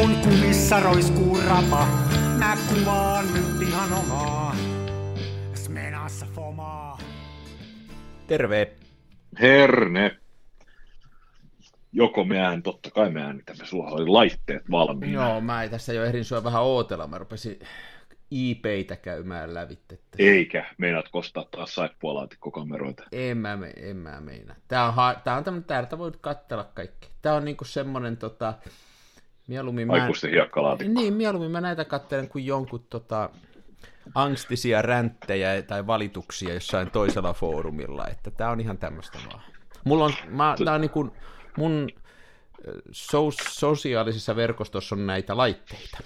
kun 0.00 0.16
kumissa 0.16 0.80
roiskuu 0.80 1.38
rapa. 1.48 1.86
Mä 2.38 2.56
kuvaan 2.68 3.24
nyt 3.34 3.68
ihan 3.68 3.92
omaa. 3.92 4.56
Smenassa 5.54 6.26
fomaa. 6.34 6.98
Terve. 8.26 8.72
Herne. 9.40 10.16
Joko 11.92 12.24
me 12.24 12.40
ään, 12.40 12.62
totta 12.62 12.90
kai 12.90 13.10
me 13.10 13.22
äänitämme, 13.22 13.66
sulla 13.66 13.90
oli 13.90 14.06
laitteet 14.06 14.70
valmiina. 14.70 15.28
Joo, 15.28 15.40
mä 15.40 15.62
ei 15.62 15.68
tässä 15.68 15.92
jo 15.92 16.04
ehdin 16.04 16.24
sua 16.24 16.44
vähän 16.44 16.62
ootella, 16.62 17.06
mä 17.06 17.18
rupesin 17.18 17.58
IPitä 18.30 18.96
käymään 18.96 19.54
lävittä. 19.54 19.96
Eikä, 20.18 20.66
meinaat 20.78 21.08
kostaa 21.08 21.44
taas 21.50 21.74
saippualaatikkokameroita. 21.74 23.02
En 23.12 23.38
mä, 23.38 23.56
me, 23.56 23.72
en 23.76 23.96
mä 23.96 24.20
meina. 24.20 24.54
Tää 24.68 24.86
on, 24.86 24.94
ha- 24.94 25.20
tää 25.24 25.36
on 25.36 25.44
tämmönen, 25.44 25.64
täältä 25.64 25.98
voit 25.98 26.16
katsella 26.16 26.64
kaikki. 26.74 27.08
Tää 27.22 27.34
on 27.34 27.44
niinku 27.44 27.64
semmonen 27.64 28.16
tota, 28.16 28.54
mieluummin 29.50 29.86
mä... 29.86 29.92
Aikuisten 29.92 30.30
hiekkalaatikko. 30.30 31.00
Niin, 31.00 31.14
mieluummin 31.14 31.50
mä 31.50 31.60
näitä 31.60 31.84
katselen 31.84 32.28
kuin 32.28 32.46
jonkun 32.46 32.86
tota, 32.90 33.30
angstisia 34.14 34.82
ränttejä 34.82 35.62
tai 35.62 35.86
valituksia 35.86 36.54
jossain 36.54 36.90
toisella 36.90 37.32
foorumilla, 37.32 38.08
että 38.08 38.30
tää 38.30 38.50
on 38.50 38.60
ihan 38.60 38.78
tämmöistä 38.78 39.18
vaan. 39.26 39.42
Mulla 39.84 40.04
on, 40.04 40.12
mä, 40.28 40.54
tää 40.64 40.74
on 40.74 40.80
niinku, 40.80 41.16
mun 41.56 41.90
so, 42.90 43.30
sosiaalisessa 43.50 44.36
verkostossa 44.36 44.94
on 44.94 45.06
näitä 45.06 45.36
laitteita. 45.36 45.98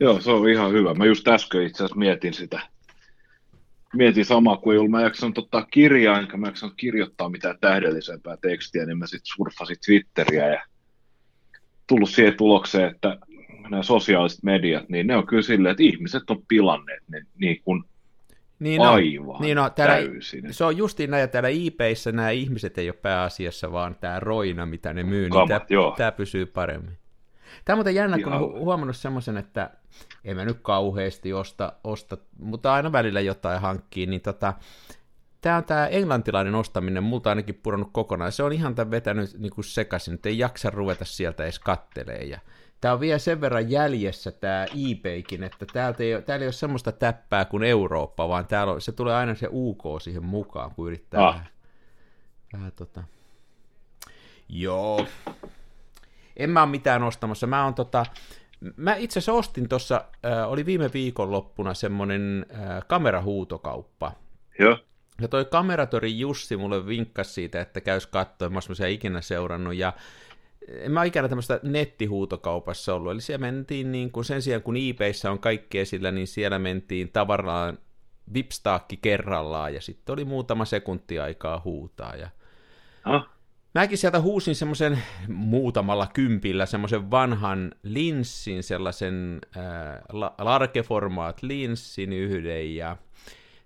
Joo, 0.00 0.20
se 0.20 0.30
on 0.30 0.48
ihan 0.48 0.72
hyvä. 0.72 0.94
Mä 0.94 1.06
just 1.06 1.28
äsken 1.28 1.62
itse 1.62 1.84
asiassa 1.84 1.98
mietin 1.98 2.34
sitä. 2.34 2.60
Mietin 3.94 4.24
samaa 4.24 4.56
kuin 4.56 4.74
ei 4.74 4.78
ollut. 4.78 4.90
Mä 4.90 5.02
jaksanut 5.02 5.38
ottaa 5.38 5.66
kirjaa, 5.70 6.18
enkä 6.18 6.36
mä 6.36 6.46
jaksanut 6.46 6.74
kirjoittaa 6.76 7.28
mitään 7.28 7.58
tähdellisempää 7.60 8.36
tekstiä, 8.36 8.86
niin 8.86 8.98
mä 8.98 9.06
sitten 9.06 9.26
surffasin 9.36 9.76
Twitteriä 9.86 10.48
ja 10.48 10.62
tullut 11.88 12.10
siihen 12.10 12.36
tulokseen, 12.36 12.90
että 12.90 13.18
nämä 13.70 13.82
sosiaaliset 13.82 14.42
mediat, 14.42 14.88
niin 14.88 15.06
ne 15.06 15.16
on 15.16 15.26
kyllä 15.26 15.42
silleen, 15.42 15.70
että 15.70 15.82
ihmiset 15.82 16.30
on 16.30 16.42
pilanneet 16.48 17.02
ne 17.08 17.22
niin 17.38 17.62
kuin 17.64 17.84
niin 18.58 18.80
aivan 18.80 19.40
niin 19.40 19.56
no, 19.56 19.70
täällä, 19.70 19.94
täysin. 19.94 20.54
Se 20.54 20.64
on 20.64 20.76
justiin 20.76 21.10
näin, 21.10 21.30
täällä 21.30 21.48
IPissä 21.48 22.12
nämä 22.12 22.30
ihmiset 22.30 22.78
ei 22.78 22.88
ole 22.88 22.98
pääasiassa, 23.02 23.72
vaan 23.72 23.96
tämä 24.00 24.20
roina, 24.20 24.66
mitä 24.66 24.92
ne 24.92 25.02
myy, 25.02 25.28
Kamat, 25.28 25.48
niin 25.48 25.80
tämä, 25.82 25.96
tämä 25.96 26.12
pysyy 26.12 26.46
paremmin. 26.46 26.98
Tämä 27.64 27.74
on 27.74 27.78
muuten 27.78 27.94
jännä, 27.94 28.18
kun 28.18 28.32
olen 28.32 28.50
hu- 28.50 28.58
huomannut 28.58 28.96
semmoisen, 28.96 29.36
että 29.36 29.70
en 30.24 30.36
mä 30.36 30.44
nyt 30.44 30.58
kauheasti 30.62 31.32
osta, 31.32 31.72
osta 31.84 32.16
mutta 32.38 32.74
aina 32.74 32.92
välillä 32.92 33.20
jotain 33.20 33.60
hankkii, 33.60 34.06
niin 34.06 34.20
tota, 34.20 34.54
tämä 35.48 35.56
on 35.58 35.64
tämä 35.64 35.86
englantilainen 35.86 36.54
ostaminen, 36.54 37.02
multa 37.02 37.28
ainakin 37.30 37.54
pudonnut 37.54 37.88
kokonaan. 37.92 38.32
Se 38.32 38.42
on 38.42 38.52
ihan 38.52 38.74
tämän 38.74 38.90
vetänyt 38.90 39.38
niin 39.38 39.52
kuin 39.52 39.64
sekaisin, 39.64 40.14
että 40.14 40.28
ei 40.28 40.38
jaksa 40.38 40.70
ruveta 40.70 41.04
sieltä 41.04 41.42
edes 41.42 41.58
kattelee. 41.58 42.24
Ja 42.24 42.40
tämä 42.80 42.94
on 42.94 43.00
vielä 43.00 43.18
sen 43.18 43.40
verran 43.40 43.70
jäljessä 43.70 44.32
tämä 44.32 44.66
eBaykin, 44.90 45.42
että 45.44 45.66
täältä 45.72 46.02
ei, 46.02 46.22
täällä 46.22 46.42
ei 46.42 46.46
ole 46.46 46.52
semmoista 46.52 46.92
täppää 46.92 47.44
kuin 47.44 47.62
Eurooppa, 47.62 48.28
vaan 48.28 48.46
täällä 48.46 48.72
on, 48.72 48.80
se 48.80 48.92
tulee 48.92 49.14
aina 49.14 49.34
se 49.34 49.48
UK 49.50 49.82
siihen 50.02 50.24
mukaan, 50.24 50.70
kun 50.70 50.86
yrittää 50.86 51.28
Ah. 51.28 51.34
vähän, 51.34 51.48
vähän 52.52 52.72
tota... 52.72 53.02
Joo. 54.48 55.06
En 56.36 56.50
mä 56.50 56.62
ole 56.62 56.70
mitään 56.70 57.02
ostamassa. 57.02 57.46
Mä 57.46 57.64
oon 57.64 57.74
tota... 57.74 58.06
Mä 58.76 58.94
itse 58.94 59.18
asiassa 59.18 59.32
ostin 59.32 59.68
tuossa, 59.68 60.04
äh, 60.26 60.50
oli 60.50 60.66
viime 60.66 60.90
viikonloppuna 60.94 61.74
semmonen 61.74 62.46
äh, 62.54 62.86
kamerahuutokauppa. 62.86 64.12
Joo. 64.58 64.78
Ja 65.20 65.28
toi 65.28 65.44
kameratori 65.44 66.18
Jussi 66.18 66.56
mulle 66.56 66.86
vinkkasi 66.86 67.32
siitä, 67.32 67.60
että 67.60 67.80
käys 67.80 68.06
katsoa, 68.06 68.48
mä 68.50 68.58
oon 68.80 68.90
ikinä 68.90 69.20
seurannut, 69.20 69.74
ja 69.74 69.92
en 70.68 70.92
mä 70.92 71.04
ikinä 71.04 71.28
tämmöistä 71.28 71.60
nettihuutokaupassa 71.62 72.94
ollut, 72.94 73.12
eli 73.12 73.20
siellä 73.20 73.40
mentiin 73.40 73.92
niin 73.92 74.12
kuin 74.12 74.24
sen 74.24 74.42
sijaan 74.42 74.62
kun 74.62 74.76
eBayssä 74.76 75.30
on 75.30 75.38
kaikki 75.38 75.78
esillä, 75.78 76.10
niin 76.10 76.26
siellä 76.26 76.58
mentiin 76.58 77.12
tavaraan 77.12 77.78
vipstaakki 78.34 78.96
kerrallaan, 78.96 79.74
ja 79.74 79.80
sitten 79.80 80.12
oli 80.12 80.24
muutama 80.24 80.64
sekunti 80.64 81.18
aikaa 81.18 81.62
huutaa, 81.64 82.16
ja 82.16 82.28
Ah, 83.04 83.28
Mäkin 83.74 83.98
sieltä 83.98 84.20
huusin 84.20 84.54
semmoisen 84.54 85.02
muutamalla 85.28 86.06
kympillä 86.14 86.66
semmoisen 86.66 87.10
vanhan 87.10 87.72
linssin, 87.82 88.62
sellaisen 88.62 89.38
ää, 89.56 90.02
la- 90.12 90.34
largeformaat 90.38 91.42
linssin 91.42 92.12
yhden. 92.12 92.76
Ja 92.76 92.96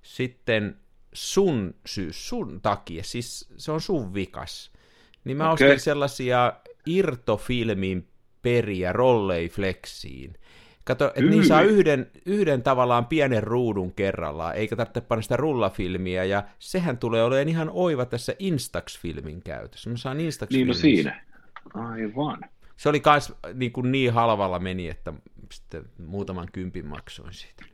sitten 0.02 0.76
sun 1.12 1.74
syys, 1.86 2.28
sun 2.28 2.60
takia, 2.60 3.04
siis 3.04 3.48
se 3.56 3.72
on 3.72 3.80
sun 3.80 4.14
vikas. 4.14 4.72
Niin 5.24 5.36
mä 5.36 5.50
Okei. 5.50 5.68
ostin 5.68 5.80
sellaisia 5.80 6.52
irtofilmin 6.86 8.08
periä 8.42 8.92
rollei 8.92 9.48
flexiin. 9.48 10.34
Kato, 10.84 11.06
että 11.06 11.22
niin 11.22 11.46
saa 11.46 11.62
yhden, 11.62 12.10
yhden 12.26 12.62
tavallaan 12.62 13.06
pienen 13.06 13.42
ruudun 13.42 13.92
kerrallaan, 13.92 14.56
eikä 14.56 14.76
tarvitse 14.76 15.00
panna 15.00 15.22
sitä 15.22 15.36
rullafilmiä, 15.36 16.24
ja 16.24 16.44
sehän 16.58 16.98
tulee 16.98 17.24
olemaan 17.24 17.48
ihan 17.48 17.70
oiva 17.72 18.04
tässä 18.04 18.34
Instax-filmin 18.38 19.42
käytössä. 19.44 19.90
Mä 19.90 19.96
saan 19.96 20.20
instax 20.20 20.50
niin 20.50 20.66
no 20.66 20.74
siinä. 20.74 21.24
Aivan. 21.74 22.40
Se 22.76 22.88
oli 22.88 23.00
kans 23.00 23.34
niin, 23.54 23.72
kuin 23.72 23.92
niin 23.92 24.12
halvalla 24.12 24.58
meni, 24.58 24.88
että 24.88 25.12
sitten 25.52 25.84
muutaman 26.06 26.48
kympin 26.52 26.86
maksoin 26.86 27.32
siitä. 27.32 27.64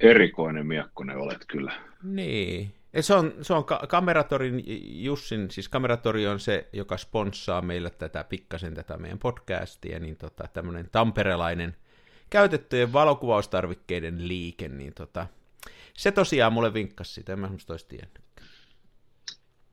Erikoinen 0.00 0.66
miekkonen 0.66 1.16
olet 1.16 1.44
kyllä. 1.48 1.72
Niin. 2.02 2.74
Se 3.00 3.14
on, 3.14 3.34
se 3.42 3.54
on 3.54 3.64
ka- 3.64 3.82
Kameratorin 3.88 4.64
Jussin, 5.04 5.50
siis 5.50 5.68
Kameratori 5.68 6.26
on 6.26 6.40
se, 6.40 6.68
joka 6.72 6.96
sponssaa 6.96 7.62
meille 7.62 7.90
tätä 7.90 8.24
pikkasen 8.24 8.74
tätä 8.74 8.96
meidän 8.96 9.18
podcastia, 9.18 10.00
niin 10.00 10.16
tota, 10.16 10.44
tämmöinen 10.52 10.88
tamperelainen 10.92 11.76
käytettyjen 12.30 12.92
valokuvaustarvikkeiden 12.92 14.28
liike, 14.28 14.68
niin 14.68 14.94
tota, 14.94 15.26
se 15.94 16.12
tosiaan 16.12 16.52
mulle 16.52 16.74
vinkkasi 16.74 17.14
sitä, 17.14 17.32
en 17.32 17.38
mä 17.38 17.46
semmoista 17.46 17.72
olisi 17.72 17.86
tiennyt. 17.88 18.20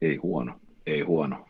Ei 0.02 0.16
huono, 0.16 0.60
ei 0.86 1.02
huono. 1.02 1.46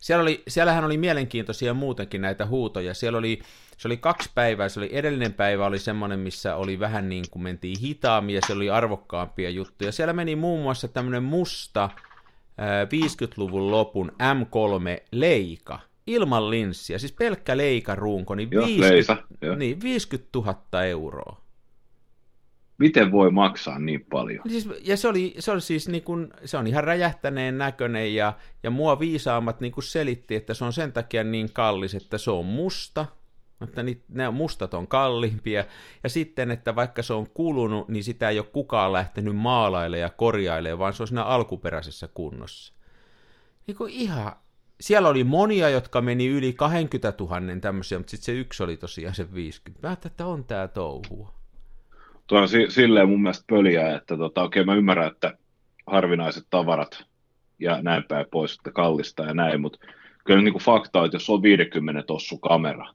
Siellä 0.00 0.22
oli, 0.22 0.42
siellähän 0.48 0.84
oli 0.84 0.98
mielenkiintoisia 0.98 1.74
muutenkin 1.74 2.20
näitä 2.20 2.46
huutoja. 2.46 2.94
Siellä 2.94 3.18
oli, 3.18 3.40
se 3.76 3.88
oli 3.88 3.96
kaksi 3.96 4.30
päivää, 4.34 4.68
se 4.68 4.80
oli 4.80 4.88
edellinen 4.92 5.34
päivä 5.34 5.66
oli 5.66 5.78
semmoinen, 5.78 6.18
missä 6.18 6.56
oli 6.56 6.80
vähän 6.80 7.08
niin 7.08 7.24
kuin 7.30 7.42
mentiin 7.42 7.78
hitaammin 7.80 8.34
ja 8.34 8.40
siellä 8.46 8.60
oli 8.60 8.70
arvokkaampia 8.70 9.50
juttuja. 9.50 9.92
Siellä 9.92 10.12
meni 10.12 10.36
muun 10.36 10.62
muassa 10.62 10.88
tämmöinen 10.88 11.22
musta 11.22 11.90
ää, 12.58 12.84
50-luvun 12.84 13.70
lopun 13.70 14.12
M3 14.12 15.04
Leika 15.12 15.80
ilman 16.06 16.50
linssiä, 16.50 16.98
siis 16.98 17.12
pelkkä 17.12 17.56
leikaruunko, 17.56 18.34
niin, 18.34 18.48
Joo, 18.52 18.66
50, 18.66 18.94
Leisa, 18.94 19.16
joo. 19.42 19.56
niin 19.56 19.82
50 19.82 20.28
000 20.38 20.84
euroa. 20.84 21.40
Miten 22.78 23.12
voi 23.12 23.30
maksaa 23.30 23.78
niin 23.78 24.06
paljon? 24.10 24.42
Siis, 24.48 24.68
ja 24.82 24.96
se 24.96 25.08
oli, 25.08 25.34
se 25.38 25.50
oli 25.50 25.60
siis 25.60 25.88
niin 25.88 26.02
kuin, 26.02 26.32
se 26.44 26.56
on 26.56 26.66
ihan 26.66 26.84
räjähtäneen 26.84 27.58
näköinen 27.58 28.14
ja, 28.14 28.32
ja 28.62 28.70
mua 28.70 28.98
viisaammat 28.98 29.60
niin 29.60 29.72
kuin 29.72 29.84
selitti, 29.84 30.34
että 30.34 30.54
se 30.54 30.64
on 30.64 30.72
sen 30.72 30.92
takia 30.92 31.24
niin 31.24 31.52
kallis, 31.52 31.94
että 31.94 32.18
se 32.18 32.30
on 32.30 32.44
musta, 32.44 33.06
että 33.62 33.84
ne 34.08 34.30
mustat 34.30 34.74
on 34.74 34.88
kalliimpia, 34.88 35.64
ja 36.02 36.08
sitten, 36.08 36.50
että 36.50 36.74
vaikka 36.74 37.02
se 37.02 37.12
on 37.12 37.30
kulunut, 37.30 37.88
niin 37.88 38.04
sitä 38.04 38.28
ei 38.28 38.38
ole 38.38 38.46
kukaan 38.52 38.92
lähtenyt 38.92 39.36
maalailemaan 39.36 40.00
ja 40.00 40.10
korjailemaan, 40.10 40.78
vaan 40.78 40.92
se 40.92 41.02
on 41.02 41.06
siinä 41.06 41.24
alkuperäisessä 41.24 42.08
kunnossa. 42.14 42.74
Niin 43.66 43.76
kuin 43.76 43.92
ihan, 43.92 44.32
siellä 44.80 45.08
oli 45.08 45.24
monia, 45.24 45.68
jotka 45.68 46.00
meni 46.00 46.26
yli 46.26 46.52
20 46.52 47.24
000 47.24 47.40
tämmöisiä, 47.60 47.98
mutta 47.98 48.10
sitten 48.10 48.24
se 48.24 48.32
yksi 48.32 48.62
oli 48.62 48.76
tosiaan 48.76 49.14
se 49.14 49.34
50. 49.34 49.86
Mä 49.86 49.90
ajattelin, 49.90 50.12
että 50.12 50.26
on 50.26 50.44
tää 50.44 50.68
touhua. 50.68 51.36
Tuo 52.26 52.38
on 52.40 52.48
si- 52.48 52.70
silleen 52.70 53.08
mun 53.08 53.22
mielestä 53.22 53.44
pöliä, 53.48 53.96
että 53.96 54.16
tota, 54.16 54.42
okei 54.42 54.64
mä 54.64 54.74
ymmärrän, 54.74 55.12
että 55.12 55.38
harvinaiset 55.86 56.46
tavarat 56.50 57.04
ja 57.58 57.82
näin 57.82 58.04
päin 58.04 58.26
pois, 58.30 58.56
että 58.56 58.70
kallista 58.70 59.22
ja 59.22 59.34
näin, 59.34 59.60
mutta 59.60 59.78
kyllä 60.24 60.42
niin 60.42 60.52
kuin 60.52 60.62
fakta 60.62 60.98
on, 60.98 61.04
että 61.04 61.16
jos 61.16 61.30
on 61.30 61.42
50 61.42 62.02
tossu 62.02 62.38
kamera, 62.38 62.94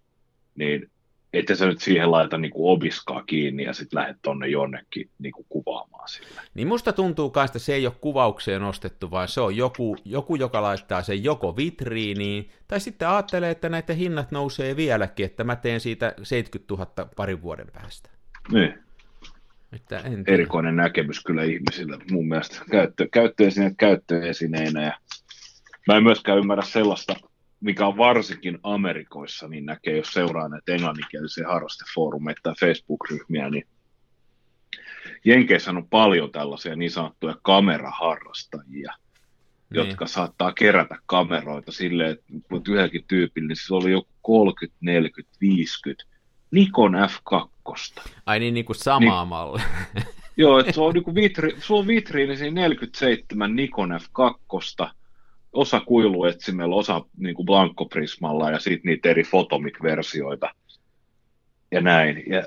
niin 0.55 0.91
ettei 1.33 1.55
sä 1.55 1.65
nyt 1.65 1.81
siihen 1.81 2.11
laita 2.11 2.37
niin 2.37 2.51
kuin 2.51 2.71
obiskaa 2.71 3.23
kiinni 3.23 3.63
ja 3.63 3.73
sitten 3.73 3.99
lähdet 3.99 4.17
tonne 4.21 4.47
jonnekin 4.47 5.09
niin 5.19 5.31
kuin 5.31 5.45
kuvaamaan 5.49 6.09
sillä. 6.09 6.41
Niin 6.53 6.67
musta 6.67 6.93
tuntuu 6.93 7.31
myös, 7.35 7.45
että 7.45 7.59
se 7.59 7.73
ei 7.73 7.85
ole 7.85 7.95
kuvaukseen 8.01 8.63
ostettu, 8.63 9.11
vaan 9.11 9.27
se 9.27 9.41
on 9.41 9.57
joku, 9.57 9.97
joku, 10.05 10.35
joka 10.35 10.61
laittaa 10.61 11.01
sen 11.01 11.23
joko 11.23 11.57
vitriiniin, 11.57 12.49
tai 12.67 12.79
sitten 12.79 13.07
ajattelee, 13.07 13.51
että 13.51 13.69
näitä 13.69 13.93
hinnat 13.93 14.31
nousee 14.31 14.75
vieläkin, 14.75 15.25
että 15.25 15.43
mä 15.43 15.55
teen 15.55 15.79
siitä 15.79 16.13
70 16.23 16.73
000 16.73 17.09
parin 17.15 17.41
vuoden 17.41 17.67
päästä. 17.73 18.09
Niin. 18.51 18.73
Että 19.73 19.97
en 19.97 20.03
tiedä. 20.03 20.33
Erikoinen 20.33 20.75
näkemys 20.75 21.23
kyllä 21.23 21.43
ihmisillä 21.43 21.97
mun 22.11 22.27
mielestä 22.27 22.61
käyttö, 22.71 23.07
käyttöesineet 23.11 23.73
käyttöesineinä 23.77 24.83
ja 24.83 24.97
mä 25.87 25.97
en 25.97 26.03
myöskään 26.03 26.37
ymmärrä 26.37 26.63
sellaista, 26.63 27.13
mikä 27.61 27.87
on 27.87 27.97
varsinkin 27.97 28.59
Amerikoissa, 28.63 29.47
niin 29.47 29.65
näkee, 29.65 29.97
jos 29.97 30.13
seuraa 30.13 30.49
näitä 30.49 30.73
englanninkielisiä 30.73 31.47
harrastefoorumeita 31.47 32.41
tai 32.43 32.53
Facebook-ryhmiä, 32.59 33.49
niin 33.49 33.67
Jenkeissä 35.25 35.71
on 35.71 35.87
paljon 35.89 36.31
tällaisia 36.31 36.75
niin 36.75 36.91
sanottuja 36.91 37.35
kameraharrastajia, 37.41 38.93
niin. 39.69 39.85
jotka 39.85 40.07
saattaa 40.07 40.53
kerätä 40.53 40.97
kameroita 41.05 41.71
silleen, 41.71 42.11
että 42.11 42.71
yhdenkin 42.71 43.05
tyypillä, 43.07 43.47
niin 43.47 43.55
siis 43.55 43.71
oli 43.71 43.91
joku 43.91 44.09
30, 44.21 44.77
40, 44.81 45.37
50 45.41 46.03
Nikon 46.51 46.93
F2. 46.93 48.03
Ai 48.25 48.39
niin, 48.39 48.53
niin 48.53 48.65
kuin 48.65 48.75
samaa 48.75 49.23
niin, 49.23 49.29
malli. 49.29 49.61
joo, 50.37 50.59
että 50.59 50.71
se 50.71 50.81
on, 50.81 50.93
niin 50.93 51.15
vitri, 51.15 51.55
se 51.59 51.73
on 51.73 51.87
vitriini 51.87 52.37
siinä 52.37 52.61
47 52.61 53.55
Nikon 53.55 53.99
F2, 54.01 54.89
osa 55.53 55.79
kuiluetsimellä, 55.79 56.75
osa 56.75 57.01
niin 57.17 57.35
kuin 57.35 57.45
blankoprismalla 57.45 58.51
ja 58.51 58.59
sitten 58.59 58.89
niitä 58.89 59.09
eri 59.09 59.23
Photomic-versioita 59.23 60.49
ja 61.71 61.81
näin. 61.81 62.23
Ja, 62.27 62.43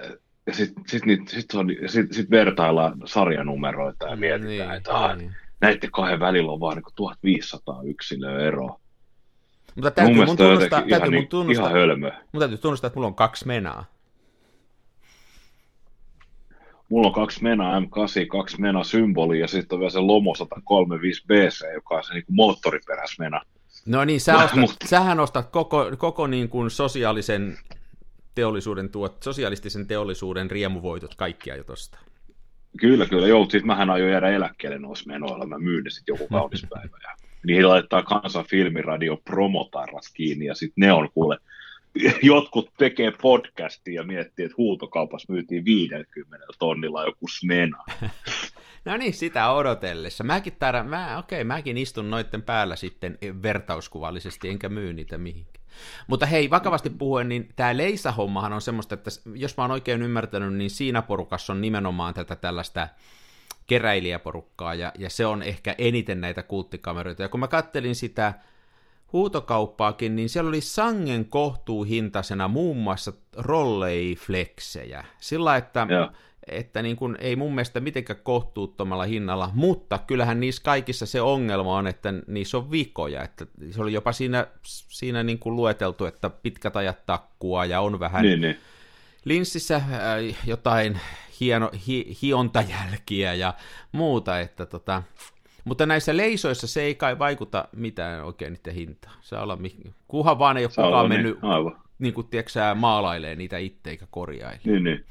ja 0.47 0.55
sitten 0.55 0.85
sit, 0.87 1.03
sit, 1.29 1.51
sit, 1.87 2.12
sit 2.12 2.31
vertaillaan 2.31 2.95
sarjanumeroita 3.05 4.06
ja 4.09 4.17
mietitään, 4.17 4.49
niin, 4.49 4.71
että 4.71 4.95
ah, 4.95 5.17
niin. 5.17 5.33
näiden 5.61 5.91
kahden 5.91 6.21
välillä 6.21 6.53
on 6.53 6.61
vaan 6.61 6.77
niin 6.77 6.95
1500 6.95 7.83
yksilöä 7.83 8.47
eroa. 8.47 8.81
Mutta 9.75 9.91
täytyy 9.91 10.15
mun, 10.15 10.27
mun 10.27 10.37
tunnustaa, 10.37 10.83
täytyy 10.91 11.11
mun 11.11 11.29
tunnustaa, 11.29 11.67
ihan 11.67 11.81
hölmö. 11.81 12.11
Mun 12.33 12.41
täytyy 12.41 12.59
tunnustaa, 12.59 12.89
että 12.89 12.97
mulla 12.97 13.09
on 13.09 13.15
kaksi 13.15 13.47
menaa. 13.47 13.94
Mulla 16.89 17.07
on 17.07 17.13
kaksi 17.13 17.43
mena 17.43 17.81
M8, 17.81 18.27
kaksi 18.29 18.61
mena 18.61 18.85
symboli 18.85 19.41
ja 19.41 19.49
sitten 19.49 19.77
on 19.77 19.81
vielä 19.81 19.91
se 19.91 19.99
Lomo 19.99 20.35
135 20.35 21.23
BC, 21.27 21.75
joka 21.75 21.95
on 21.95 22.05
se 22.05 22.15
niin 22.15 22.25
moottoriperäs 22.29 23.19
mena. 23.19 23.41
No 23.87 24.05
niin, 24.05 24.21
sä 24.21 24.39
ostat, 24.39 24.61
Mut... 24.61 24.77
sähän 24.85 25.21
ostat 25.21 25.51
koko, 25.51 25.91
koko 25.99 26.27
niin 26.27 26.49
kuin 26.49 26.71
sosiaalisen 26.71 27.59
teollisuuden 28.35 28.91
tuot, 28.91 29.23
sosialistisen 29.23 29.87
teollisuuden 29.87 30.51
riemuvoitot 30.51 31.15
kaikkia 31.15 31.57
jo 31.57 31.65
tosta. 31.65 31.99
Kyllä, 32.81 33.07
kyllä. 33.07 33.27
Joo, 33.27 33.47
siis 33.51 33.65
mähän 33.65 33.91
aion 33.91 34.11
jäädä 34.11 34.29
eläkkeelle 34.29 34.79
noissa 34.79 35.11
menoilla. 35.11 35.47
Mä 35.47 35.59
myyn 35.59 35.85
ne 35.85 35.91
sitten 35.91 36.13
joku 36.13 36.29
kaunis 36.29 36.67
päivä. 36.71 36.99
Ja 37.03 37.17
niihin 37.47 37.69
laittaa 37.69 38.03
kansan 38.03 38.45
filmiradio 38.45 39.17
promotarras 39.17 40.13
kiinni 40.15 40.45
ja 40.45 40.55
sitten 40.55 40.83
ne 40.83 40.93
on 40.93 41.09
kuule 41.15 41.39
jotkut 42.23 42.71
tekee 42.79 43.12
podcastia 43.23 43.95
ja 43.95 44.03
miettii, 44.03 44.45
että 44.45 44.55
huutokaupassa 44.59 45.33
myytiin 45.33 45.65
50 45.65 46.47
tonnilla 46.59 47.05
joku 47.05 47.29
smena. 47.29 47.85
no 48.85 48.97
niin, 48.97 49.15
sitä 49.15 49.51
odotellessa. 49.51 50.25
Mäkin, 50.25 50.56
täällä, 50.59 50.83
mä, 50.83 51.19
okei, 51.19 51.45
mäkin 51.45 51.79
istun 51.79 52.11
noitten 52.11 52.43
päällä 52.43 52.77
sitten 52.77 53.19
vertauskuvallisesti, 53.43 54.49
enkä 54.49 54.69
myy 54.69 54.93
niitä 54.93 55.19
mihinkään. 55.19 55.65
Mutta 56.06 56.27
hei, 56.27 56.51
vakavasti 56.51 56.91
puhuen, 56.91 57.29
niin 57.29 57.49
tämä 57.56 57.77
Leisa-hommahan 57.77 58.53
on 58.53 58.61
semmoista, 58.61 58.95
että 58.95 59.11
jos 59.35 59.57
mä 59.57 59.65
oon 59.65 59.71
oikein 59.71 60.03
ymmärtänyt, 60.03 60.55
niin 60.55 60.71
siinä 60.71 61.03
porukassa 61.03 61.53
on 61.53 61.61
nimenomaan 61.61 62.15
tätä 62.15 62.37
tällaista 62.37 62.89
keräilijäporukkaa, 63.67 64.75
ja, 64.75 64.93
ja 64.99 65.11
se 65.11 65.27
on 65.27 65.43
ehkä 65.43 65.75
eniten 65.79 66.21
näitä 66.21 66.43
kulttikameroita. 66.43 67.23
Ja 67.23 67.29
kun 67.29 67.41
mä 67.41 67.49
kattelin 67.49 67.95
sitä 67.95 68.35
huutokauppaakin, 69.14 70.16
niin 70.16 70.28
siellä 70.28 70.49
oli 70.49 70.61
sangen 70.61 71.25
kohtuuhintaisena 71.25 72.49
muun 72.49 72.76
muassa 72.76 73.12
rolleifleksejä. 73.37 75.05
Sillä, 75.20 75.56
että, 75.56 75.87
että 76.46 76.82
niin 76.82 76.96
kuin, 76.96 77.16
ei 77.20 77.37
mun 77.37 77.55
mielestä 77.55 77.81
mitenkään 77.81 78.19
kohtuuttomalla 78.22 79.05
hinnalla, 79.05 79.50
mutta 79.55 79.99
kyllähän 79.99 80.40
niissä 80.40 80.62
kaikissa 80.62 81.06
se 81.06 81.20
ongelma 81.20 81.76
on, 81.76 81.87
että 81.87 82.14
niissä 82.26 82.56
on 82.56 82.70
vikoja. 82.70 83.22
Että 83.22 83.46
se 83.70 83.82
oli 83.82 83.93
jopa 83.93 84.12
siinä, 84.12 84.46
siinä 84.88 85.22
niin 85.22 85.38
kuin 85.38 85.56
lueteltu, 85.56 86.05
että 86.05 86.31
pitkät 86.31 86.76
ajat 86.76 87.06
takkua 87.06 87.64
ja 87.64 87.81
on 87.81 88.00
vähän 88.00 88.22
niin, 88.22 88.40
niin. 88.40 88.56
linssissä 89.25 89.76
äh, 89.76 89.82
jotain 90.46 91.00
hieno, 91.40 91.70
hi, 91.87 92.16
hiontajälkiä 92.22 93.34
ja 93.34 93.55
muuta, 93.93 94.40
että 94.40 94.66
tota, 94.66 95.02
mutta 95.64 95.87
näissä 95.87 96.16
leisoissa 96.16 96.66
se 96.66 96.82
ei 96.82 96.94
kai 96.94 97.19
vaikuta 97.19 97.69
mitään 97.76 98.25
oikein 98.25 98.52
niiden 98.52 98.75
hintaan. 98.75 99.16
Se 99.20 99.37
olla, 99.37 99.58
kuhan 100.08 100.38
vaan 100.38 100.56
ei 100.56 100.64
ole 100.64 100.70
kukaan 100.70 101.11
niin, 101.11 101.20
mennyt 101.20 101.38
aivan. 101.43 101.76
niin 101.99 102.14
kuin, 102.14 102.26
tiedätkö, 102.26 102.75
maalailee 102.75 103.37
niitä 103.37 103.58
itse 103.58 103.90
eikä 103.90 104.06
korjaile. 104.11 104.61
Niin, 104.64 104.84
niin. 104.84 105.05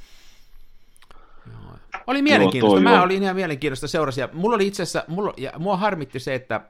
Joo. 1.52 1.78
Oli 2.08 2.22
mielenkiintoista. 2.22 2.90
Joo, 2.90 2.96
Mä 2.98 3.04
olin 3.04 3.24
ihan 3.24 3.36
mielenkiintoista 3.36 3.88
seurasia. 3.88 4.30
Mulla 4.34 4.56
oli 4.56 4.68
itse 4.68 4.84
asiassa, 4.84 5.06
mulla, 5.08 5.34
ja 5.38 5.52
mua 5.58 5.78
harmitti 5.78 6.20
se, 6.20 6.36
että 6.36 6.62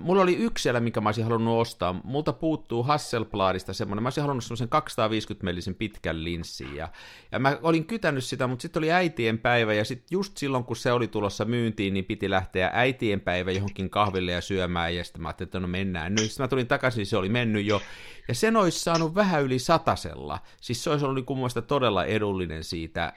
Mulla 0.00 0.22
oli 0.22 0.36
yksi 0.36 0.62
siellä, 0.62 0.80
minkä 0.80 1.00
mä 1.00 1.08
olisin 1.08 1.24
halunnut 1.24 1.60
ostaa. 1.60 2.00
Multa 2.04 2.32
puuttuu 2.32 2.82
Hasselbladista 2.82 3.72
semmoinen. 3.72 4.02
Mä 4.02 4.06
olisin 4.06 4.22
halunnut 4.22 4.44
semmoisen 4.44 4.68
250 4.68 5.44
millisen 5.44 5.74
pitkän 5.74 6.24
linssin. 6.24 6.76
Ja, 6.76 6.88
ja 7.32 7.38
mä 7.38 7.58
olin 7.62 7.84
kytänyt 7.84 8.24
sitä, 8.24 8.46
mutta 8.46 8.62
sitten 8.62 8.80
oli 8.80 8.92
äitien 8.92 9.38
päivä. 9.38 9.74
Ja 9.74 9.84
sitten 9.84 10.06
just 10.10 10.36
silloin, 10.36 10.64
kun 10.64 10.76
se 10.76 10.92
oli 10.92 11.08
tulossa 11.08 11.44
myyntiin, 11.44 11.94
niin 11.94 12.04
piti 12.04 12.30
lähteä 12.30 12.70
äitien 12.74 13.20
päivä 13.20 13.52
johonkin 13.52 13.90
kahville 13.90 14.32
ja 14.32 14.40
syömään. 14.40 14.96
Ja 14.96 15.04
sitten 15.04 15.22
mä 15.22 15.28
ajattelin, 15.28 15.48
että 15.48 15.60
no 15.60 15.68
mennään 15.68 16.14
nyt. 16.14 16.24
Sitten 16.30 16.44
mä 16.44 16.48
tulin 16.48 16.66
takaisin, 16.66 17.06
se 17.06 17.16
oli 17.16 17.28
mennyt 17.28 17.66
jo. 17.66 17.82
Ja 18.28 18.34
sen 18.34 18.56
olisi 18.56 18.80
saanut 18.80 19.14
vähän 19.14 19.42
yli 19.42 19.58
satasella. 19.58 20.38
Siis 20.60 20.84
se 20.84 20.90
olisi 20.90 21.04
ollut 21.04 21.28
niin 21.28 21.38
mun 21.38 21.50
todella 21.66 22.04
edullinen 22.04 22.64
siitä, 22.64 23.04
äh, 23.04 23.14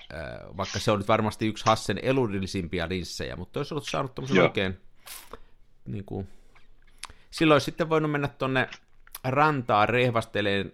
vaikka 0.57 0.79
se 0.79 0.91
on 0.91 0.99
nyt 0.99 1.07
varmasti 1.07 1.47
yksi 1.47 1.65
Hassen 1.65 1.97
edullisimpia 1.97 2.89
linssejä, 2.89 3.35
mutta 3.35 3.59
olisi 3.59 3.73
ollut 3.73 3.87
saanut 3.87 4.15
tämmöisen 4.15 4.43
oikein 4.43 4.77
niin 5.85 6.05
kuin, 6.05 6.27
silloin 7.31 7.55
olisi 7.55 7.65
sitten 7.65 7.89
voinut 7.89 8.11
mennä 8.11 8.27
tuonne 8.27 8.69
rantaa 9.23 9.85
rehvasteleen 9.85 10.73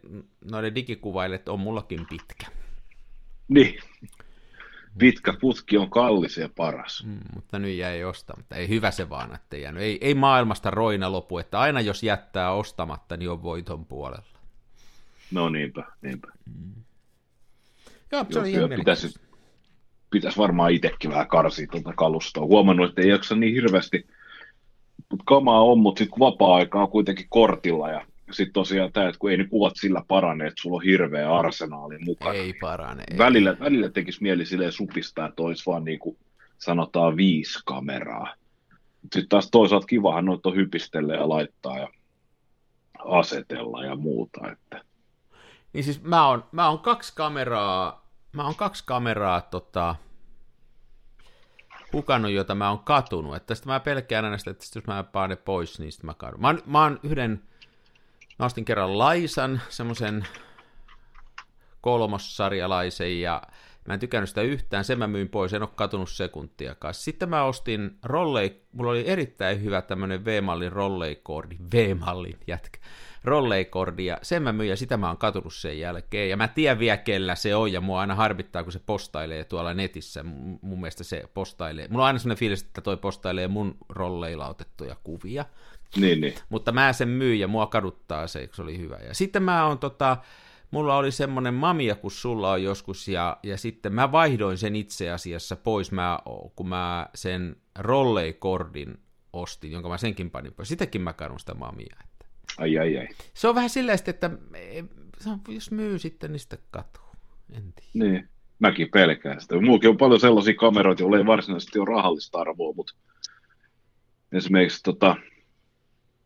noille 0.52 0.76
digikuvaille, 0.76 1.36
että 1.36 1.52
on 1.52 1.60
mullakin 1.60 2.06
pitkä. 2.10 2.46
Niin. 3.48 3.80
Pitkä 4.98 5.34
putki 5.42 5.78
on 5.78 5.90
kallis 5.90 6.38
ja 6.38 6.50
paras. 6.56 7.04
Mm, 7.06 7.20
mutta 7.36 7.60
nyt 7.60 7.78
jäi 7.78 8.04
ostamatta. 8.04 8.56
Ei 8.56 8.70
hyvä 8.70 8.92
se 8.92 9.10
vaan, 9.10 9.36
että 9.36 9.58
jäänyt. 9.58 9.84
Ei, 9.84 9.98
ei 10.02 10.14
maailmasta 10.14 10.72
roina 10.72 11.12
lopu, 11.12 11.38
että 11.38 11.60
aina 11.60 11.82
jos 11.82 12.04
jättää 12.04 12.52
ostamatta, 12.52 13.18
niin 13.18 13.30
on 13.30 13.44
voiton 13.44 13.86
puolella. 13.86 14.40
No 15.32 15.50
niinpä, 15.50 15.84
niinpä. 16.02 16.28
Mm. 16.46 16.74
Joo, 18.12 18.26
se 18.30 18.40
oli 18.40 18.52
ihan 18.52 18.70
pitäisi, 18.70 19.20
pitäisi 20.10 20.38
varmaan 20.38 20.72
itsekin 20.72 21.12
vähän 21.12 21.28
karsia 21.28 21.68
tuota 21.72 21.94
kalustoa. 21.94 22.46
Huomannut, 22.46 22.90
että 22.90 23.02
ei 23.02 23.10
jaksa 23.10 23.36
niin 23.36 23.54
hirveästi 23.54 24.08
kamaa 25.26 25.62
on, 25.62 25.80
mutta 25.80 26.00
sitten 26.00 26.20
vapaa-aika 26.20 26.82
on 26.82 26.90
kuitenkin 26.90 27.26
kortilla 27.30 27.90
ja 27.90 28.06
sitten 28.32 28.54
tosiaan 28.54 28.92
tämä, 28.92 29.08
että 29.08 29.20
kun 29.20 29.32
ei 29.32 29.38
ne 29.38 29.48
kuvat 29.48 29.74
sillä 29.76 30.04
parane, 30.08 30.48
että 30.48 30.62
sulla 30.62 30.76
on 30.76 30.84
hirveä 30.84 31.36
arsenaali 31.36 31.98
mukana. 32.00 32.34
Ei 32.34 32.54
parane. 32.54 33.04
Välillä, 33.18 33.50
ei. 33.50 33.60
välillä 33.60 33.90
tekisi 33.90 34.24
mieli 34.24 34.46
silleen 34.46 34.72
supistaa, 34.72 35.28
että 35.28 35.44
olisi 35.44 35.66
vaan 35.66 35.84
niin 35.84 36.00
kuin 36.00 36.18
sanotaan 36.58 37.18
viisi 37.18 37.60
kameraa. 37.66 38.34
Sitten 39.02 39.30
taas 39.30 39.52
toisaalta 39.52 39.88
kivahan 39.88 40.26
noita 40.26 40.52
hypistellä 40.52 41.14
ja 41.14 41.30
laittaa 41.30 41.80
ja 41.80 41.88
asetella 43.06 43.86
ja 43.86 43.96
muuta. 43.96 44.52
Että. 44.52 44.82
Niin 45.74 45.84
siis 45.84 46.04
mä 46.04 46.28
oon, 46.28 46.44
mä 46.52 46.70
oon 46.70 46.80
kaksi 46.80 47.14
kameraa, 47.16 48.08
mä 48.34 48.46
oon 48.46 48.56
kaksi 48.56 48.84
kameraa 48.86 49.42
tota, 49.42 49.96
hukannut, 51.94 52.32
jota 52.32 52.56
mä 52.56 52.70
oon 52.70 52.80
katunut. 52.80 53.36
Että 53.36 53.48
tästä 53.48 53.70
mä 53.70 53.80
pelkään 53.80 54.26
aina 54.26 54.38
sitä, 54.38 54.52
että 54.52 54.66
jos 54.76 54.88
mä 54.88 55.04
paan 55.04 55.30
ne 55.30 55.36
pois, 55.36 55.80
niin 55.80 55.92
sitten 55.92 56.06
mä 56.06 56.14
kadun. 56.14 56.42
Mä, 56.42 56.48
oon, 56.48 56.62
mä 56.66 56.84
oon 56.84 57.00
yhden, 57.04 57.42
mä 58.40 58.46
ostin 58.46 58.66
kerran 58.66 58.98
Laisan, 58.98 59.62
semmoisen 59.70 60.28
kolmossarjalaisen, 61.82 63.22
ja 63.22 63.42
mä 63.88 63.94
en 63.94 64.00
tykännyt 64.00 64.30
sitä 64.30 64.42
yhtään, 64.42 64.86
sen 64.86 65.00
mä 65.00 65.08
myin 65.08 65.30
pois, 65.30 65.54
en 65.54 65.62
ole 65.62 65.70
katunut 65.76 66.10
sekuntiakaan. 66.10 66.94
Sitten 66.94 67.30
mä 67.30 67.44
ostin 67.44 67.98
rollei, 68.04 68.62
mulla 68.72 68.92
oli 68.92 69.08
erittäin 69.08 69.64
hyvä 69.64 69.82
tämmönen 69.82 70.26
V-mallin 70.26 70.72
rolleikoordi, 70.72 71.58
V-mallin 71.74 72.38
jätkä 72.48 72.80
rolleikordi, 73.24 74.06
ja 74.06 74.18
sen 74.22 74.44
mä 74.44 74.54
myin, 74.54 74.70
ja 74.70 74.78
sitä 74.78 74.98
mä 74.98 75.08
oon 75.08 75.18
katunut 75.18 75.54
sen 75.54 75.80
jälkeen, 75.80 76.30
ja 76.30 76.38
mä 76.38 76.48
tiedän 76.48 76.80
vielä, 76.80 76.98
kellä 76.98 77.36
se 77.36 77.56
on, 77.56 77.72
ja 77.72 77.82
mua 77.82 78.02
aina 78.02 78.16
harvittaa, 78.16 78.64
kun 78.64 78.72
se 78.72 78.82
postailee 78.86 79.44
tuolla 79.44 79.74
netissä, 79.74 80.24
mun 80.62 80.82
mielestä 80.82 81.04
se 81.04 81.24
postailee, 81.34 81.88
mulla 81.88 82.04
on 82.04 82.08
aina 82.08 82.20
sellainen 82.20 82.40
fiilis, 82.40 82.62
että 82.62 82.82
toi 82.82 82.98
postailee 82.98 83.48
mun 83.48 83.78
rolleilla 83.90 84.48
otettuja 84.48 84.96
kuvia, 85.04 85.46
niin, 85.96 86.22
niin. 86.22 86.34
mutta 86.50 86.72
mä 86.72 86.94
sen 86.94 87.10
myin, 87.10 87.40
ja 87.40 87.48
mua 87.48 87.68
kaduttaa 87.68 88.28
se, 88.28 88.50
se 88.54 88.62
oli 88.62 88.78
hyvä, 88.78 88.98
ja 88.98 89.14
sitten 89.14 89.44
mä 89.44 89.66
oon 89.66 89.80
tota, 89.80 90.18
mulla 90.72 90.98
oli 90.98 91.12
semmoinen 91.12 91.54
mamia, 91.54 91.96
kun 91.96 92.12
sulla 92.12 92.52
on 92.52 92.64
joskus, 92.64 93.08
ja, 93.08 93.38
ja 93.44 93.58
sitten 93.58 93.94
mä 93.94 94.12
vaihdoin 94.12 94.58
sen 94.58 94.76
itse 94.76 95.12
asiassa 95.12 95.56
pois, 95.56 95.92
mä, 95.92 96.20
kun 96.56 96.70
mä 96.70 97.10
sen 97.16 97.56
rolleikordin 97.80 98.98
ostin, 99.34 99.72
jonka 99.72 99.90
mä 99.90 99.98
senkin 99.98 100.32
panin 100.32 100.54
pois. 100.54 100.70
Sitäkin 100.70 101.02
mä 101.02 101.14
kadun 101.14 101.40
sitä 101.40 101.54
mamia. 101.54 101.98
Ai, 102.58 102.78
ai, 102.78 102.98
ai. 102.98 103.08
Se 103.34 103.48
on 103.48 103.56
vähän 103.56 103.70
silleen, 103.70 104.00
että 104.08 104.32
jos 105.48 105.72
myy 105.72 106.00
sitten, 106.00 106.32
niin 106.32 106.40
sitten 106.40 106.60
katuu. 106.72 107.04
En 107.54 107.74
tiedä. 107.74 107.92
Niin, 107.94 108.30
mäkin 108.60 108.90
pelkään 108.94 109.42
sitä. 109.42 109.62
Muukin 109.62 109.90
on 109.90 109.98
paljon 109.98 110.20
sellaisia 110.20 110.54
kameroita, 110.54 111.04
joilla 111.04 111.18
ei 111.18 111.26
varsinaisesti 111.26 111.80
ole 111.80 111.90
rahallista 111.90 112.40
arvoa, 112.40 112.74
mutta 112.74 112.94
esimerkiksi 114.32 114.84
tota, 114.84 115.16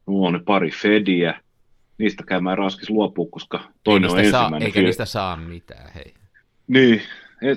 mulla 0.06 0.28
on 0.28 0.46
pari 0.46 0.72
Fediä, 0.72 1.42
niistä 2.02 2.24
käymään 2.28 2.58
raskis 2.58 2.90
luopua, 2.90 3.28
koska 3.32 3.64
toinen 3.84 4.12
on 4.12 4.20
ensimmäinen. 4.20 4.60
Saa, 4.62 4.66
eikä 4.66 4.80
fil- 4.80 4.84
niistä 4.84 5.06
saa 5.06 5.36
mitään, 5.36 5.94
hei. 5.96 6.14
Niin, 6.68 7.02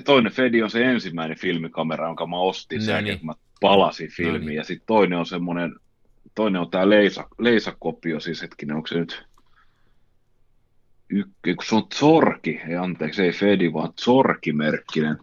toinen 0.05 0.31
Fedi 0.31 0.63
on 0.63 0.69
se 0.69 0.85
ensimmäinen 0.85 1.37
filmikamera, 1.37 2.07
jonka 2.07 2.27
mä 2.27 2.37
ostin 2.37 2.79
no 2.79 2.85
sen, 2.85 3.03
niin. 3.03 3.19
kun 3.19 3.25
mä 3.25 3.33
palasin 3.61 4.09
filmiin, 4.09 4.41
no 4.41 4.47
niin. 4.47 4.57
ja 4.57 4.63
sitten 4.63 4.87
toinen 4.87 5.19
on 5.19 5.25
semmoinen 5.25 5.75
toinen 6.35 6.61
on 6.61 6.69
tämä 6.69 6.89
Leisa, 6.89 7.27
Leisa-kopio, 7.39 8.19
siis 8.19 8.41
hetkinen, 8.41 8.75
onko 8.75 8.87
se 8.87 8.95
nyt 8.95 9.25
ykkä, 11.09 11.55
kun 11.55 11.65
se 11.65 11.75
on 11.75 11.87
Zorki, 11.95 12.61
ei 12.67 12.75
anteeksi, 12.75 13.23
ei 13.23 13.31
Fedi, 13.31 13.73
vaan 13.73 13.93
Zorki-merkkinen. 14.01 15.17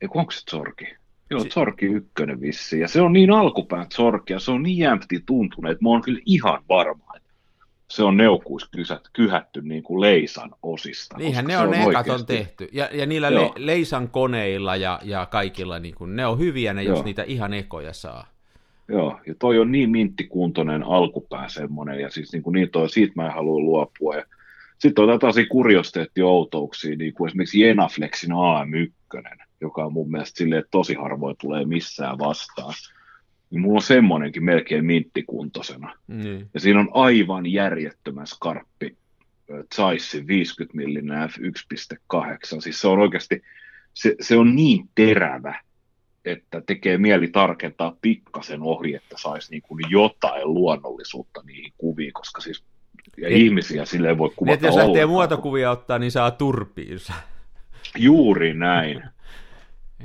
Ei, 0.00 0.08
onko 0.14 0.30
se 0.30 0.42
Zorki? 0.50 0.84
Joo, 1.30 1.44
Zorki 1.44 1.86
ykkönen 1.86 2.40
vissi. 2.40 2.80
Ja 2.80 2.88
se 2.88 3.00
on 3.00 3.12
niin 3.12 3.30
alkupään 3.30 3.86
Zorki, 3.94 4.32
ja 4.32 4.38
se 4.38 4.50
on 4.50 4.62
niin 4.62 4.78
jämpti 4.78 5.22
tuntunut, 5.26 5.70
että 5.70 5.84
mä 5.84 5.88
oon 5.88 6.02
kyllä 6.02 6.20
ihan 6.26 6.64
varma, 6.68 7.09
se 7.90 8.02
on 8.02 8.16
neukuiskysät 8.16 9.02
kyhätty 9.12 9.62
niin 9.62 9.82
kuin 9.82 10.00
Leisan 10.00 10.50
osista. 10.62 11.18
Niinhän 11.18 11.44
ne 11.44 11.58
on, 11.58 11.64
on 11.64 11.70
ne 11.70 11.84
ekat 11.84 12.08
on 12.08 12.26
tehty. 12.26 12.68
Ja, 12.72 12.88
ja 12.92 13.06
niillä 13.06 13.34
le, 13.34 13.50
Leisan 13.56 14.08
koneilla 14.08 14.76
ja, 14.76 15.00
ja 15.04 15.26
kaikilla, 15.26 15.78
niin 15.78 15.94
kuin, 15.94 16.16
ne 16.16 16.26
on 16.26 16.38
hyviä 16.38 16.74
ne, 16.74 16.82
Joo. 16.82 16.96
jos 16.96 17.04
niitä 17.04 17.22
ihan 17.22 17.54
ekoja 17.54 17.92
saa. 17.92 18.26
Joo, 18.88 19.20
ja 19.26 19.34
toi 19.38 19.58
on 19.58 19.72
niin 19.72 19.90
minttikuntoinen 19.90 20.82
alkupää 20.82 21.48
semmoinen, 21.48 22.00
ja 22.00 22.10
siis 22.10 22.32
niin, 22.32 22.42
kuin 22.42 22.54
niin 22.54 22.70
toi, 22.70 22.90
siitä 22.90 23.12
mä 23.16 23.26
en 23.26 23.32
halua 23.32 23.60
luopua. 23.60 24.16
Ja 24.16 24.24
sitten 24.78 25.04
on 25.04 25.18
tällaisia 25.20 25.46
kuriosteetti-outouksia, 25.50 26.96
niin 26.96 27.14
kuin 27.14 27.28
esimerkiksi 27.28 27.60
Jenaflexin 27.60 28.30
AM1, 28.30 29.36
joka 29.60 29.84
on 29.84 29.92
mun 29.92 30.10
mielestä 30.10 30.38
silleen, 30.38 30.64
tosi 30.70 30.94
harvoin 30.94 31.36
tulee 31.40 31.64
missään 31.64 32.18
vastaan. 32.18 32.74
Niin 33.50 33.60
mulla 33.60 33.76
on 33.76 33.82
semmoinenkin 33.82 34.44
melkein 34.44 34.84
minttikuntoisena. 34.84 35.94
Mm. 36.06 36.48
Ja 36.54 36.60
siinä 36.60 36.80
on 36.80 36.88
aivan 36.92 37.46
järjettömän 37.46 38.26
skarppi 38.26 38.96
Zeissin 39.74 40.26
50 40.26 40.76
mm 40.76 41.10
f1.8. 41.28 42.60
Siis 42.60 42.80
se 42.80 42.88
on 42.88 42.98
oikeasti, 42.98 43.42
se, 43.94 44.16
se 44.20 44.36
on 44.36 44.56
niin 44.56 44.88
terävä, 44.94 45.60
että 46.24 46.60
tekee 46.66 46.98
mieli 46.98 47.28
tarkentaa 47.28 47.96
pikkasen 48.02 48.62
ohi, 48.62 48.94
että 48.94 49.16
saisi 49.18 49.50
niin 49.50 49.62
kuin 49.62 49.84
jotain 49.90 50.54
luonnollisuutta 50.54 51.42
niihin 51.46 51.72
kuviin, 51.78 52.12
koska 52.12 52.40
siis 52.40 52.64
ja 53.16 53.28
et, 53.28 53.36
ihmisiä 53.36 53.84
silleen 53.84 54.18
voi 54.18 54.30
kuvata 54.36 54.54
Et 54.54 54.62
jos 54.62 54.76
lähtee 54.76 55.06
muotokuvia 55.06 55.70
ottaa, 55.70 55.98
niin 55.98 56.10
saa 56.10 56.30
turpiinsa. 56.30 57.12
Juuri 57.98 58.54
näin. 58.54 59.02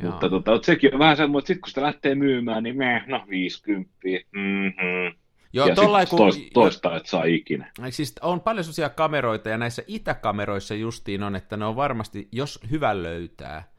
Mutta 0.01 0.29
tota, 0.29 0.59
sekin 0.61 0.93
on 0.93 0.99
vähän 0.99 1.17
semmoinen, 1.17 1.39
että 1.39 1.47
sitten 1.47 1.61
kun 1.61 1.69
sitä 1.69 1.81
lähtee 1.81 2.15
myymään, 2.15 2.63
niin 2.63 2.77
me, 2.77 3.03
no 3.07 3.25
50, 3.29 3.91
mm-hmm. 4.31 5.15
Joo, 5.55 5.67
ja 5.67 5.75
sitten 5.75 6.07
kun, 6.09 6.17
toista, 6.17 6.43
toista 6.53 6.95
et 6.95 7.05
saa 7.05 7.23
ikinä. 7.23 7.71
Siis 7.89 8.15
on 8.21 8.41
paljon 8.41 8.63
sellaisia 8.63 8.89
kameroita, 8.89 9.49
ja 9.49 9.57
näissä 9.57 9.83
itäkameroissa 9.87 10.75
justiin 10.75 11.23
on, 11.23 11.35
että 11.35 11.57
ne 11.57 11.65
on 11.65 11.75
varmasti, 11.75 12.27
jos 12.31 12.59
hyvä 12.71 13.03
löytää, 13.03 13.69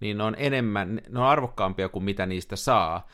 niin 0.00 0.18
ne 0.18 0.24
on 0.24 0.34
enemmän, 0.38 1.00
ne 1.08 1.20
on 1.20 1.26
arvokkaampia 1.26 1.88
kuin 1.88 2.04
mitä 2.04 2.26
niistä 2.26 2.56
saa. 2.56 3.08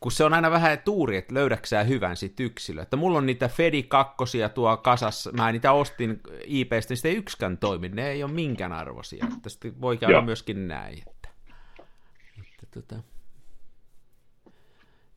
Kun 0.00 0.12
se 0.12 0.24
on 0.24 0.34
aina 0.34 0.50
vähän 0.50 0.78
tuuri, 0.84 1.16
että 1.16 1.34
löydäksää 1.34 1.82
hyvän 1.84 2.16
sit 2.16 2.40
yksilö. 2.40 2.82
Että 2.82 2.96
mulla 2.96 3.18
on 3.18 3.26
niitä 3.26 3.48
Fedi 3.48 3.82
kakkosia 3.82 4.48
tuo 4.48 4.76
kasassa, 4.76 5.32
mä 5.32 5.52
niitä 5.52 5.72
ostin 5.72 6.20
IPstä, 6.46 6.86
niin 6.88 6.96
sitten 6.96 7.10
ei 7.10 7.16
yksikään 7.16 7.58
toimi, 7.58 7.88
ne 7.88 8.10
ei 8.10 8.22
ole 8.22 8.32
minkään 8.32 8.72
arvoisia. 8.72 9.26
Sitten 9.46 9.80
voi 9.80 9.98
käydä 9.98 10.12
Joo. 10.12 10.22
myöskin 10.22 10.68
näin. 10.68 11.02
Tota. 12.74 13.02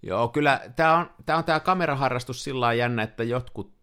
Joo, 0.01 0.27
kyllä 0.27 0.61
tämä 0.75 0.97
on 0.97 1.09
tämä 1.25 1.37
on 1.37 1.43
tää 1.43 1.59
kameraharrastus 1.59 2.43
sillä 2.43 2.73
jännä, 2.73 3.03
että 3.03 3.23
jotkut 3.23 3.75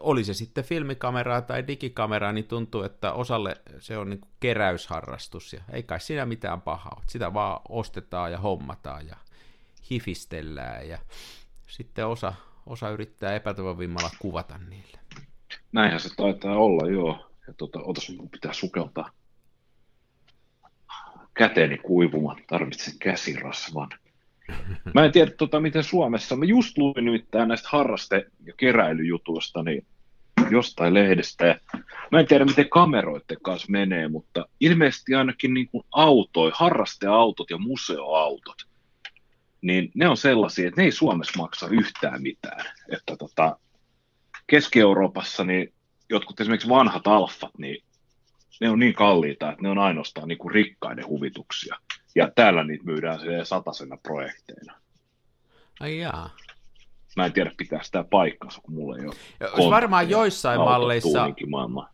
oli 0.00 0.24
se 0.24 0.34
sitten 0.34 0.64
filmikameraa 0.64 1.42
tai 1.42 1.66
digikameraa, 1.66 2.32
niin 2.32 2.44
tuntuu, 2.44 2.82
että 2.82 3.12
osalle 3.12 3.56
se 3.78 3.98
on 3.98 4.10
niin 4.10 4.20
keräysharrastus, 4.40 5.52
ja 5.52 5.60
ei 5.72 5.82
kai 5.82 6.00
siinä 6.00 6.26
mitään 6.26 6.60
pahaa 6.60 6.94
ole. 6.96 7.04
Sitä 7.08 7.34
vaan 7.34 7.60
ostetaan 7.68 8.32
ja 8.32 8.38
hommataan 8.38 9.06
ja 9.06 9.16
hifistellään, 9.90 10.88
ja 10.88 10.98
sitten 11.66 12.06
osa, 12.06 12.34
osa 12.66 12.90
yrittää 12.90 13.34
epätoivovimmalla 13.34 14.10
kuvata 14.18 14.58
niille. 14.58 14.98
Näinhän 15.72 16.00
se 16.00 16.08
taitaa 16.16 16.56
olla, 16.56 16.90
joo. 16.90 17.30
Ja 17.46 17.54
tota, 17.54 17.80
otas, 17.82 18.10
mun 18.16 18.30
pitää 18.30 18.52
sukeltaa 18.52 19.10
käteeni 21.38 21.78
kuivumaan, 21.78 22.42
tarvitsen 22.46 22.94
käsirasvan. 22.98 23.88
Mä 24.94 25.04
en 25.04 25.12
tiedä, 25.12 25.30
tota, 25.30 25.60
miten 25.60 25.84
Suomessa, 25.84 26.36
mä 26.36 26.44
just 26.44 26.78
luin 26.78 27.04
nimittäin 27.04 27.48
näistä 27.48 27.68
harraste- 27.72 28.30
ja 28.46 28.52
keräilyjutuista, 28.56 29.62
niin 29.62 29.86
jostain 30.50 30.94
lehdestä. 30.94 31.60
Mä 32.12 32.20
en 32.20 32.26
tiedä, 32.26 32.44
miten 32.44 32.68
kameroiden 32.68 33.36
kanssa 33.42 33.70
menee, 33.70 34.08
mutta 34.08 34.48
ilmeisesti 34.60 35.14
ainakin 35.14 35.54
niin 35.54 35.68
kuin 35.68 35.84
autoi, 35.90 36.50
harrasteautot 36.54 37.50
ja 37.50 37.58
museoautot, 37.58 38.56
niin 39.60 39.90
ne 39.94 40.08
on 40.08 40.16
sellaisia, 40.16 40.68
että 40.68 40.80
ne 40.80 40.84
ei 40.84 40.92
Suomessa 40.92 41.42
maksa 41.42 41.68
yhtään 41.68 42.22
mitään. 42.22 42.64
Että 42.92 43.16
tota, 43.16 43.58
Keski-Euroopassa 44.46 45.44
niin 45.44 45.72
jotkut 46.10 46.40
esimerkiksi 46.40 46.68
vanhat 46.68 47.06
alfat, 47.06 47.58
niin 47.58 47.82
ne 48.60 48.70
on 48.70 48.78
niin 48.78 48.94
kalliita, 48.94 49.50
että 49.50 49.62
ne 49.62 49.68
on 49.68 49.78
ainoastaan 49.78 50.28
niin 50.28 50.38
kuin 50.38 50.54
rikkaiden 50.54 51.06
huvituksia. 51.06 51.76
Ja 52.14 52.30
täällä 52.34 52.64
niitä 52.64 52.84
myydään 52.84 53.20
se 53.20 53.44
satasena 53.44 53.96
projekteina. 53.96 54.74
Ai 55.80 55.98
jaa. 55.98 56.30
Mä 57.18 57.26
en 57.26 57.32
tiedä, 57.32 57.50
pitää 57.56 57.82
sitä 57.82 58.04
paikkansa, 58.04 58.60
kun 58.62 58.74
mulla 58.74 58.96
ei 58.96 59.06
ole 59.06 59.14
ja, 59.40 59.70
varmaan 59.70 60.10
joissain 60.10 60.60
malleissa, 60.60 61.28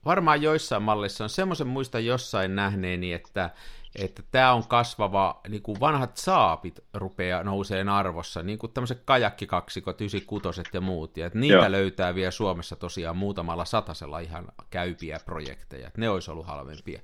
varmaan 0.04 0.42
joissain 0.42 0.82
malleissa 0.82 1.24
on 1.24 1.30
semmoisen 1.30 1.66
muista 1.66 1.98
jossain 1.98 2.56
nähneeni, 2.56 3.12
että 3.12 3.50
että 3.98 4.22
tämä 4.30 4.52
on 4.52 4.68
kasvava, 4.68 5.40
niin 5.48 5.62
kuin 5.62 5.80
vanhat 5.80 6.16
saapit 6.16 6.84
rupeaa 6.94 7.42
nouseen 7.42 7.88
arvossa, 7.88 8.42
niin 8.42 8.58
kuin 8.58 8.72
tämmöiset 8.72 9.02
kajakkikaksikot, 9.04 10.00
96 10.00 10.70
ja 10.72 10.80
muut, 10.80 11.16
ja 11.16 11.26
että 11.26 11.38
niitä 11.38 11.54
Joo. 11.54 11.70
löytää 11.70 12.14
vielä 12.14 12.30
Suomessa 12.30 12.76
tosiaan 12.76 13.16
muutamalla 13.16 13.64
satasella 13.64 14.18
ihan 14.18 14.48
käypiä 14.70 15.20
projekteja, 15.24 15.86
että 15.86 16.00
ne 16.00 16.08
olisi 16.10 16.30
ollut 16.30 16.46
halvempia. 16.46 17.00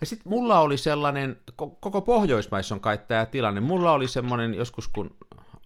Ja 0.00 0.06
sitten 0.06 0.32
mulla 0.32 0.60
oli 0.60 0.76
sellainen, 0.76 1.40
koko 1.56 2.00
Pohjoismaissa 2.00 2.74
on 2.74 2.80
kai 2.80 2.98
tämä 2.98 3.26
tilanne, 3.26 3.60
mulla 3.60 3.92
oli 3.92 4.08
semmoinen 4.08 4.54
joskus, 4.54 4.88
kun 4.88 5.16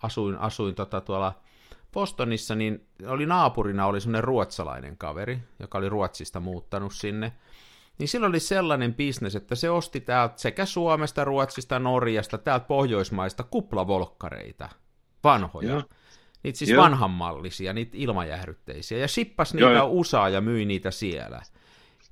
asuin, 0.02 0.36
asuin 0.36 0.74
tota 0.74 1.00
tuolla 1.00 1.34
Bostonissa, 1.96 2.54
niin 2.54 2.86
oli 3.06 3.26
naapurina 3.26 3.86
oli 3.86 4.00
semmoinen 4.00 4.24
ruotsalainen 4.24 4.96
kaveri, 4.96 5.38
joka 5.60 5.78
oli 5.78 5.88
Ruotsista 5.88 6.40
muuttanut 6.40 6.94
sinne, 6.94 7.32
niin 7.98 8.08
silloin 8.08 8.30
oli 8.30 8.40
sellainen 8.40 8.94
bisnes, 8.94 9.36
että 9.36 9.54
se 9.54 9.70
osti 9.70 10.00
täältä 10.00 10.34
sekä 10.38 10.66
Suomesta, 10.66 11.24
Ruotsista, 11.24 11.78
Norjasta, 11.78 12.38
täältä 12.38 12.66
Pohjoismaista 12.66 13.42
kuplavolkkareita, 13.42 14.68
vanhoja. 15.24 15.68
Joo. 15.68 15.82
Niitä 16.42 16.58
siis 16.58 16.70
Joo. 16.70 16.82
vanhanmallisia, 16.82 17.72
niitä 17.72 17.92
ilmajähdytteisiä, 17.94 18.98
ja 18.98 19.08
shippas 19.08 19.54
niitä 19.54 19.70
Joo. 19.70 19.88
USAa 19.90 20.28
ja 20.28 20.40
myi 20.40 20.64
niitä 20.64 20.90
siellä. 20.90 21.42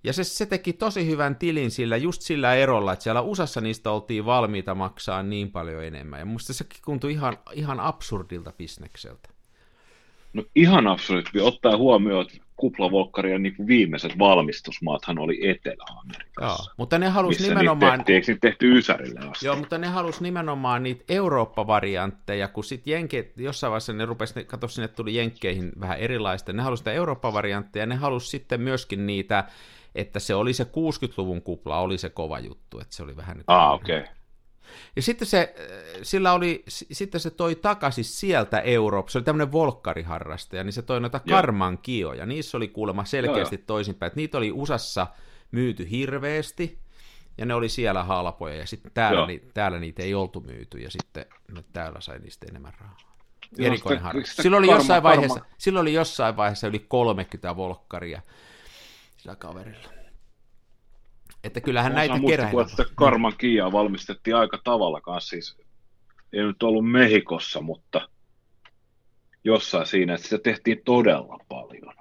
Ja 0.04 0.12
se, 0.12 0.24
se 0.24 0.46
teki 0.46 0.72
tosi 0.72 1.06
hyvän 1.06 1.36
tilin 1.36 1.70
sillä, 1.70 1.96
just 1.96 2.22
sillä 2.22 2.54
erolla, 2.54 2.92
että 2.92 3.02
siellä 3.02 3.20
USAssa 3.20 3.60
niistä 3.60 3.90
oltiin 3.90 4.26
valmiita 4.26 4.74
maksaa 4.74 5.22
niin 5.22 5.50
paljon 5.52 5.84
enemmän. 5.84 6.18
Ja 6.18 6.24
musta 6.24 6.52
se 6.52 6.66
tuntui 6.84 7.12
ihan, 7.12 7.38
ihan 7.52 7.80
absurdilta 7.80 8.52
bisnekseltä. 8.52 9.33
No 10.34 10.44
ihan 10.54 10.86
absurdi, 10.86 11.40
ottaa 11.40 11.76
huomioon, 11.76 12.26
että 12.26 12.44
kuplavolkkarien 12.56 13.42
niin 13.42 13.66
viimeiset 13.66 14.18
valmistusmaathan 14.18 15.18
oli 15.18 15.48
Etelä-Amerikassa. 15.48 16.62
Joo, 16.62 16.74
mutta 16.76 16.98
ne 16.98 17.08
halusi 17.08 17.48
nimenomaan... 17.48 18.04
Tehtiin, 18.04 18.34
eikö 18.34 18.38
tehty 18.40 18.78
Ysärille 18.78 19.20
asti? 19.20 19.46
Joo, 19.46 19.56
mutta 19.56 19.78
ne 19.78 19.86
halusi 19.86 20.22
nimenomaan 20.22 20.82
niitä 20.82 21.04
Eurooppa-variantteja, 21.08 22.48
kun 22.48 22.64
sitten 22.64 22.92
Jenke, 22.92 23.32
jossain 23.36 23.70
vaiheessa 23.70 23.92
ne 23.92 24.04
rupesi, 24.04 24.44
katso 24.44 24.68
sinne 24.68 24.88
tuli 24.88 25.14
Jenkkeihin 25.14 25.72
vähän 25.80 25.98
erilaista, 25.98 26.52
ne 26.52 26.62
halusi 26.62 26.80
sitä 26.80 26.92
Eurooppa-variantteja, 26.92 27.86
ne 27.86 27.94
halusi 27.94 28.28
sitten 28.28 28.60
myöskin 28.60 29.06
niitä, 29.06 29.44
että 29.94 30.20
se 30.20 30.34
oli 30.34 30.52
se 30.52 30.64
60-luvun 30.64 31.42
kupla, 31.42 31.80
oli 31.80 31.98
se 31.98 32.10
kova 32.10 32.38
juttu, 32.38 32.80
että 32.80 32.94
se 32.94 33.02
oli 33.02 33.16
vähän... 33.16 33.44
Ah, 33.46 33.72
okei. 33.72 33.98
Okay. 33.98 34.12
Ja 34.96 35.02
sitten 35.02 35.28
se, 35.28 35.54
sillä 36.02 36.32
oli, 36.32 36.64
sitten 36.68 37.20
se 37.20 37.30
toi 37.30 37.54
takaisin 37.54 38.04
sieltä 38.04 38.60
Eurooppa, 38.60 39.10
se 39.10 39.18
oli 39.18 39.24
tämmöinen 39.24 39.52
volkkariharrastaja, 39.52 40.64
niin 40.64 40.72
se 40.72 40.82
toi 40.82 41.00
noita 41.00 41.20
karman 41.20 41.78
kioja, 41.78 42.26
niissä 42.26 42.56
oli 42.56 42.68
kuulemma 42.68 43.04
selkeästi 43.04 43.56
Joo. 43.56 43.64
toisinpäin, 43.66 44.06
että 44.06 44.20
niitä 44.20 44.38
oli 44.38 44.52
USAssa 44.52 45.06
myyty 45.50 45.90
hirveästi, 45.90 46.78
ja 47.38 47.46
ne 47.46 47.54
oli 47.54 47.68
siellä 47.68 48.04
halpoja, 48.04 48.56
ja 48.56 48.66
sitten 48.66 48.92
täällä, 48.94 49.26
ni, 49.26 49.42
täällä 49.54 49.78
niitä 49.78 50.02
ei 50.02 50.14
oltu 50.14 50.40
myyty, 50.40 50.78
ja 50.78 50.90
sitten 50.90 51.26
ne 51.52 51.64
täällä 51.72 52.00
sai 52.00 52.18
niistä 52.18 52.46
enemmän 52.50 52.72
rahaa. 52.80 52.96
Erikoinen 53.58 54.02
harrastus. 54.02 54.36
Silloin 54.36 54.58
oli, 54.58 54.66
karma, 54.66 54.80
jossain 54.80 55.02
vaiheessa, 55.02 55.40
karma. 55.40 55.54
silloin 55.58 55.82
oli 55.82 55.92
jossain 55.92 56.36
vaiheessa 56.36 56.66
yli 56.66 56.78
30 56.78 57.56
volkkaria 57.56 58.22
sillä 59.16 59.36
kaverilla. 59.36 60.03
Että 61.44 61.60
kyllähän 61.60 61.92
Mä 61.92 61.96
näitä 61.98 62.14
keräillä. 62.26 62.62
että 62.62 62.84
Karman 62.94 63.32
Kiaa 63.38 63.72
valmistettiin 63.72 64.36
aika 64.36 64.58
tavalla 64.64 65.00
kanssa, 65.00 65.30
siis 65.30 65.56
ei 66.32 66.42
nyt 66.42 66.62
ollut 66.62 66.90
Mehikossa, 66.90 67.60
mutta 67.60 68.08
jossain 69.44 69.86
siinä, 69.86 70.14
että 70.14 70.24
sitä 70.24 70.38
tehtiin 70.42 70.82
todella 70.84 71.38
paljon. 71.48 71.94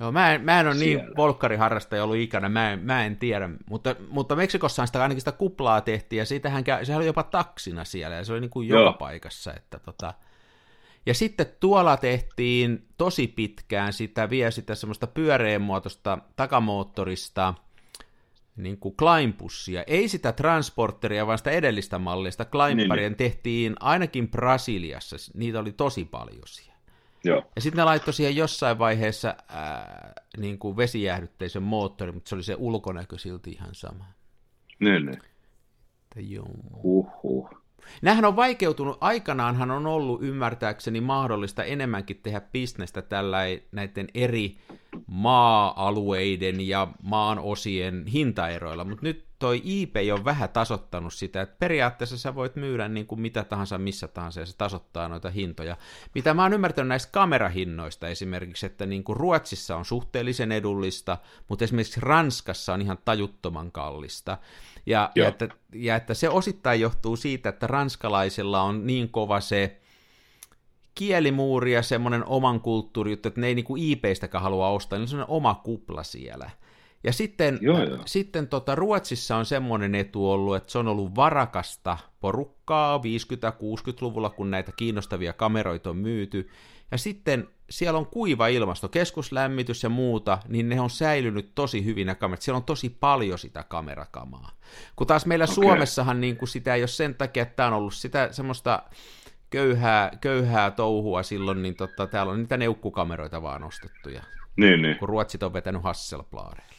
Joo, 0.00 0.12
mä 0.12 0.34
en, 0.34 0.40
mä 0.40 0.60
en 0.60 0.66
ole 0.66 0.74
niin 0.74 0.84
Siellä. 0.84 1.04
niin 1.04 1.16
volkkariharrastaja 1.16 2.04
ollut 2.04 2.16
ikänä, 2.16 2.48
mä 2.48 2.72
en, 2.72 2.78
mä 2.78 3.04
en 3.04 3.16
tiedä, 3.16 3.50
mutta, 3.70 3.96
mutta 4.08 4.36
Meksikossa 4.36 4.86
sitä 4.86 5.02
ainakin 5.02 5.20
sitä 5.20 5.32
kuplaa 5.32 5.80
tehtiin, 5.80 6.18
ja 6.18 6.24
siitähän, 6.24 6.64
sehän 6.82 6.98
oli 6.98 7.06
jopa 7.06 7.22
taksina 7.22 7.84
siellä, 7.84 8.16
ja 8.16 8.24
se 8.24 8.32
oli 8.32 8.40
niin 8.40 8.50
kuin 8.50 8.68
joka 8.68 8.80
Joo. 8.80 8.92
paikassa, 8.92 9.54
että 9.54 9.78
tota, 9.78 10.14
Ja 11.06 11.14
sitten 11.14 11.46
tuolla 11.60 11.96
tehtiin 11.96 12.88
tosi 12.96 13.26
pitkään 13.26 13.92
sitä, 13.92 14.30
vielä 14.30 14.50
sitä 14.50 14.74
semmoista 14.74 15.06
pyöreänmuotoista 15.06 16.18
takamoottorista 16.36 17.54
niin 18.56 18.78
kuin 18.78 18.96
Climbussia. 18.96 19.84
Ei 19.86 20.08
sitä 20.08 20.32
transporteria, 20.32 21.26
vaan 21.26 21.38
sitä 21.38 21.50
edellistä 21.50 21.98
mallia, 21.98 22.30
sitä 22.30 22.44
Climbaria 22.44 23.02
niin, 23.02 23.10
niin. 23.10 23.16
tehtiin 23.16 23.74
ainakin 23.80 24.28
Brasiliassa. 24.30 25.16
Niitä 25.34 25.58
oli 25.58 25.72
tosi 25.72 26.04
paljon 26.04 26.42
siellä. 26.46 26.74
Joo. 27.24 27.42
Ja 27.56 27.62
sitten 27.62 27.78
ne 27.78 27.84
laittoi 27.84 28.14
siihen 28.14 28.36
jossain 28.36 28.78
vaiheessa 28.78 29.34
ää, 29.48 30.12
niin 30.36 30.58
kuin 30.58 30.76
vesijäähdytteisen 30.76 31.62
moottorin, 31.62 32.14
mutta 32.14 32.28
se 32.28 32.34
oli 32.34 32.42
se 32.42 32.56
ulkonäkö 32.58 33.18
silti 33.18 33.50
ihan 33.50 33.74
sama. 33.74 34.04
Niin, 34.80 35.06
niin. 35.06 35.22
Joo. 36.16 36.48
Huhhuh. 36.82 37.63
Nämähän 38.02 38.24
on 38.24 38.36
vaikeutunut, 38.36 38.98
aikanaanhan 39.00 39.70
on 39.70 39.86
ollut 39.86 40.22
ymmärtääkseni 40.22 41.00
mahdollista 41.00 41.64
enemmänkin 41.64 42.20
tehdä 42.22 42.40
bisnestä 42.40 43.02
tällä 43.02 43.38
näiden 43.72 44.06
eri 44.14 44.56
maa-alueiden 45.06 46.68
ja 46.68 46.88
maan 47.02 47.38
osien 47.38 48.06
hintaeroilla, 48.06 48.84
mutta 48.84 49.06
nyt 49.06 49.24
toi 49.38 49.62
eBay 49.82 50.10
on 50.10 50.24
vähän 50.24 50.48
tasottanut 50.48 51.14
sitä, 51.14 51.42
että 51.42 51.56
periaatteessa 51.58 52.18
sä 52.18 52.34
voit 52.34 52.56
myydä 52.56 52.88
niin 52.88 53.06
kuin 53.06 53.20
mitä 53.20 53.44
tahansa 53.44 53.78
missä 53.78 54.08
tahansa 54.08 54.40
ja 54.40 54.46
se 54.46 54.56
tasoittaa 54.56 55.08
noita 55.08 55.30
hintoja. 55.30 55.76
Mitä 56.14 56.34
mä 56.34 56.42
oon 56.42 56.52
ymmärtänyt 56.52 56.88
näistä 56.88 57.12
kamerahinnoista 57.12 58.08
esimerkiksi, 58.08 58.66
että 58.66 58.86
niin 58.86 59.04
kuin 59.04 59.16
Ruotsissa 59.16 59.76
on 59.76 59.84
suhteellisen 59.84 60.52
edullista, 60.52 61.18
mutta 61.48 61.64
esimerkiksi 61.64 62.00
Ranskassa 62.00 62.74
on 62.74 62.82
ihan 62.82 62.98
tajuttoman 63.04 63.72
kallista. 63.72 64.38
Ja, 64.86 65.10
ja, 65.14 65.28
että, 65.28 65.48
ja 65.74 65.96
että 65.96 66.14
se 66.14 66.28
osittain 66.28 66.80
johtuu 66.80 67.16
siitä, 67.16 67.48
että 67.48 67.66
ranskalaisilla 67.66 68.62
on 68.62 68.86
niin 68.86 69.08
kova 69.08 69.40
se 69.40 69.80
kielimuuri 70.94 71.72
ja 71.72 71.82
semmoinen 71.82 72.26
oman 72.26 72.60
kulttuuri, 72.60 73.12
että 73.12 73.32
ne 73.36 73.46
ei 73.46 73.54
niinku 73.54 73.76
IP-stäkään 73.78 74.42
halua 74.42 74.68
ostaa, 74.68 74.98
niin 74.98 75.20
on 75.20 75.24
oma 75.28 75.54
kupla 75.54 76.02
siellä. 76.02 76.50
Ja 77.04 77.12
sitten, 77.12 77.58
joo, 77.60 77.82
joo. 77.82 77.98
sitten 78.06 78.48
tota, 78.48 78.74
Ruotsissa 78.74 79.36
on 79.36 79.46
semmoinen 79.46 79.94
etu 79.94 80.30
ollut, 80.30 80.56
että 80.56 80.72
se 80.72 80.78
on 80.78 80.88
ollut 80.88 81.14
varakasta 81.14 81.98
porukkaa 82.20 82.98
50-60-luvulla, 82.98 84.30
kun 84.30 84.50
näitä 84.50 84.72
kiinnostavia 84.76 85.32
kameroita 85.32 85.90
on 85.90 85.96
myyty. 85.96 86.48
Ja 86.90 86.98
sitten 86.98 87.48
siellä 87.70 87.98
on 87.98 88.06
kuiva 88.06 88.46
ilmasto, 88.46 88.88
keskuslämmitys 88.88 89.82
ja 89.82 89.88
muuta, 89.88 90.38
niin 90.48 90.68
ne 90.68 90.80
on 90.80 90.90
säilynyt 90.90 91.54
tosi 91.54 91.84
hyvin 91.84 92.16
kamerat. 92.18 92.42
Siellä 92.42 92.56
on 92.56 92.64
tosi 92.64 92.96
paljon 93.00 93.38
sitä 93.38 93.64
kamerakamaa. 93.68 94.50
Kun 94.96 95.06
taas 95.06 95.26
meillä 95.26 95.44
okay. 95.44 95.54
Suomessahan 95.54 96.20
niin 96.20 96.36
kuin 96.36 96.48
sitä 96.48 96.74
ei 96.74 96.82
ole 96.82 96.88
sen 96.88 97.14
takia, 97.14 97.42
että 97.42 97.56
tämä 97.56 97.68
on 97.68 97.74
ollut 97.74 97.94
sitä 97.94 98.28
semmoista 98.32 98.82
köyhää, 99.50 100.10
köyhää 100.20 100.70
touhua 100.70 101.22
silloin, 101.22 101.62
niin 101.62 101.74
tota, 101.74 102.06
täällä 102.06 102.32
on 102.32 102.38
niitä 102.38 102.56
neukkukameroita 102.56 103.42
vaan 103.42 103.64
ostettuja. 103.64 104.22
Niin, 104.56 104.82
niin. 104.82 104.98
Kun 104.98 105.08
Ruotsit 105.08 105.42
on 105.42 105.52
vetänyt 105.52 105.82
Hasselblaareilla. 105.82 106.73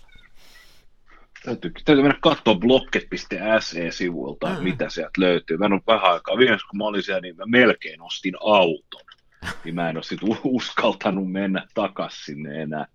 Täytyy, 1.46 1.72
täytyy 1.86 2.04
mennä 2.04 2.18
katsoa 2.22 2.56
blocket.se-sivulta, 2.56 4.50
mm. 4.50 4.64
mitä 4.64 4.90
sieltä 4.90 5.22
löytyy. 5.22 5.58
Mä 5.58 5.66
en 5.66 5.74
ole 5.74 5.82
vähän 5.88 6.14
aikaa. 6.14 6.38
Viimeksi 6.38 6.68
kun 6.68 6.78
mä 6.78 6.84
olin 6.84 7.04
siellä, 7.04 7.22
niin 7.22 7.36
mä 7.38 7.44
melkein 7.48 8.02
ostin 8.02 8.34
auton. 8.40 9.02
Niin 9.64 9.76
mä 9.76 9.90
en 9.90 9.98
ole 9.98 10.04
sitten 10.04 10.30
uskaltanut 10.44 11.32
mennä 11.32 11.68
takaisin 11.74 12.26
sinne 12.26 12.62
enää. 12.62 12.88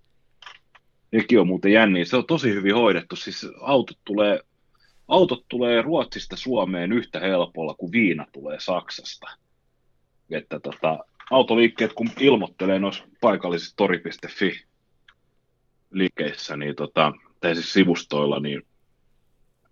Nekin 1.13 1.41
on 1.41 1.47
muuten 1.47 1.73
jänniä. 1.73 2.05
Se 2.05 2.17
on 2.17 2.27
tosi 2.27 2.55
hyvin 2.55 2.75
hoidettu. 2.75 3.17
Siis 3.17 3.47
autot 3.61 3.99
tulee, 4.05 4.41
autot 5.09 5.45
tulee 5.49 5.83
Ruotsista 5.83 6.37
Suomeen 6.37 6.93
yhtä 6.93 7.21
helpolla 7.21 7.75
kuin 7.75 7.93
viina 7.93 8.27
tulee 8.33 8.61
Saksasta 8.61 9.27
että 10.31 10.61
tota, 10.61 10.99
autoliikkeet, 11.31 11.93
kun 11.93 12.11
ilmoittelee 12.21 12.79
noissa 12.79 13.05
paikallisissa 13.21 13.77
tori.fi 13.77 14.65
liikkeissä, 15.91 16.57
niin 16.57 16.77
tota, 16.77 17.13
tai 17.41 17.55
siis 17.55 17.73
sivustoilla, 17.73 18.41
niin 18.41 18.63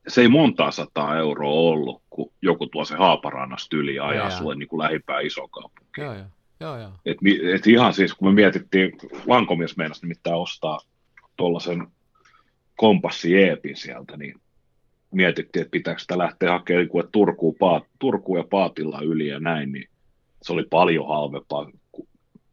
se 0.09 0.21
ei 0.21 0.29
montaa 0.29 0.71
sataa 0.71 1.19
euroa 1.19 1.53
ollut, 1.53 2.03
kun 2.11 2.33
joku 2.43 2.67
tuo 2.67 2.85
se 2.85 2.97
Haaparannasta 2.97 3.77
yli 3.77 3.95
ja 3.95 4.07
ajaa 4.07 4.31
sulle 4.31 4.55
niin 4.55 4.69
kuin 4.69 4.83
lähipää 4.83 5.21
iso 5.21 5.49
kaupunki. 5.49 6.01
Joo, 6.01 6.15
joo. 6.15 6.27
Joo, 6.61 6.79
joo. 6.79 6.91
Et, 7.07 7.19
et 7.55 7.67
ihan 7.67 7.95
siis, 7.95 8.15
kun 8.15 8.29
me 8.29 8.35
mietittiin, 8.35 8.93
Lankomies 9.27 9.77
meinasi 9.77 10.03
nimittäin 10.03 10.37
ostaa 10.37 10.81
tuollaisen 11.37 11.87
kompassi 12.77 13.33
Jeepin 13.33 13.77
sieltä, 13.77 14.17
niin 14.17 14.41
mietittiin, 15.11 15.61
että 15.61 15.71
pitääkö 15.71 16.01
sitä 16.01 16.19
lähteä 16.19 16.53
hakemaan 16.53 16.89
Turkuun, 17.13 17.55
paat, 17.59 17.85
Turkuun 17.99 18.39
ja 18.39 18.45
Paatilla 18.51 19.01
yli 19.01 19.27
ja 19.27 19.41
näin, 19.41 19.73
niin 19.73 19.89
se 20.43 20.53
oli 20.53 20.65
paljon 20.71 21.09
halvempaa 21.09 21.71
kuin 21.93 22.09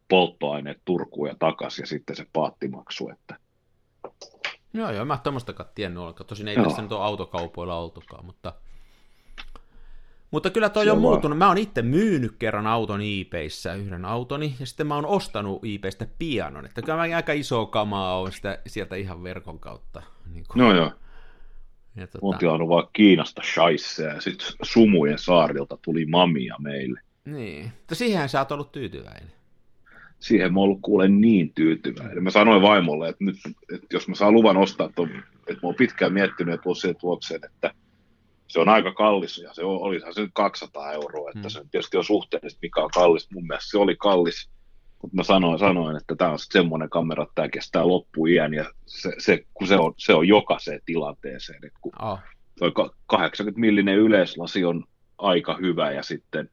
polttoaineet 0.08 0.80
Turkuun 0.84 1.28
ja 1.28 1.34
takaisin 1.38 1.82
ja 1.82 1.86
sitten 1.86 2.16
se 2.16 2.26
paattimaksu. 2.32 3.08
Että... 3.08 3.36
Joo, 4.76 4.90
joo, 4.90 5.04
mä 5.04 5.14
en 5.14 5.20
tämmöistäkään 5.20 5.68
tiennyt 5.74 6.00
ollenkaan. 6.00 6.26
Tosin 6.26 6.48
ei 6.48 6.54
joo. 6.54 6.64
tässä 6.64 6.82
nyt 6.82 6.92
ole 6.92 7.04
autokaupoilla 7.04 7.78
oltukaan, 7.78 8.24
mutta... 8.24 8.52
Mutta 10.30 10.50
kyllä 10.50 10.68
toi 10.68 10.84
se 10.84 10.90
on 10.90 11.00
muuttunut. 11.00 11.38
Mä 11.38 11.48
oon 11.48 11.58
itse 11.58 11.82
myynyt 11.82 12.36
kerran 12.38 12.66
auton 12.66 13.00
eBayssä, 13.00 13.74
yhden 13.74 14.04
autoni, 14.04 14.56
ja 14.60 14.66
sitten 14.66 14.86
mä 14.86 14.94
oon 14.94 15.06
ostanut 15.06 15.62
eBaystä 15.64 16.06
pianon. 16.18 16.66
Että 16.66 16.82
kyllä 16.82 16.96
mä 16.96 17.16
aika 17.16 17.32
iso 17.32 17.66
kamaa 17.66 18.20
on 18.20 18.32
sitä, 18.32 18.58
sieltä 18.66 18.96
ihan 18.96 19.22
verkon 19.22 19.58
kautta. 19.58 20.02
Niin 20.32 20.44
kuin... 20.48 20.60
No 20.60 20.74
joo. 20.74 20.92
Ja 21.96 22.06
tota... 22.06 22.50
on 22.50 22.68
vaan 22.68 22.88
Kiinasta 22.92 23.42
shaisseja, 23.54 24.14
ja 24.14 24.20
sitten 24.20 24.48
Sumujen 24.62 25.18
saarilta 25.18 25.78
tuli 25.82 26.06
mamia 26.06 26.56
meille. 26.58 27.00
Niin, 27.24 27.72
mutta 27.78 27.94
siihen 27.94 28.28
sä 28.28 28.38
oot 28.38 28.52
ollut 28.52 28.72
tyytyväinen. 28.72 29.32
Siihen 30.20 30.52
mä 30.52 30.60
oon 30.60 30.64
ollut 30.64 30.80
kuulen 30.82 31.20
niin 31.20 31.52
tyytyväinen. 31.54 32.22
Mä 32.22 32.30
sanoin 32.30 32.62
vaimolle, 32.62 33.08
että, 33.08 33.24
nyt, 33.24 33.36
että 33.74 33.86
jos 33.92 34.08
mä 34.08 34.14
saan 34.14 34.34
luvan 34.34 34.56
ostaa 34.56 34.90
ton, 34.94 35.10
että 35.36 35.52
mä 35.52 35.60
oon 35.62 35.74
pitkään 35.74 36.12
miettinyt 36.12 36.52
ja 36.52 36.58
tullut 36.58 36.78
siihen 36.78 36.96
tulokseen, 37.00 37.40
että 37.44 37.74
se 38.48 38.60
on 38.60 38.68
aika 38.68 38.92
kallis 38.92 39.38
ja 39.38 39.54
se 39.54 39.64
on, 39.64 39.80
olisahan 39.80 40.14
se 40.14 40.20
nyt 40.20 40.30
200 40.34 40.92
euroa, 40.92 41.30
että 41.30 41.40
hmm. 41.40 41.48
se 41.48 41.60
tietysti 41.70 41.96
on 41.96 42.04
suhteellisesti 42.04 42.58
mikä 42.62 42.80
on 42.80 42.90
kallis. 42.94 43.30
Mun 43.30 43.46
mielestä 43.46 43.70
se 43.70 43.78
oli 43.78 43.96
kallis, 43.96 44.50
mutta 45.02 45.16
mä 45.16 45.22
sanoin, 45.22 45.58
sanoin 45.58 45.96
että 45.96 46.14
tämä 46.16 46.30
on 46.30 46.38
semmoinen 46.38 46.90
kamera, 46.90 47.22
että 47.22 47.34
tämä 47.34 47.48
kestää 47.48 47.88
loppuiän 47.88 48.54
ja 48.54 48.70
se, 48.86 49.12
se, 49.18 49.44
kun 49.54 49.66
se 49.66 49.76
on, 49.76 49.94
se 49.96 50.14
on 50.14 50.28
jokaiseen 50.28 50.80
tilanteeseen. 50.86 51.64
Että 51.64 51.78
kun 51.80 51.92
oh. 52.02 52.18
toi 52.58 52.72
80 53.06 53.60
millinen 53.60 53.96
yleislasi 53.96 54.64
on 54.64 54.84
aika 55.18 55.56
hyvä 55.60 55.92
ja 55.92 56.02
sitten 56.02 56.50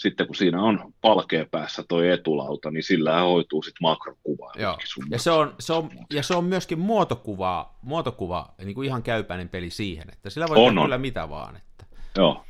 sitten 0.00 0.26
kun 0.26 0.36
siinä 0.36 0.62
on 0.62 0.92
palkeen 1.00 1.48
päässä 1.50 1.84
toi 1.88 2.08
etulauta, 2.08 2.70
niin 2.70 2.82
sillä 2.82 3.20
hoituu 3.20 3.62
sitten 3.62 3.82
makrokuva. 3.82 4.52
Joo. 4.58 4.78
Ja 5.10 5.18
se, 5.18 5.30
on, 5.30 5.54
se 5.58 5.72
on, 5.72 5.90
ja 6.12 6.22
se 6.22 6.34
on 6.34 6.44
myöskin 6.44 6.78
muotokuva, 6.78 7.74
muotokuva 7.82 8.54
niin 8.64 8.74
kuin 8.74 8.86
ihan 8.86 9.02
käypäinen 9.02 9.48
peli 9.48 9.70
siihen, 9.70 10.08
että 10.12 10.30
sillä 10.30 10.48
voi 10.48 10.56
on, 10.56 10.64
tehdä 10.64 10.80
on. 10.80 10.86
kyllä 10.86 10.98
mitä 10.98 11.28
vaan. 11.28 11.56
Että 11.56 11.84
Joo. 12.16 12.44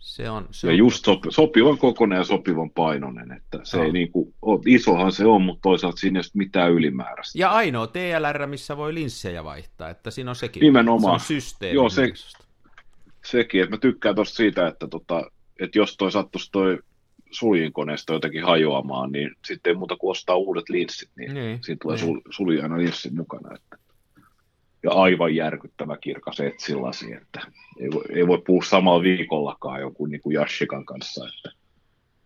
Se 0.00 0.30
on, 0.30 0.48
se 0.50 0.66
ja 0.66 0.72
on 0.72 0.78
just 0.78 1.04
sopi, 1.04 1.28
sopivan 1.30 1.78
kokoinen 1.78 2.16
ja 2.16 2.24
sopivan 2.24 2.70
painoinen, 2.70 3.32
että 3.32 3.60
se 3.62 3.82
ei 3.82 3.92
niin 3.92 4.12
kuin, 4.12 4.34
isohan 4.66 5.12
se 5.12 5.26
on, 5.26 5.42
mutta 5.42 5.62
toisaalta 5.62 5.96
siinä 5.96 6.18
ei 6.18 6.22
ole 6.24 6.30
mitään 6.34 6.72
ylimääräistä. 6.72 7.38
Ja 7.38 7.50
ainoa 7.50 7.86
TLR, 7.86 8.46
missä 8.46 8.76
voi 8.76 8.94
linssejä 8.94 9.44
vaihtaa, 9.44 9.90
että 9.90 10.10
siinä 10.10 10.30
on 10.30 10.36
sekin. 10.36 10.60
Nimenomaan. 10.60 11.20
Se 11.20 11.24
on 11.24 11.40
systeemi. 11.40 11.74
Joo, 11.74 11.88
se, 11.88 12.12
sekin, 13.24 13.62
että 13.62 13.76
mä 13.76 13.80
tykkään 13.80 14.14
tuosta 14.14 14.36
siitä, 14.36 14.66
että 14.66 14.86
tota, 14.88 15.30
että 15.64 15.78
jos 15.78 15.96
toi 15.96 16.12
sattuisi 16.12 16.52
toi 16.52 16.78
suljinkoneisto 17.30 18.12
jotenkin 18.12 18.44
hajoamaan, 18.44 19.12
niin 19.12 19.30
sitten 19.44 19.70
ei 19.70 19.76
muuta 19.76 19.96
kuin 19.96 20.10
ostaa 20.10 20.36
uudet 20.36 20.68
linssit, 20.68 21.10
niin, 21.16 21.34
niin 21.34 21.58
siinä 21.62 21.78
tulee 21.82 21.96
niin. 21.96 22.06
Sul, 22.06 22.20
suljana 22.30 22.78
linssi 22.78 23.10
mukana. 23.10 23.54
Että. 23.54 23.76
Ja 24.82 24.90
aivan 24.90 25.34
järkyttävä 25.34 25.96
kirkas 25.96 26.40
etsilasi, 26.40 27.12
että 27.12 27.40
ei 27.80 27.90
voi, 27.92 28.04
ei 28.10 28.26
voi 28.26 28.42
puhua 28.46 28.62
samalla 28.62 29.02
viikollakaan 29.02 29.80
joku 29.80 30.06
niin 30.06 30.20
kuin 30.20 30.34
Jashikan 30.34 30.84
kanssa. 30.84 31.24
Että, 31.28 31.58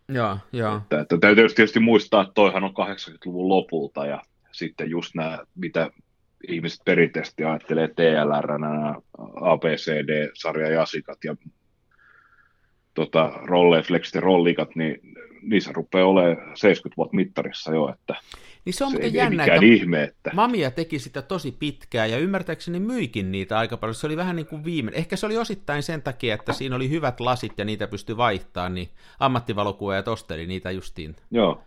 joo, 0.09 0.37
joo. 0.53 0.77
Että, 0.77 0.99
että 0.99 1.17
täytyy 1.17 1.49
tietysti 1.49 1.79
muistaa, 1.79 2.21
että 2.21 2.33
toihan 2.33 2.63
on 2.63 2.69
80-luvun 2.69 3.49
lopulta 3.49 4.05
ja 4.05 4.21
sitten 4.51 4.89
just 4.89 5.15
nämä, 5.15 5.39
mitä 5.55 5.91
ihmiset 6.47 6.81
perinteisesti 6.85 7.43
ajattelee 7.43 7.87
TLR, 7.87 8.57
nämä 8.59 8.95
ABCD-sarja 9.41 10.69
jasikat 10.69 11.17
ja 11.23 11.35
tota, 12.97 13.31
rolleiflexit 13.43 14.15
ja 14.15 14.21
rollikat, 14.21 14.75
niin 14.75 15.01
niissä 15.41 15.71
rupeaa 15.73 16.07
olemaan 16.07 16.37
70 16.55 16.97
vuotta 16.97 17.15
mittarissa 17.15 17.71
jo, 17.71 17.89
että 17.89 18.15
niin 18.65 18.73
se 18.73 18.85
on 18.85 18.91
se 18.91 18.97
ei 18.97 19.13
jännä, 19.13 19.45
että 19.45 19.65
ihme, 19.65 20.03
että... 20.03 20.31
Mamia 20.33 20.71
teki 20.71 20.99
sitä 20.99 21.21
tosi 21.21 21.51
pitkään 21.51 22.11
ja 22.11 22.17
ymmärtääkseni 22.17 22.79
myikin 22.79 23.31
niitä 23.31 23.57
aika 23.57 23.77
paljon. 23.77 23.95
Se 23.95 24.07
oli 24.07 24.17
vähän 24.17 24.35
niin 24.35 24.45
kuin 24.45 24.63
viimeinen. 24.63 24.99
Ehkä 24.99 25.15
se 25.15 25.25
oli 25.25 25.37
osittain 25.37 25.83
sen 25.83 26.01
takia, 26.01 26.35
että 26.35 26.53
siinä 26.53 26.75
oli 26.75 26.89
hyvät 26.89 27.19
lasit 27.19 27.53
ja 27.57 27.65
niitä 27.65 27.87
pystyi 27.87 28.17
vaihtamaan, 28.17 28.73
niin 28.73 28.89
ammattivalokuvaajat 29.19 30.07
osteli 30.07 30.47
niitä 30.47 30.71
justiin. 30.71 31.15
Joo. 31.31 31.61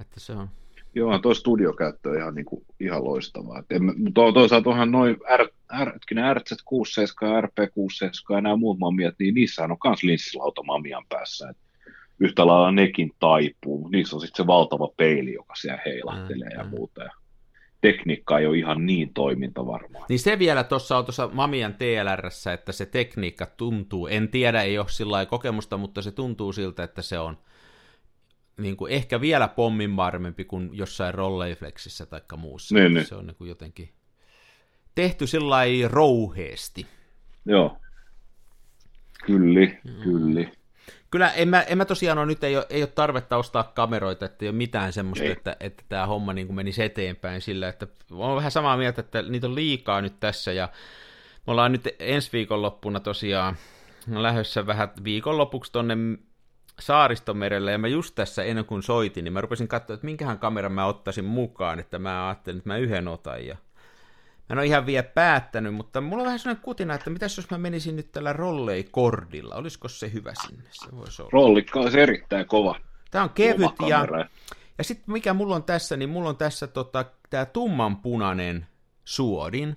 Että 0.00 0.20
se 0.20 0.32
on. 0.32 0.48
Joo, 0.94 1.18
tuo 1.18 1.34
studiokäyttö 1.34 2.08
on 2.08 2.16
ihan, 2.16 2.34
niin 2.34 2.44
kuin, 2.44 2.64
ihan 2.80 3.04
loistavaa. 3.04 3.62
Mutta 4.04 4.32
toisaalta 4.34 4.70
onhan 4.70 4.90
noin 4.90 5.16
R, 5.36 5.48
R, 5.84 5.88
RZ67 6.34 7.44
RP67 7.44 8.34
ja 8.34 8.40
nämä 8.40 8.56
muut 8.56 8.78
mamiat, 8.78 9.14
niin 9.18 9.34
niissä 9.34 9.64
on 9.64 9.76
myös 9.84 10.02
linssilauta 10.02 10.62
mamian 10.62 11.04
päässä. 11.08 11.48
Et 11.48 11.56
yhtä 12.20 12.46
lailla 12.46 12.72
nekin 12.72 13.12
taipuu. 13.18 13.88
Niissä 13.88 14.16
on 14.16 14.20
sitten 14.20 14.44
se 14.44 14.46
valtava 14.46 14.88
peili, 14.96 15.34
joka 15.34 15.54
siellä 15.54 15.82
heilahtelee 15.86 16.48
mm, 16.48 16.58
ja 16.58 16.64
muuta. 16.64 17.02
Ja 17.02 17.10
tekniikka 17.80 18.38
ei 18.38 18.46
ole 18.46 18.58
ihan 18.58 18.86
niin 18.86 19.14
toimintavarmaa. 19.14 20.06
Niin 20.08 20.18
se 20.18 20.38
vielä 20.38 20.64
tuossa 20.64 20.98
on 20.98 21.04
tuossa 21.04 21.30
Mamian 21.32 21.74
TLRssä, 21.74 22.52
että 22.52 22.72
se 22.72 22.86
tekniikka 22.86 23.46
tuntuu, 23.46 24.06
en 24.06 24.28
tiedä, 24.28 24.62
ei 24.62 24.78
ole 24.78 24.88
sillä 24.88 25.26
kokemusta, 25.26 25.76
mutta 25.76 26.02
se 26.02 26.12
tuntuu 26.12 26.52
siltä, 26.52 26.82
että 26.82 27.02
se 27.02 27.18
on 27.18 27.36
niin 28.60 28.76
kuin 28.76 28.92
ehkä 28.92 29.20
vielä 29.20 29.48
pommin 29.48 29.96
varmempi 29.96 30.44
kuin 30.44 30.70
jossain 30.72 31.14
Rolleiflexissä 31.14 32.06
tai 32.06 32.20
muussa. 32.36 32.74
Niin, 32.74 32.94
niin. 32.94 33.06
Se 33.06 33.14
on 33.14 33.26
niin 33.26 33.36
kuin 33.36 33.48
jotenkin 33.48 33.92
tehty 34.94 35.26
sillä 35.26 35.56
rouheesti. 35.88 36.86
Joo. 37.46 37.76
Kylli, 39.26 39.78
mm. 39.84 40.02
kylli. 40.02 40.52
Kyllä 41.10 41.32
en 41.32 41.48
mä, 41.48 41.62
en 41.62 41.78
mä 41.78 41.84
tosiaan 41.84 42.18
ole, 42.18 42.26
nyt 42.26 42.44
ei 42.44 42.56
ole, 42.56 42.66
ei 42.70 42.82
ole 42.82 42.90
tarvetta 42.94 43.36
ostaa 43.36 43.62
kameroita, 43.62 44.24
että 44.24 44.44
ei 44.44 44.48
ole 44.48 44.56
mitään 44.56 44.92
semmoista, 44.92 45.24
ei. 45.24 45.30
että, 45.30 45.56
että 45.60 45.84
tämä 45.88 46.06
homma 46.06 46.32
niin 46.32 46.46
kuin 46.46 46.56
menisi 46.56 46.82
eteenpäin 46.82 47.40
sillä, 47.40 47.68
että 47.68 47.86
on 48.10 48.36
vähän 48.36 48.50
samaa 48.50 48.76
mieltä, 48.76 49.00
että 49.00 49.22
niitä 49.22 49.46
on 49.46 49.54
liikaa 49.54 50.00
nyt 50.00 50.20
tässä 50.20 50.52
ja 50.52 50.68
me 51.46 51.50
ollaan 51.50 51.72
nyt 51.72 51.88
ensi 51.98 52.32
viikonloppuna 52.32 53.00
tosiaan 53.00 53.56
lähdössä 54.06 54.66
vähän 54.66 54.88
viikonlopuksi 55.04 55.72
tonne 55.72 55.96
saaristomerelle, 56.80 57.72
ja 57.72 57.78
mä 57.78 57.88
just 57.88 58.14
tässä 58.14 58.44
ennen 58.44 58.64
kuin 58.64 58.82
soitin, 58.82 59.24
niin 59.24 59.32
mä 59.32 59.40
rupesin 59.40 59.68
katsoa, 59.68 59.94
että 59.94 60.06
minkähän 60.06 60.38
kameran 60.38 60.72
mä 60.72 60.86
ottaisin 60.86 61.24
mukaan, 61.24 61.78
että 61.78 61.98
mä 61.98 62.28
ajattelin, 62.28 62.58
että 62.58 62.68
mä 62.68 62.76
yhden 62.76 63.08
otan, 63.08 63.46
ja 63.46 63.56
Mä 64.50 64.54
en 64.54 64.58
ole 64.58 64.66
ihan 64.66 64.86
vielä 64.86 65.02
päättänyt, 65.02 65.74
mutta 65.74 66.00
mulla 66.00 66.22
on 66.22 66.26
vähän 66.26 66.38
sellainen 66.38 66.64
kutina, 66.64 66.94
että 66.94 67.10
mitäs 67.10 67.36
jos 67.36 67.50
mä 67.50 67.58
menisin 67.58 67.96
nyt 67.96 68.12
tällä 68.12 68.32
rollei-kordilla, 68.32 69.54
olisiko 69.54 69.88
se 69.88 70.12
hyvä 70.12 70.32
sinne? 70.46 70.64
Se 70.70 70.96
voisi 70.96 71.22
olla. 71.22 71.30
Rollikka 71.32 71.80
olisi 71.80 72.00
erittäin 72.00 72.46
kova. 72.46 72.80
Tämä 73.10 73.24
on 73.24 73.30
kevyt 73.30 73.70
ja, 73.88 74.06
ja 74.78 74.84
sitten 74.84 75.12
mikä 75.12 75.34
mulla 75.34 75.56
on 75.56 75.62
tässä, 75.62 75.96
niin 75.96 76.10
mulla 76.10 76.28
on 76.28 76.36
tässä 76.36 76.66
tota, 76.66 77.04
tämä 77.30 77.44
tummanpunainen 77.44 78.66
suodin. 79.04 79.76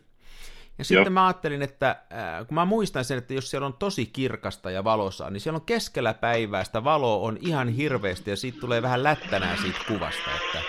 Ja 0.77 0.83
sitten 0.83 1.03
Joo. 1.03 1.09
mä 1.09 1.27
ajattelin, 1.27 1.61
että 1.61 1.89
äh, 1.89 2.47
kun 2.47 2.55
mä 2.55 2.65
muistan 2.65 3.05
sen, 3.05 3.17
että 3.17 3.33
jos 3.33 3.49
siellä 3.49 3.65
on 3.65 3.73
tosi 3.73 4.05
kirkasta 4.05 4.71
ja 4.71 4.83
valosaa, 4.83 5.29
niin 5.29 5.41
siellä 5.41 5.57
on 5.57 5.65
keskellä 5.65 6.13
päivää 6.13 6.63
sitä 6.63 6.83
valoa 6.83 7.27
on 7.27 7.37
ihan 7.41 7.67
hirveästi 7.69 8.29
ja 8.29 8.35
siitä 8.35 8.59
tulee 8.59 8.81
vähän 8.81 9.03
lättänää 9.03 9.55
siitä 9.61 9.79
kuvasta, 9.87 10.31
että 10.35 10.59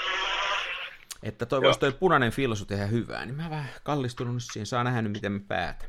että 1.23 1.47
toi 1.47 1.63
voisi 1.63 1.81
toi 1.81 1.93
punainen 1.93 2.33
filsu 2.33 2.65
tehdä 2.65 2.87
hyvää, 2.87 3.27
niin 3.27 3.37
mä 3.37 3.51
vähän 3.51 3.69
kallistunut 3.83 4.43
siihen, 4.43 4.67
saa 4.67 4.85
nähdä 4.85 5.03
nyt 5.03 5.13
miten 5.13 5.33
mä 5.33 5.41
päätän. 5.49 5.89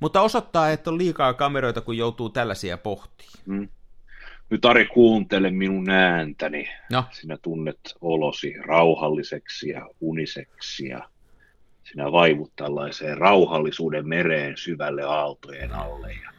Mutta 0.00 0.20
osoittaa, 0.20 0.70
että 0.70 0.90
on 0.90 0.98
liikaa 0.98 1.34
kameroita, 1.34 1.80
kun 1.80 1.96
joutuu 1.96 2.30
tällaisia 2.30 2.78
pohtiin. 2.78 3.30
Mm. 3.46 3.68
Nyt 4.50 4.64
Ari, 4.64 4.86
kuuntele 4.86 5.50
minun 5.50 5.90
ääntäni. 5.90 6.68
No. 6.92 7.04
Sinä 7.10 7.38
tunnet 7.42 7.80
olosi 8.00 8.54
rauhalliseksi 8.66 9.68
ja 9.68 9.88
uniseksi 10.00 10.86
ja 10.86 11.08
sinä 11.90 12.12
vaivut 12.12 12.52
tällaiseen 12.56 13.18
rauhallisuuden 13.18 14.08
mereen 14.08 14.56
syvälle 14.56 15.02
aaltojen 15.02 15.72
alle. 15.72 16.12
Ja 16.12 16.30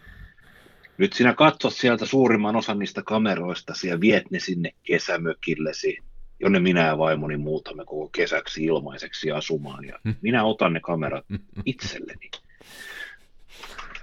nyt 0.97 1.13
sinä 1.13 1.33
katsot 1.33 1.73
sieltä 1.73 2.05
suurimman 2.05 2.55
osan 2.55 2.79
niistä 2.79 3.01
kameroista 3.05 3.73
ja 3.87 3.99
viet 3.99 4.31
ne 4.31 4.39
sinne 4.39 4.71
kesämökillesi 4.83 5.97
jonne 6.39 6.59
minä 6.59 6.85
ja 6.85 6.97
vaimoni 6.97 7.37
muutamme 7.37 7.85
koko 7.85 8.09
kesäksi 8.09 8.63
ilmaiseksi 8.63 9.31
asumaan. 9.31 9.85
Ja 9.85 9.99
hmm. 10.03 10.15
minä 10.21 10.43
otan 10.43 10.73
ne 10.73 10.79
kamerat 10.79 11.25
itselleni. 11.65 12.31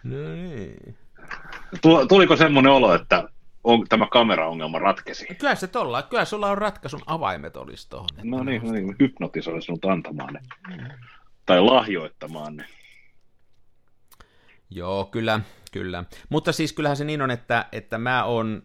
No 0.05 0.35
niin. 0.35 0.97
Tuliko 2.09 2.37
semmoinen 2.37 2.73
olo, 2.73 2.95
että 2.95 3.29
on, 3.65 3.87
tämä 3.89 4.07
kameraongelma 4.07 4.79
ratkesi? 4.79 5.27
Kyllä 5.39 5.55
se 5.55 5.67
tolla, 5.67 6.03
kyllä 6.03 6.25
sulla 6.25 6.51
on 6.51 6.59
ratkaisun 6.59 7.03
avaimet 7.07 7.57
olisi 7.57 7.91
tuohon. 7.91 8.09
No 8.23 8.45
niin, 8.45 8.63
no 8.63 8.73
niin 8.73 8.97
hypnotisoi 9.01 9.63
sinut 9.63 9.85
antamaan 9.85 10.35
ne. 10.35 10.41
Mm. 10.69 10.85
Tai 11.47 11.61
lahjoittamaan 11.61 12.57
ne. 12.57 12.65
Joo, 14.71 15.05
kyllä, 15.05 15.41
kyllä. 15.73 16.05
Mutta 16.29 16.53
siis 16.53 16.73
kyllähän 16.73 16.97
se 16.97 17.05
niin 17.05 17.23
on, 17.23 17.31
että, 17.31 17.67
että 17.73 17.99
mä 17.99 18.25
on, 18.25 18.63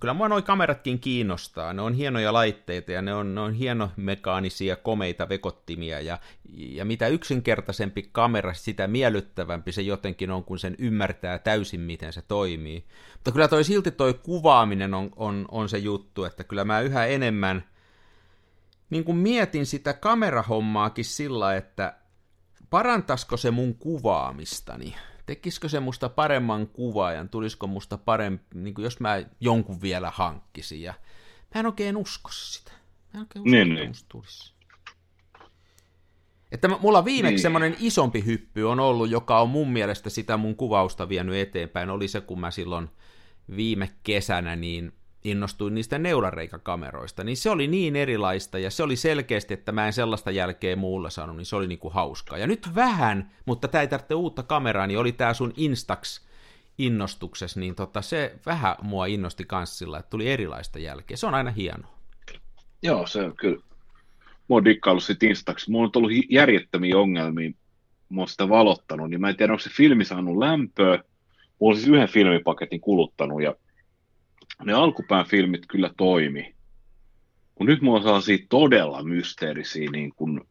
kyllä 0.00 0.14
mua 0.14 0.28
noi 0.28 0.42
kameratkin 0.42 0.98
kiinnostaa. 0.98 1.72
Ne 1.72 1.82
on 1.82 1.94
hienoja 1.94 2.32
laitteita 2.32 2.92
ja 2.92 3.02
ne 3.02 3.14
on, 3.14 3.34
ne 3.34 3.40
on 3.40 3.54
hienomekaanisia, 3.54 4.76
komeita 4.76 5.28
vekottimia 5.28 6.00
ja, 6.00 6.18
ja 6.54 6.84
mitä 6.84 7.08
yksinkertaisempi 7.08 8.08
kamera, 8.12 8.54
sitä 8.54 8.88
miellyttävämpi 8.88 9.72
se 9.72 9.82
jotenkin 9.82 10.30
on, 10.30 10.44
kun 10.44 10.58
sen 10.58 10.76
ymmärtää 10.78 11.38
täysin, 11.38 11.80
miten 11.80 12.12
se 12.12 12.22
toimii. 12.22 12.84
Mutta 13.12 13.32
kyllä 13.32 13.48
toi 13.48 13.64
silti 13.64 13.90
toi 13.90 14.14
kuvaaminen 14.14 14.94
on, 14.94 15.10
on, 15.16 15.44
on 15.50 15.68
se 15.68 15.78
juttu, 15.78 16.24
että 16.24 16.44
kyllä 16.44 16.64
mä 16.64 16.80
yhä 16.80 17.06
enemmän 17.06 17.64
niin 18.90 19.04
kuin 19.04 19.18
mietin 19.18 19.66
sitä 19.66 19.92
kamerahommaakin 19.92 21.04
sillä, 21.04 21.56
että 21.56 21.99
parantaisiko 22.70 23.36
se 23.36 23.50
mun 23.50 23.74
kuvaamistani 23.74 24.94
tekisikö 25.30 25.68
se 25.68 25.80
musta 25.80 26.08
paremman 26.08 26.66
kuvaajan, 26.66 27.28
tulisiko 27.28 27.66
musta 27.66 27.98
parempi, 27.98 28.44
niin 28.54 28.74
kuin 28.74 28.84
jos 28.84 29.00
mä 29.00 29.22
jonkun 29.40 29.82
vielä 29.82 30.12
hankkisin, 30.14 30.82
ja 30.82 30.94
mä 31.54 31.58
en 31.60 31.66
oikein 31.66 31.96
usko 31.96 32.30
sitä. 32.32 32.72
Mä 32.72 33.10
en 33.14 33.20
oikein 33.20 33.42
usko, 33.42 33.50
niin, 33.50 33.62
että 33.62 33.74
niin. 33.74 33.88
musta 33.88 34.08
tulisi. 34.08 34.52
Että 36.52 36.68
mulla 36.68 37.04
viimeksi 37.04 37.34
niin. 37.34 37.42
semmoinen 37.42 37.76
isompi 37.80 38.24
hyppy 38.24 38.62
on 38.62 38.80
ollut, 38.80 39.10
joka 39.10 39.40
on 39.40 39.50
mun 39.50 39.70
mielestä 39.70 40.10
sitä 40.10 40.36
mun 40.36 40.56
kuvausta 40.56 41.08
vienyt 41.08 41.34
eteenpäin, 41.34 41.90
oli 41.90 42.08
se, 42.08 42.20
kun 42.20 42.40
mä 42.40 42.50
silloin 42.50 42.88
viime 43.56 43.90
kesänä 44.02 44.56
niin 44.56 44.92
innostuin 45.24 45.74
niistä 45.74 45.98
neulareikakameroista, 45.98 47.24
niin 47.24 47.36
se 47.36 47.50
oli 47.50 47.66
niin 47.66 47.96
erilaista 47.96 48.58
ja 48.58 48.70
se 48.70 48.82
oli 48.82 48.96
selkeästi, 48.96 49.54
että 49.54 49.72
mä 49.72 49.86
en 49.86 49.92
sellaista 49.92 50.30
jälkeen 50.30 50.78
muulla 50.78 51.10
saanut, 51.10 51.36
niin 51.36 51.46
se 51.46 51.56
oli 51.56 51.66
niinku 51.66 51.90
hauskaa. 51.90 52.38
Ja 52.38 52.46
nyt 52.46 52.74
vähän, 52.74 53.30
mutta 53.46 53.68
tämä 53.68 53.82
ei 53.82 53.88
tarvitse 53.88 54.14
uutta 54.14 54.42
kameraa, 54.42 54.86
niin 54.86 54.98
oli 54.98 55.12
tämä 55.12 55.34
sun 55.34 55.52
Instax 55.56 56.20
innostuksessa, 56.78 57.60
niin 57.60 57.74
tota, 57.74 58.02
se 58.02 58.34
vähän 58.46 58.76
mua 58.82 59.06
innosti 59.06 59.44
kanssa 59.44 59.78
sillä, 59.78 59.98
että 59.98 60.10
tuli 60.10 60.30
erilaista 60.30 60.78
jälkeä. 60.78 61.16
Se 61.16 61.26
on 61.26 61.34
aina 61.34 61.50
hienoa. 61.50 61.94
Joo, 62.82 63.06
se 63.06 63.22
on 63.22 63.36
kyllä. 63.36 63.62
Mä 64.50 64.56
oon 64.56 64.64
dikkaillut 64.64 65.04
sit 65.04 65.22
Instax. 65.22 65.68
Mulla 65.68 65.84
on 65.84 65.90
ollut 65.96 66.12
järjettömiä 66.30 66.98
ongelmia. 66.98 67.50
Mä 68.08 68.20
oon 68.20 68.28
sitä 68.28 68.48
valottanut, 68.48 69.10
niin 69.10 69.20
mä 69.20 69.28
en 69.28 69.36
tiedä, 69.36 69.52
onko 69.52 69.62
se 69.62 69.70
filmi 69.70 70.04
saanut 70.04 70.38
lämpöä. 70.38 70.98
Mulla 71.60 71.72
on 71.72 71.76
siis 71.76 71.88
yhden 71.88 72.08
filmipaketin 72.08 72.80
kuluttanut 72.80 73.42
ja 73.42 73.54
ne 74.64 74.72
alkupään 74.72 75.26
filmit 75.26 75.66
kyllä 75.66 75.90
toimi. 75.96 76.54
Kun 77.54 77.66
nyt 77.66 77.82
mulla 77.82 77.96
on 77.96 78.02
sellaisia 78.02 78.38
todella 78.48 79.02
mysteerisiä, 79.02 79.90
niin 79.90 80.12
kun, 80.16 80.46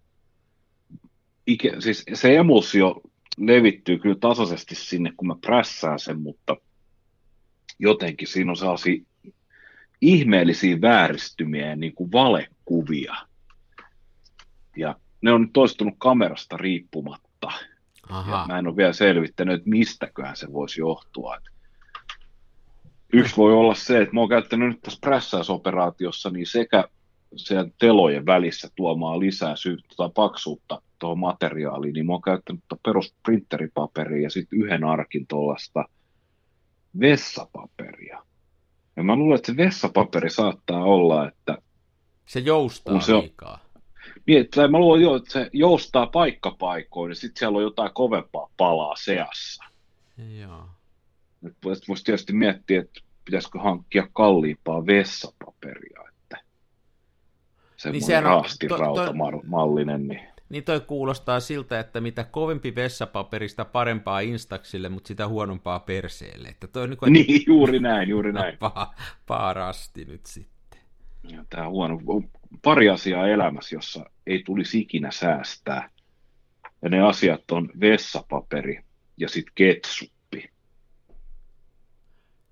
ikä, 1.48 1.82
siis 1.82 2.06
se 2.14 2.38
emulsio 2.38 3.02
levittyy 3.38 4.00
kyllä 4.00 4.16
tasaisesti 4.20 4.76
sinne, 4.76 5.12
kun 5.18 5.28
mä 5.28 5.36
prässään 5.42 6.00
sen, 6.00 6.22
mutta 6.22 6.58
jotenkin 7.80 8.28
siinä 8.28 8.52
on 8.52 8.58
sellaisia 8.58 9.02
ihmeellisiä 10.02 10.82
vääristymiä 10.82 11.68
ja 11.68 11.76
niin 11.76 11.96
kuin 11.96 12.12
valekuvia. 12.12 13.16
Ja 14.78 14.96
ne 15.22 15.32
on 15.32 15.42
nyt 15.42 15.54
toistunut 15.54 15.94
kamerasta 15.98 16.58
riippumatta. 16.58 17.52
Aha. 18.10 18.32
Ja 18.32 18.46
mä 18.48 18.60
en 18.60 18.68
ole 18.68 18.76
vielä 18.76 18.94
selvittänyt, 18.94 19.56
että 19.56 19.70
mistäköhän 19.70 20.36
se 20.36 20.54
voisi 20.54 20.82
johtua. 20.82 21.38
Että 21.38 21.50
Yksi 23.14 23.38
voi 23.38 23.54
olla 23.54 23.76
se, 23.76 24.02
että 24.02 24.14
mä 24.14 24.20
oon 24.20 24.30
käyttänyt 24.30 24.70
nyt 24.70 24.82
tässä 24.82 25.00
prässäysoperaatiossa 25.02 26.30
niin 26.30 26.48
sekä 26.48 26.84
sen 27.36 27.74
telojen 27.80 28.26
välissä 28.26 28.68
tuomaan 28.76 29.20
lisää 29.20 29.56
syyttä 29.56 29.96
tai 29.98 30.10
paksuutta 30.16 30.82
tuohon 31.00 31.20
materiaaliin, 31.20 31.94
niin 31.94 32.06
mä 32.06 32.14
oon 32.14 32.22
käyttänyt 32.22 32.64
perusprinteripaperia 32.84 34.24
ja 34.24 34.30
sitten 34.30 34.60
yhden 34.60 34.84
arkin 34.84 35.28
tuollaista 35.28 35.86
vessapaperia. 37.00 38.24
Ja 38.96 39.04
mä 39.04 39.16
luulen, 39.16 39.36
että 39.36 39.52
se 39.52 39.58
vessapaperi 39.58 40.30
saattaa 40.30 40.84
olla, 40.84 41.28
että... 41.28 41.58
Se 42.26 42.40
joustaa 42.40 43.02
se 43.02 43.14
on, 43.14 43.22
liikaa. 43.22 43.60
Niin, 44.26 44.42
että 44.42 44.68
mä 44.68 44.80
luulen 44.80 45.02
jo, 45.02 45.16
että 45.16 45.32
se 45.32 45.50
joustaa 45.54 46.08
paikkapaikoin 46.08 47.10
ja 47.10 47.16
sitten 47.16 47.40
siellä 47.40 47.58
on 47.58 47.64
jotain 47.64 47.94
kovempaa 47.94 48.50
palaa 48.58 48.96
seassa. 48.96 49.64
Joo. 50.40 50.66
Nyt 51.42 51.56
voisi 51.64 52.04
tietysti 52.04 52.34
miettiä, 52.34 52.82
että 52.82 53.02
pitäisikö 53.26 53.60
hankkia 53.60 54.08
kalliimpaa 54.14 54.86
vessapaperia, 54.86 56.02
että 56.10 56.38
semmoinen 57.78 58.08
niin 58.08 58.24
raastirautaamallinen. 58.24 60.08
Niin... 60.08 60.22
niin 60.50 60.64
toi 60.64 60.80
kuulostaa 60.80 61.40
siltä, 61.40 61.80
että 61.80 62.02
mitä 62.02 62.24
kovempi 62.24 62.76
vessapaperista 62.76 63.66
parempaa 63.66 64.20
instaksille, 64.20 64.90
mutta 64.90 65.08
sitä 65.08 65.28
huonompaa 65.28 65.80
perseelle. 65.80 66.48
Että 66.48 66.68
toi 66.68 66.84
on 66.84 66.90
niin, 66.90 67.14
niin 67.28 67.44
juuri 67.48 67.80
näin, 67.80 68.10
juuri 68.10 68.34
näin. 68.34 68.58
Pa, 68.60 68.94
paarasti 69.28 70.06
nyt 70.06 70.26
sitten. 70.26 70.80
Ja 71.32 71.46
tämä 71.50 71.70
huono. 71.70 72.00
Pari 72.62 72.90
asiaa 72.90 73.28
elämässä, 73.28 73.76
jossa 73.76 74.06
ei 74.28 74.44
tulisi 74.46 74.80
ikinä 74.80 75.12
säästää. 75.12 75.90
Ja 76.82 76.90
ne 76.90 77.02
asiat 77.02 77.52
on 77.52 77.70
vessapaperi 77.80 78.80
ja 79.18 79.30
sitten 79.30 79.54
ketsu. 79.56 80.06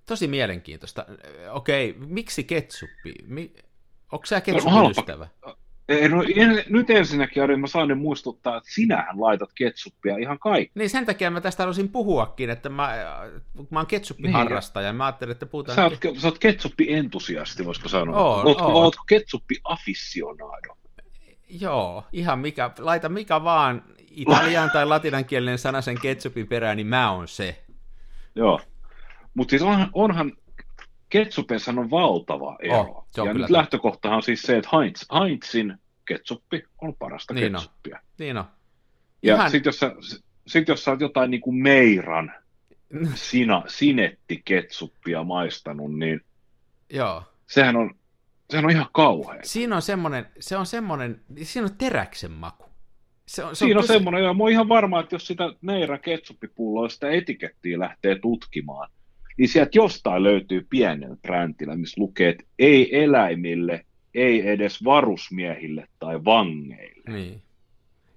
Tosi 0.08 0.28
mielenkiintoista. 0.28 1.06
Okei, 1.52 1.96
miksi 2.00 2.44
ketsuppi? 2.44 3.14
Mi- 3.26 3.54
Onko 4.12 4.26
sä 4.26 4.36
No, 4.36 4.42
ketsupin 4.42 4.74
halpa. 4.74 4.90
ystävä? 4.90 5.28
Ei, 5.90 6.10
no, 6.10 6.24
en, 6.36 6.64
nyt 6.70 6.90
ensinnäkin, 6.90 7.44
Ari, 7.44 7.58
mä 7.58 7.68
saan 7.68 7.98
muistuttaa, 7.98 8.58
että 8.58 8.70
sinähän 8.74 9.22
laitat 9.22 9.50
ketsuppia 9.56 10.18
ihan 10.18 10.40
kaikki. 10.40 10.72
Niin 10.76 10.90
sen 10.90 11.06
takia 11.06 11.32
mä 11.32 11.42
tästä 11.42 11.64
haluaisin 11.64 11.90
puhuakin, 11.90 12.50
että 12.50 12.70
mä, 12.70 12.94
mä 13.70 13.80
oon 13.80 13.88
ketsuppiharrastaja, 13.88 14.88
ja 14.88 14.94
mä 14.94 15.06
ajattelin, 15.06 15.32
että 15.32 15.46
puhutaan... 15.46 15.76
Sä 15.76 15.84
oot, 15.84 15.98
sä 16.18 16.28
oot 16.28 16.40
ketsuppi-entusiasti, 16.40 17.66
voisiko 17.66 17.90
sanoa. 17.90 18.20
Oon, 18.20 18.46
ootko, 18.48 18.64
oon. 18.66 18.76
ootko 18.76 19.04
ketsuppi-aficionado? 19.08 20.78
Joo, 21.50 22.04
ihan 22.14 22.40
mikä, 22.40 22.72
laita 22.80 23.10
mikä 23.10 23.44
vaan 23.44 23.84
italian 24.12 24.72
tai 24.74 24.86
latinankielinen 24.86 25.58
sana 25.58 25.82
sen 25.82 26.00
ketsupin 26.02 26.48
perään, 26.48 26.78
niin 26.78 26.88
mä 26.88 27.12
oon 27.12 27.28
se. 27.28 27.64
Joo. 28.36 28.62
Mutta 29.38 29.50
siis 29.50 29.62
onhan, 29.62 29.90
onhan 29.94 30.32
ketsupissa 31.10 31.72
on 31.72 31.90
valtava 31.90 32.58
ero. 32.62 32.80
Oh, 32.82 33.08
on 33.18 33.28
ja 33.28 33.34
nyt 33.34 33.42
totta. 33.42 33.54
lähtökohtahan 33.54 34.16
on 34.16 34.24
siis 34.24 34.42
se, 34.42 34.58
että 34.58 34.70
Heinz, 34.78 35.04
Heinzin 35.20 35.78
ketsuppi 36.06 36.64
on 36.82 36.96
parasta 36.96 37.34
Niin 37.34 37.56
on. 37.56 37.62
ketsuppia. 37.62 38.00
Niin 38.20 38.38
on. 38.38 38.46
Ja 39.24 39.36
Ihan- 39.36 39.52
sitten 39.52 39.68
jos, 39.70 39.80
sä, 39.80 39.96
sit 40.48 40.68
jos 40.68 40.84
sä 40.84 40.92
oot 40.92 41.02
jotain 41.02 41.32
niin 41.32 41.42
kuin 41.42 41.56
Meiran 41.56 42.32
sina, 43.16 43.64
sinettiketsuppia 43.68 45.24
maistanut, 45.24 45.96
niin 45.96 46.22
Joo. 46.90 47.24
sehän 47.48 47.76
on, 47.76 47.96
sehän 48.50 48.66
on 48.66 48.72
ihan 48.72 48.88
kauhea. 48.94 49.40
Siinä 49.44 49.76
on 49.76 49.82
semmoinen, 49.82 50.26
se 50.40 50.58
on 50.58 50.66
semmoinen, 50.66 51.22
siinä 51.44 51.66
on 51.68 51.78
teräksen 51.78 52.32
maku. 52.32 52.66
Se 53.26 53.44
on, 53.44 53.56
se 53.56 53.60
Siinä 53.60 53.80
on 53.80 53.84
tosi- 53.84 53.94
semmoinen, 53.94 54.24
ja 54.24 54.34
mä 54.34 54.44
oon 54.44 54.52
ihan 54.52 54.70
varma, 54.70 55.00
että 55.00 55.16
jos 55.16 55.28
sitä 55.28 55.44
Meiran 55.62 56.00
ketsuppipulloa, 56.00 56.90
sitä 56.90 57.10
etikettiä 57.10 57.80
lähtee 57.80 58.20
tutkimaan, 58.20 58.90
niin 59.38 59.50
sieltä 59.50 59.72
jostain 59.74 60.24
löytyy 60.24 60.68
pienellä 60.70 61.16
brändillä, 61.22 61.76
missä 61.76 62.02
lukee, 62.02 62.30
että 62.30 62.44
ei 62.60 63.04
eläimille, 63.04 63.86
ei 64.14 64.50
edes 64.50 64.84
varusmiehille 64.84 65.88
tai 66.00 66.26
vangeille. 66.26 67.12
Niin. 67.12 67.42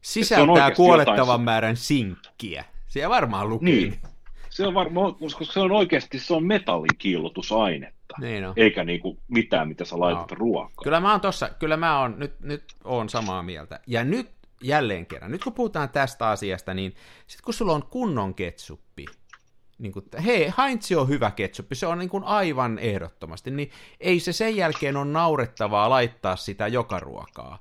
Sisältää 0.01 0.71
kuolettavan 0.71 1.19
jotain- 1.19 1.41
määrän 1.41 1.77
sinkkiä. 1.77 2.65
Siellä 2.89 3.11
varmaan 3.15 3.49
lukee. 3.49 3.65
Niin. 3.75 3.95
Se 4.51 4.67
on 4.67 4.75
varmaan, 4.75 5.15
koska 5.15 5.45
se 5.45 5.61
on 5.61 5.73
oikeasti 5.73 6.19
se 6.19 6.35
on 6.35 6.45
metallin 6.45 6.97
kiillotusainetta, 6.99 8.15
Niin 8.21 8.47
on. 8.49 8.53
eikä 8.57 8.85
niinku 8.85 9.19
mitään, 9.29 9.69
mitä 9.69 9.85
sä 9.85 10.01
laitat 10.01 10.31
Joo. 10.31 10.39
ruokaan. 10.39 10.85
Kyllä 10.85 11.01
mä 11.01 11.11
oon 11.11 11.21
tossa, 11.21 11.49
kyllä 11.59 11.77
mä 11.77 12.01
oon, 12.01 12.15
nyt, 12.19 12.41
nyt 12.41 12.63
oon 12.85 13.09
samaa 13.09 13.43
mieltä. 13.43 13.81
Ja 13.87 14.05
nyt 14.05 14.31
jälleen 14.63 15.07
kerran, 15.07 15.31
nyt 15.31 15.45
kun 15.45 15.53
puhutaan 15.53 15.89
tästä 15.89 16.29
asiasta, 16.29 16.75
niin 16.75 16.95
sit 17.27 17.41
kun 17.41 17.55
sulla 17.55 17.73
on 17.73 17.83
kunnon 17.91 18.35
ketsuppi, 18.35 19.05
niin 19.81 19.93
kuin, 19.93 20.05
hei, 20.25 20.53
Heinz 20.59 20.93
on 20.93 21.09
hyvä 21.09 21.31
ketsuppi, 21.31 21.75
se 21.75 21.87
on 21.87 21.99
niin 21.99 22.09
kuin 22.09 22.25
aivan 22.25 22.79
ehdottomasti, 22.79 23.51
niin 23.51 23.71
ei 24.01 24.21
se 24.21 24.33
sen 24.33 24.57
jälkeen 24.57 24.97
ole 24.97 25.05
naurettavaa 25.05 25.91
laittaa 25.91 26.37
sitä 26.37 26.67
joka 26.67 27.01
ruokaa. 27.01 27.59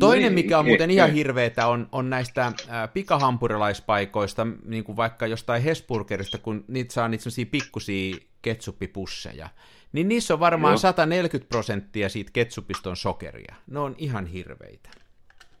Toinen, 0.00 0.22
Niin, 0.22 0.32
mikä 0.32 0.58
on 0.58 0.64
muuten 0.64 0.90
ihan 0.90 1.12
hirveetä, 1.12 1.66
on, 1.66 1.88
on 1.92 2.10
näistä 2.10 2.52
ää, 2.68 2.88
pikahampurilaispaikoista, 2.88 4.46
niin 4.64 4.84
kuin 4.84 4.96
vaikka 4.96 5.26
jostain 5.26 5.62
Hesburgerista, 5.62 6.38
kun 6.38 6.64
niitä 6.68 6.94
saa 6.94 7.08
niitä 7.08 7.22
sellaisia 7.22 7.46
pikkusia 7.50 8.16
ketsuppipusseja, 8.42 9.48
niin 9.92 10.08
niissä 10.08 10.34
on 10.34 10.40
varmaan 10.40 10.72
Joo. 10.72 10.78
140 10.78 11.48
prosenttia 11.48 12.08
siitä 12.08 12.30
ketsupista 12.32 12.90
on 12.90 12.96
sokeria. 12.96 13.54
Ne 13.66 13.78
on 13.78 13.94
ihan 13.98 14.26
hirveitä. 14.26 14.90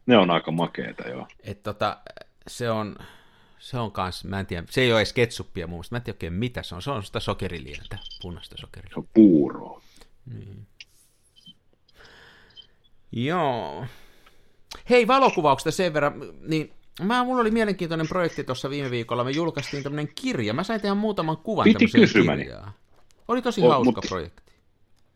Ne 0.06 0.16
on 0.16 0.30
aika 0.30 0.50
makeita, 0.50 1.08
joo. 1.08 1.26
Et 1.42 1.62
tota, 1.62 1.96
se 2.46 2.70
on, 2.70 2.96
se 3.62 3.78
on 3.78 3.92
kans, 3.92 4.24
mä 4.24 4.40
en 4.40 4.46
tiedä, 4.46 4.66
se 4.70 4.80
ei 4.80 4.92
ole 4.92 5.00
edes 5.00 5.12
ketsuppia 5.12 5.66
mun 5.66 5.74
mielestä, 5.76 5.94
mä 5.94 5.96
en 5.98 6.02
tiedä 6.02 6.14
oikein 6.16 6.32
mitä 6.32 6.62
se 6.62 6.74
on, 6.74 6.82
se 6.82 6.90
on 6.90 7.02
sitä 7.04 7.20
sokerilientä, 7.20 7.98
punaista 8.22 8.56
sokeria. 8.60 8.90
Se 8.94 8.98
on 9.00 9.08
puuroa. 9.14 9.82
Joo. 13.12 13.84
Hei, 14.90 15.06
valokuvauksesta 15.06 15.76
sen 15.76 15.94
verran, 15.94 16.14
niin 16.48 16.72
mä, 17.02 17.24
mulla 17.24 17.40
oli 17.40 17.50
mielenkiintoinen 17.50 18.08
projekti 18.08 18.44
tuossa 18.44 18.70
viime 18.70 18.90
viikolla, 18.90 19.24
me 19.24 19.30
julkaistiin 19.30 19.82
tämmönen 19.82 20.08
kirja, 20.14 20.54
mä 20.54 20.64
sain 20.64 20.80
tehdä 20.80 20.94
muutaman 20.94 21.36
kuvan 21.36 21.64
Piti 21.64 21.86
kysymäni. 21.86 22.42
kirjaan. 22.42 22.72
Oli 23.28 23.42
tosi 23.42 23.62
O- 23.62 23.68
hauska 23.70 23.84
mutta- 23.84 24.08
projekti. 24.08 24.42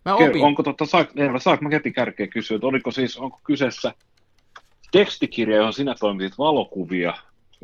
Mä 0.04 0.14
opin, 0.14 0.44
Onko 0.44 0.62
totta, 0.62 0.86
saak, 0.86 1.10
Eeva, 1.16 1.38
saanko 1.38 1.64
mä 1.64 1.70
heti 1.72 1.92
kärkeä 1.92 2.26
kysyä, 2.26 2.54
että 2.54 2.66
oliko 2.66 2.90
siis, 2.90 3.16
onko 3.16 3.40
kyseessä 3.44 3.94
tekstikirja, 4.92 5.56
johon 5.56 5.72
sinä 5.72 5.94
toimitit 6.00 6.38
valokuvia, 6.38 7.14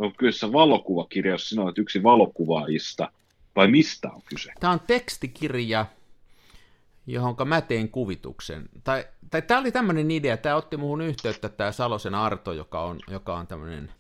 onko 0.05 0.17
kyseessä 0.19 0.53
valokuvakirja, 0.53 1.33
jos 1.33 1.49
sinä 1.49 1.63
olet 1.63 1.79
yksi 1.79 2.03
valokuvaajista, 2.03 3.13
vai 3.57 3.69
mistä 3.69 4.11
on 4.11 4.23
kyse? 4.25 4.53
Tämä 4.61 4.73
on 4.73 4.81
tekstikirja, 4.87 5.87
johon 7.07 7.37
mä 7.45 7.61
tein 7.61 7.89
kuvituksen. 7.89 8.69
Tai, 8.85 9.05
tai 9.31 9.43
tämä 9.43 9.61
oli 9.61 9.73
tämmöinen 9.73 10.11
idea, 10.11 10.37
tämä 10.37 10.57
otti 10.57 10.77
muhun 10.77 11.01
yhteyttä 11.01 11.49
tämä 11.49 11.73
Salosen 11.73 12.15
Arto, 12.15 12.53
joka 12.53 12.83
on, 12.83 13.01
joka 13.11 13.37
on 13.37 13.47
tämmöinen 13.47 13.93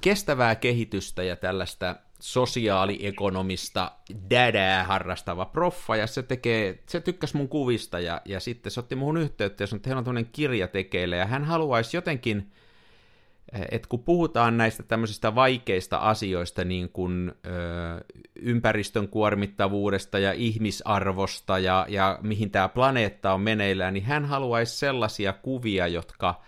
kestävää 0.00 0.54
kehitystä 0.54 1.22
ja 1.22 1.36
tällaista 1.36 1.96
sosiaaliekonomista 2.20 3.92
dädää 4.30 4.84
harrastava 4.84 5.44
proffa, 5.44 5.96
ja 5.96 6.06
se, 6.06 6.22
tekee, 6.22 6.82
se 6.86 7.00
tykkäsi 7.00 7.36
mun 7.36 7.48
kuvista, 7.48 8.00
ja, 8.00 8.20
ja 8.24 8.40
sitten 8.40 8.72
se 8.72 8.80
otti 8.80 8.94
muhun 8.94 9.16
yhteyttä, 9.16 9.62
ja 9.62 9.66
sanoi, 9.66 9.78
että 9.78 9.88
heillä 9.88 9.98
on 9.98 10.04
tämmöinen 10.04 10.32
kirja 10.32 10.68
tekeillä, 10.68 11.16
ja 11.16 11.26
hän 11.26 11.44
haluaisi 11.44 11.96
jotenkin, 11.96 12.52
että 13.70 13.88
kun 13.88 14.02
puhutaan 14.02 14.56
näistä 14.56 14.82
tämmöisistä 14.82 15.34
vaikeista 15.34 15.96
asioista, 15.96 16.64
niin 16.64 16.88
kuin 16.88 17.32
ö, 17.46 17.50
ympäristön 18.36 19.08
kuormittavuudesta 19.08 20.18
ja 20.18 20.32
ihmisarvosta 20.32 21.58
ja, 21.58 21.86
ja 21.88 22.18
mihin 22.22 22.50
tämä 22.50 22.68
planeetta 22.68 23.32
on 23.32 23.40
meneillään, 23.40 23.94
niin 23.94 24.04
hän 24.04 24.24
haluaisi 24.24 24.78
sellaisia 24.78 25.32
kuvia, 25.32 25.86
jotka 25.86 26.42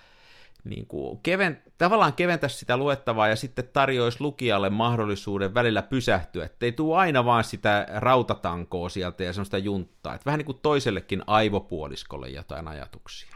niin 0.64 0.86
kuin 0.86 1.20
keven, 1.22 1.62
tavallaan 1.78 2.12
keventäisi 2.12 2.58
sitä 2.58 2.76
luettavaa 2.76 3.28
ja 3.28 3.36
sitten 3.36 3.68
tarjoaisi 3.72 4.20
lukijalle 4.20 4.70
mahdollisuuden 4.70 5.54
välillä 5.54 5.82
pysähtyä, 5.82 6.44
ettei 6.44 6.72
tule 6.72 6.96
aina 6.96 7.24
vaan 7.24 7.44
sitä 7.44 7.86
rautatankoa 7.94 8.88
sieltä 8.88 9.24
ja 9.24 9.32
semmoista 9.32 9.58
junttaa, 9.58 10.14
että 10.14 10.26
vähän 10.26 10.38
niin 10.38 10.46
kuin 10.46 10.58
toisellekin 10.62 11.22
aivopuoliskolle 11.26 12.28
jotain 12.28 12.68
ajatuksia. 12.68 13.33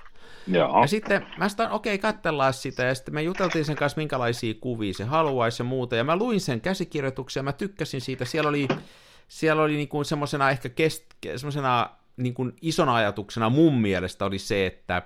Joo, 0.49 0.81
Ja 0.81 0.87
sitten 0.87 1.27
mä 1.37 1.49
sanoin, 1.49 1.73
okei, 1.73 1.95
okay, 1.95 2.13
katsellaan 2.13 2.55
sitä, 2.55 2.83
ja 2.83 2.95
sitten 2.95 3.15
me 3.15 3.23
juteltiin 3.23 3.65
sen 3.65 3.77
kanssa, 3.77 3.99
minkälaisia 4.01 4.55
kuvia 4.61 4.95
se 4.95 5.05
haluaisi 5.05 5.63
ja 5.63 5.65
muuta, 5.65 5.97
ja 5.97 6.05
mä 6.05 6.17
luin 6.17 6.41
sen 6.41 6.61
käsikirjoituksen, 6.61 7.41
ja 7.41 7.45
mä 7.45 7.53
tykkäsin 7.53 8.01
siitä, 8.01 8.25
siellä 8.25 8.49
oli, 8.49 8.69
siellä 9.29 9.63
oli 9.63 9.77
niin 9.77 9.89
kuin 9.89 10.05
semmoisena 10.05 10.51
ehkä 10.51 10.69
kest, 10.69 11.05
semmoisena 11.37 11.91
niin 12.17 12.35
kuin 12.35 12.53
isona 12.63 12.95
ajatuksena 12.95 13.51
mun 13.51 13.81
mielestä 13.81 14.25
oli 14.25 14.39
se, 14.39 14.67
että, 14.67 15.03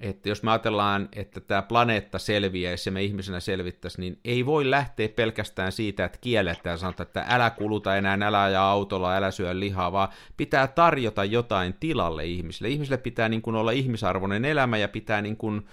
että 0.00 0.28
jos 0.28 0.42
me 0.42 0.50
ajatellaan, 0.50 1.08
että 1.12 1.40
tämä 1.40 1.62
planeetta 1.62 2.18
selviäisi 2.18 2.88
ja 2.88 2.92
me 2.92 3.02
ihmisenä 3.02 3.40
selvittäisi, 3.40 4.00
niin 4.00 4.18
ei 4.24 4.46
voi 4.46 4.70
lähteä 4.70 5.08
pelkästään 5.08 5.72
siitä, 5.72 6.04
että 6.04 6.18
kielletään 6.20 6.74
ja 6.74 6.78
sanotaan, 6.78 7.06
että 7.06 7.24
älä 7.28 7.50
kuluta 7.50 7.96
enää, 7.96 8.18
älä 8.22 8.42
ajaa 8.42 8.70
autolla, 8.70 9.16
älä 9.16 9.30
syö 9.30 9.60
lihaa, 9.60 9.92
vaan 9.92 10.08
pitää 10.36 10.66
tarjota 10.66 11.24
jotain 11.24 11.74
tilalle 11.80 12.24
ihmisille. 12.24 12.68
Ihmisille 12.68 12.98
pitää 12.98 13.28
niin 13.28 13.42
kuin 13.42 13.56
olla 13.56 13.70
ihmisarvoinen 13.70 14.44
elämä 14.44 14.76
ja 14.76 14.88
pitää 14.88 15.22
niin 15.22 15.36
kuin 15.36 15.66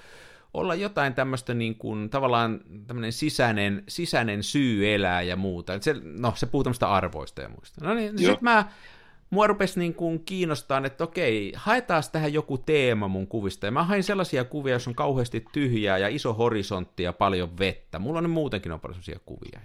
olla 0.53 0.75
jotain 0.75 1.13
tämmöistä 1.13 1.53
niin 1.53 1.75
kuin, 1.75 2.09
tavallaan 2.09 2.61
tämmöinen 2.87 3.13
sisäinen, 3.13 3.83
sisäinen 3.87 4.43
syy 4.43 4.93
elää 4.93 5.21
ja 5.21 5.35
muuta. 5.35 5.73
Se, 5.81 5.95
no, 6.03 6.33
se 6.35 6.45
puhuu 6.45 6.63
tämmöistä 6.63 6.89
arvoista 6.91 7.41
ja 7.41 7.49
muista. 7.49 7.85
No 7.85 7.93
niin, 7.93 8.05
Joo. 8.07 8.31
sitten 8.31 8.43
mä, 8.43 8.65
mua 9.29 9.47
rupesi 9.47 9.79
niin 9.79 9.93
kuin 9.93 10.23
kiinnostaa, 10.25 10.81
että 10.85 11.03
okei, 11.03 11.53
haetaan 11.55 12.03
tähän 12.11 12.33
joku 12.33 12.57
teema 12.57 13.07
mun 13.07 13.27
kuvista. 13.27 13.65
Ja 13.65 13.71
mä 13.71 13.83
hain 13.83 14.03
sellaisia 14.03 14.43
kuvia, 14.43 14.73
jos 14.73 14.87
on 14.87 14.95
kauheasti 14.95 15.45
tyhjää 15.51 15.97
ja 15.97 16.07
iso 16.07 16.33
horisontti 16.33 17.03
ja 17.03 17.13
paljon 17.13 17.57
vettä. 17.59 17.99
Mulla 17.99 18.19
on 18.19 18.29
muutenkin 18.29 18.71
on 18.71 18.79
paljon 18.79 19.03
sellaisia 19.03 19.19
kuvia. 19.25 19.59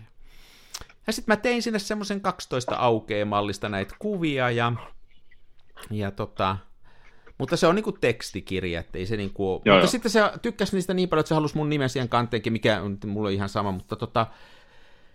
Ja 1.06 1.12
sitten 1.12 1.32
mä 1.32 1.36
tein 1.36 1.62
sinne 1.62 1.78
semmoisen 1.78 2.20
12 2.20 2.76
aukeamallista 2.76 3.68
näitä 3.68 3.94
kuvia 3.98 4.50
ja, 4.50 4.72
ja 5.90 6.10
tota, 6.10 6.56
mutta 7.38 7.56
se 7.56 7.66
on 7.66 7.74
niinku 7.74 7.92
tekstikirja, 7.92 8.80
ettei 8.80 9.06
se 9.06 9.16
niinku... 9.16 9.42
Joo, 9.42 9.54
mutta 9.54 9.70
joo. 9.70 9.86
sitten 9.86 10.10
se 10.10 10.20
tykkäsi 10.42 10.76
niistä 10.76 10.94
niin 10.94 11.08
paljon, 11.08 11.20
että 11.20 11.28
se 11.28 11.34
halusi 11.34 11.56
mun 11.56 11.68
nimen 11.68 11.88
siihen 11.88 12.08
kanteenkin, 12.08 12.52
mikä 12.52 12.82
on 12.82 12.98
mulla 13.06 13.28
on 13.28 13.34
ihan 13.34 13.48
sama, 13.48 13.72
mutta 13.72 13.96
tota... 13.96 14.26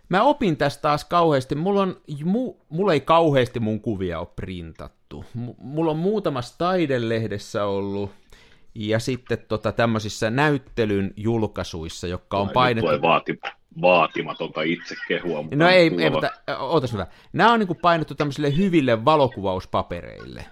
Mä 0.08 0.22
opin 0.22 0.56
tästä 0.56 0.82
taas 0.82 1.04
kauheasti. 1.04 1.54
Mulla, 1.54 1.82
on, 1.82 2.00
mu, 2.24 2.54
mulla 2.68 2.92
ei 2.92 3.00
kauheasti 3.00 3.60
mun 3.60 3.80
kuvia 3.80 4.18
ole 4.18 4.28
printattu. 4.36 5.24
M- 5.34 5.50
mulla 5.58 5.90
on 5.90 5.98
muutamassa 5.98 6.58
taidelehdessä 6.58 7.64
ollut, 7.64 8.10
ja 8.74 8.98
sitten 8.98 9.38
tota, 9.48 9.72
tämmöisissä 9.72 10.30
näyttelyn 10.30 11.14
julkaisuissa, 11.16 12.06
jotka 12.06 12.38
on 12.38 12.48
painettu... 12.48 12.86
Tulee 12.86 13.02
vaati, 13.02 13.38
vaatimatonta 13.80 14.62
itsekehua. 14.62 15.44
No 15.54 15.68
ei, 15.68 15.90
ei 15.98 16.10
mutta 16.10 16.30
ootas 16.58 16.92
hyvä. 16.92 17.06
Nämä 17.32 17.52
on 17.52 17.58
niin 17.58 17.66
kuin 17.66 17.78
painettu 17.82 18.14
tämmöisille 18.14 18.56
hyville 18.56 19.04
valokuvauspapereille. 19.04 20.44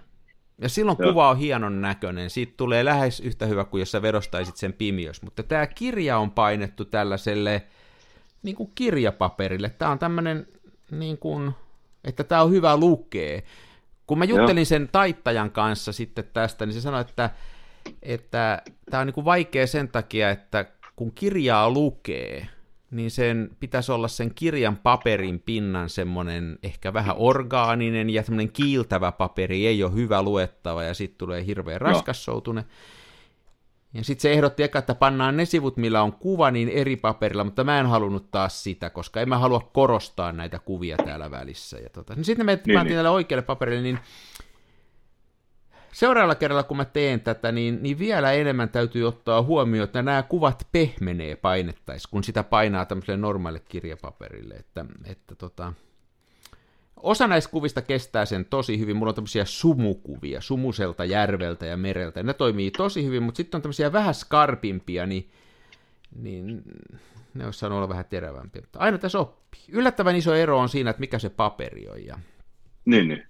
Ja 0.60 0.68
silloin 0.68 0.96
Joo. 1.00 1.12
kuva 1.12 1.30
on 1.30 1.36
hienon 1.36 1.80
näköinen. 1.80 2.30
Siitä 2.30 2.52
tulee 2.56 2.84
lähes 2.84 3.20
yhtä 3.20 3.46
hyvä 3.46 3.64
kuin 3.64 3.78
jos 3.78 3.90
sä 3.90 4.02
vedostaisit 4.02 4.56
sen 4.56 4.72
pimiös. 4.72 5.22
Mutta 5.22 5.42
tämä 5.42 5.66
kirja 5.66 6.18
on 6.18 6.30
painettu 6.30 6.84
tällaiselle 6.84 7.62
niin 8.42 8.56
kuin 8.56 8.72
kirjapaperille. 8.74 9.70
Tämä 9.70 9.90
on 9.90 9.98
tämmöinen, 9.98 10.46
niin 10.90 11.18
kuin, 11.18 11.52
että 12.04 12.24
tämä 12.24 12.42
on 12.42 12.50
hyvä 12.50 12.76
lukea. 12.76 13.40
Kun 14.06 14.18
mä 14.18 14.24
juttelin 14.24 14.66
sen 14.66 14.88
taittajan 14.92 15.50
kanssa 15.50 15.92
sitten 15.92 16.24
tästä, 16.32 16.66
niin 16.66 16.74
se 16.74 16.80
sanoi, 16.80 17.00
että 17.00 17.30
että 18.02 18.62
tämä 18.90 19.00
on 19.00 19.06
niin 19.06 19.14
kuin 19.14 19.24
vaikea 19.24 19.66
sen 19.66 19.88
takia, 19.88 20.30
että 20.30 20.66
kun 20.96 21.12
kirjaa 21.12 21.70
lukee, 21.70 22.46
niin 22.90 23.10
sen 23.10 23.50
pitäisi 23.60 23.92
olla 23.92 24.08
sen 24.08 24.34
kirjan 24.34 24.76
paperin 24.76 25.40
pinnan 25.40 25.88
semmoinen 25.88 26.58
ehkä 26.62 26.92
vähän 26.92 27.16
orgaaninen 27.18 28.10
ja 28.10 28.22
semmoinen 28.22 28.52
kiiltävä 28.52 29.12
paperi 29.12 29.66
ei 29.66 29.82
ole 29.84 29.94
hyvä 29.94 30.22
luettava 30.22 30.82
ja 30.82 30.94
sitten 30.94 31.18
tulee 31.18 31.46
hirveän 31.46 31.80
raskassoutune. 31.80 32.64
Ja 33.96 34.04
sitten 34.04 34.22
se 34.22 34.32
ehdotti 34.32 34.62
eka, 34.62 34.78
että 34.78 34.94
pannaan 34.94 35.36
ne 35.36 35.44
sivut, 35.44 35.76
millä 35.76 36.02
on 36.02 36.12
kuva, 36.12 36.50
niin 36.50 36.68
eri 36.68 36.96
paperilla, 36.96 37.44
mutta 37.44 37.64
mä 37.64 37.80
en 37.80 37.86
halunnut 37.86 38.30
taas 38.30 38.62
sitä, 38.64 38.90
koska 38.90 39.20
en 39.20 39.28
mä 39.28 39.38
halua 39.38 39.70
korostaa 39.72 40.32
näitä 40.32 40.58
kuvia 40.58 40.96
täällä 40.96 41.30
välissä. 41.30 41.78
Ja 41.78 41.90
tota, 41.90 42.14
niin 42.14 42.24
sitten 42.24 42.46
me 42.46 42.52
niin, 42.52 42.58
pantiin 42.58 42.84
niin. 42.84 42.96
tälle 42.96 43.10
oikealle 43.10 43.42
paperille, 43.42 43.82
niin 43.82 43.98
seuraavalla 45.92 46.34
kerralla, 46.34 46.62
kun 46.62 46.76
mä 46.76 46.84
teen 46.84 47.20
tätä, 47.20 47.52
niin, 47.52 47.78
niin 47.82 47.98
vielä 47.98 48.32
enemmän 48.32 48.68
täytyy 48.68 49.04
ottaa 49.04 49.42
huomioon, 49.42 49.84
että 49.84 50.02
nämä 50.02 50.22
kuvat 50.22 50.66
pehmenee 50.72 51.36
painettaisiin, 51.36 52.10
kun 52.10 52.24
sitä 52.24 52.42
painaa 52.42 52.84
tämmöiselle 52.84 53.20
normaalille 53.20 53.64
kirjapaperille. 53.68 54.54
Että, 54.54 54.84
että 55.04 55.34
tota, 55.34 55.72
osa 56.96 57.26
näistä 57.26 57.50
kuvista 57.50 57.82
kestää 57.82 58.24
sen 58.24 58.44
tosi 58.44 58.78
hyvin. 58.78 58.96
Mulla 58.96 59.10
on 59.10 59.14
tämmöisiä 59.14 59.44
sumukuvia, 59.44 60.40
sumuselta 60.40 61.04
järveltä 61.04 61.66
ja 61.66 61.76
mereltä. 61.76 62.22
Ne 62.22 62.34
toimii 62.34 62.70
tosi 62.70 63.04
hyvin, 63.04 63.22
mutta 63.22 63.36
sitten 63.36 63.58
on 63.58 63.62
tämmöisiä 63.62 63.92
vähän 63.92 64.14
skarpimpia, 64.14 65.06
niin, 65.06 65.30
niin 66.18 66.62
ne 67.34 67.44
olisi 67.44 67.58
saanut 67.58 67.76
olla 67.76 67.88
vähän 67.88 68.04
terävämpiä. 68.04 68.62
Mutta 68.62 68.78
aina 68.78 68.98
tässä 68.98 69.18
oppii. 69.18 69.60
Yllättävän 69.68 70.16
iso 70.16 70.34
ero 70.34 70.58
on 70.58 70.68
siinä, 70.68 70.90
että 70.90 71.00
mikä 71.00 71.18
se 71.18 71.30
paperi 71.30 71.88
on. 71.88 72.04
Ja... 72.06 72.18
Niin, 72.84 73.08
niin. 73.08 73.26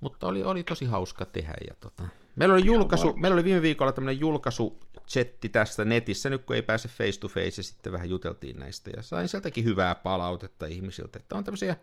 Mutta 0.00 0.26
oli, 0.26 0.42
oli 0.42 0.62
tosi 0.62 0.84
hauska 0.84 1.24
tehdä. 1.24 1.54
Ja 1.68 1.74
tota. 1.80 2.02
meillä, 2.36 2.54
oli 2.54 2.64
julkaisu, 2.64 3.16
meillä 3.16 3.34
oli 3.34 3.44
viime 3.44 3.62
viikolla 3.62 3.92
tämmöinen 3.92 4.20
julkaisuchetti 4.20 5.48
tästä 5.48 5.84
netissä, 5.84 6.30
nyt 6.30 6.44
kun 6.44 6.56
ei 6.56 6.62
pääse 6.62 6.88
face 6.88 7.20
to 7.20 7.28
face, 7.28 7.60
ja 7.60 7.62
sitten 7.62 7.92
vähän 7.92 8.10
juteltiin 8.10 8.58
näistä, 8.58 8.90
ja 8.96 9.02
sain 9.02 9.28
sieltäkin 9.28 9.64
hyvää 9.64 9.94
palautetta 9.94 10.66
ihmisiltä, 10.66 11.18
että 11.18 11.36
on 11.36 11.44
tämmöisiä, 11.44 11.76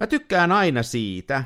mä 0.00 0.06
tykkään 0.06 0.52
aina 0.52 0.82
siitä, 0.82 1.44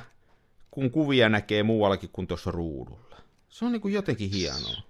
kun 0.71 0.91
kuvia 0.91 1.29
näkee 1.29 1.63
muuallakin 1.63 2.11
kuin 2.13 2.27
tuossa 2.27 2.51
ruudulla. 2.51 3.17
Se 3.49 3.65
on 3.65 3.73
niin 3.73 3.83
kuin 3.83 3.95
jotenkin 3.95 4.31
hienoa. 4.31 4.83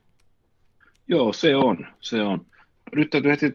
Joo, 1.08 1.32
se 1.32 1.56
on, 1.56 1.86
se 2.00 2.22
on. 2.22 2.46
Nyt 2.94 3.10
täytyy 3.10 3.30
heti 3.30 3.52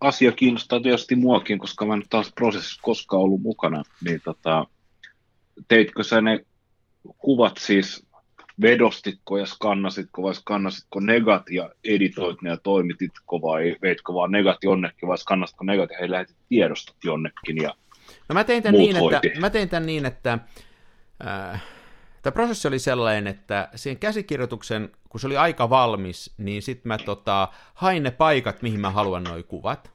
asia 0.00 0.32
kiinnostaa 0.32 0.80
tietysti 0.80 1.16
muakin, 1.16 1.58
koska 1.58 1.86
mä 1.86 1.94
en 1.94 2.02
taas 2.10 2.32
prosessissa 2.32 2.82
koskaan 2.82 3.22
ollut 3.22 3.42
mukana, 3.42 3.82
niin 4.04 4.20
tota, 4.24 4.66
teitkö 5.68 6.02
sä 6.04 6.20
ne 6.20 6.44
kuvat 7.18 7.56
siis 7.58 8.06
vedostitko 8.62 9.38
ja 9.38 9.46
skannasitko 9.46 10.22
vai 10.22 10.34
skannasitko 10.34 11.00
negat 11.00 11.50
ja 11.50 11.70
editoit 11.84 12.42
ne 12.42 12.50
ja 12.50 12.56
toimititko 12.56 13.42
vai 13.42 13.76
veitkö 13.82 14.14
vaan 14.14 14.30
negat 14.30 14.58
jonnekin 14.62 15.08
vai 15.08 15.18
skannasitko 15.18 15.64
negat 15.64 15.90
ja 15.90 15.96
he 16.00 16.10
lähetit 16.10 16.36
tiedostot 16.48 16.96
jonnekin 17.04 17.56
ja 17.56 17.74
No 18.28 18.34
mä 18.34 18.44
tein 18.44 18.62
tämän, 18.62 18.78
niin, 18.78 18.96
että, 18.96 19.40
mä 19.40 19.50
tein 19.50 19.68
tämän 19.68 19.86
niin, 19.86 20.06
että 20.06 20.38
äh, 21.26 21.62
tämä 22.22 22.32
prosessi 22.32 22.68
oli 22.68 22.78
sellainen, 22.78 23.26
että 23.26 23.68
siihen 23.74 23.98
käsikirjoituksen, 23.98 24.90
kun 25.08 25.20
se 25.20 25.26
oli 25.26 25.36
aika 25.36 25.70
valmis, 25.70 26.34
niin 26.38 26.62
sitten 26.62 26.88
mä 26.88 26.98
tota, 26.98 27.48
hain 27.74 28.02
ne 28.02 28.10
paikat, 28.10 28.62
mihin 28.62 28.80
mä 28.80 28.90
haluan 28.90 29.24
nuo 29.24 29.42
kuvat. 29.42 29.90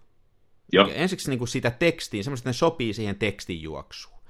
Joo. 0.73 0.87
Ja 0.87 0.93
ensiksi 0.93 1.29
niin 1.29 1.37
kuin 1.37 1.47
siitä 1.47 1.71
tekstiin, 1.71 2.23
semmoista, 2.23 2.43
että 2.43 2.49
ne 2.49 2.53
sopii 2.53 2.93
siihen 2.93 3.15
tekstin 3.15 3.61
juoksuun 3.61 4.21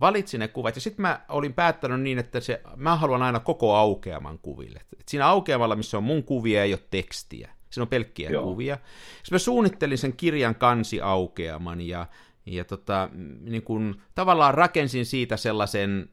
valitsin 0.00 0.40
ne 0.40 0.48
kuvat, 0.48 0.74
ja 0.74 0.80
sitten 0.80 1.02
mä 1.02 1.20
olin 1.28 1.54
päättänyt 1.54 2.00
niin, 2.00 2.18
että 2.18 2.40
se, 2.40 2.62
mä 2.76 2.96
haluan 2.96 3.22
aina 3.22 3.40
koko 3.40 3.74
aukeaman 3.74 4.38
kuville. 4.38 4.80
Et 5.00 5.08
siinä 5.08 5.26
aukeamalla, 5.26 5.76
missä 5.76 5.96
on 5.96 6.04
mun 6.04 6.22
kuvia, 6.22 6.62
ei 6.62 6.72
ole 6.72 6.80
tekstiä. 6.90 7.50
Siinä 7.70 7.82
on 7.82 7.88
pelkkiä 7.88 8.30
Joo. 8.30 8.42
kuvia. 8.42 8.78
Sitten 9.16 9.34
mä 9.34 9.38
suunnittelin 9.38 9.98
sen 9.98 10.12
kirjan 10.12 10.54
kansi 10.54 11.00
aukeaman, 11.00 11.80
ja, 11.80 12.06
ja 12.52 12.64
tota, 12.64 13.10
niin 13.40 13.62
kun, 13.62 14.00
tavallaan 14.14 14.54
rakensin 14.54 15.06
siitä 15.06 15.36
sellaisen 15.36 16.10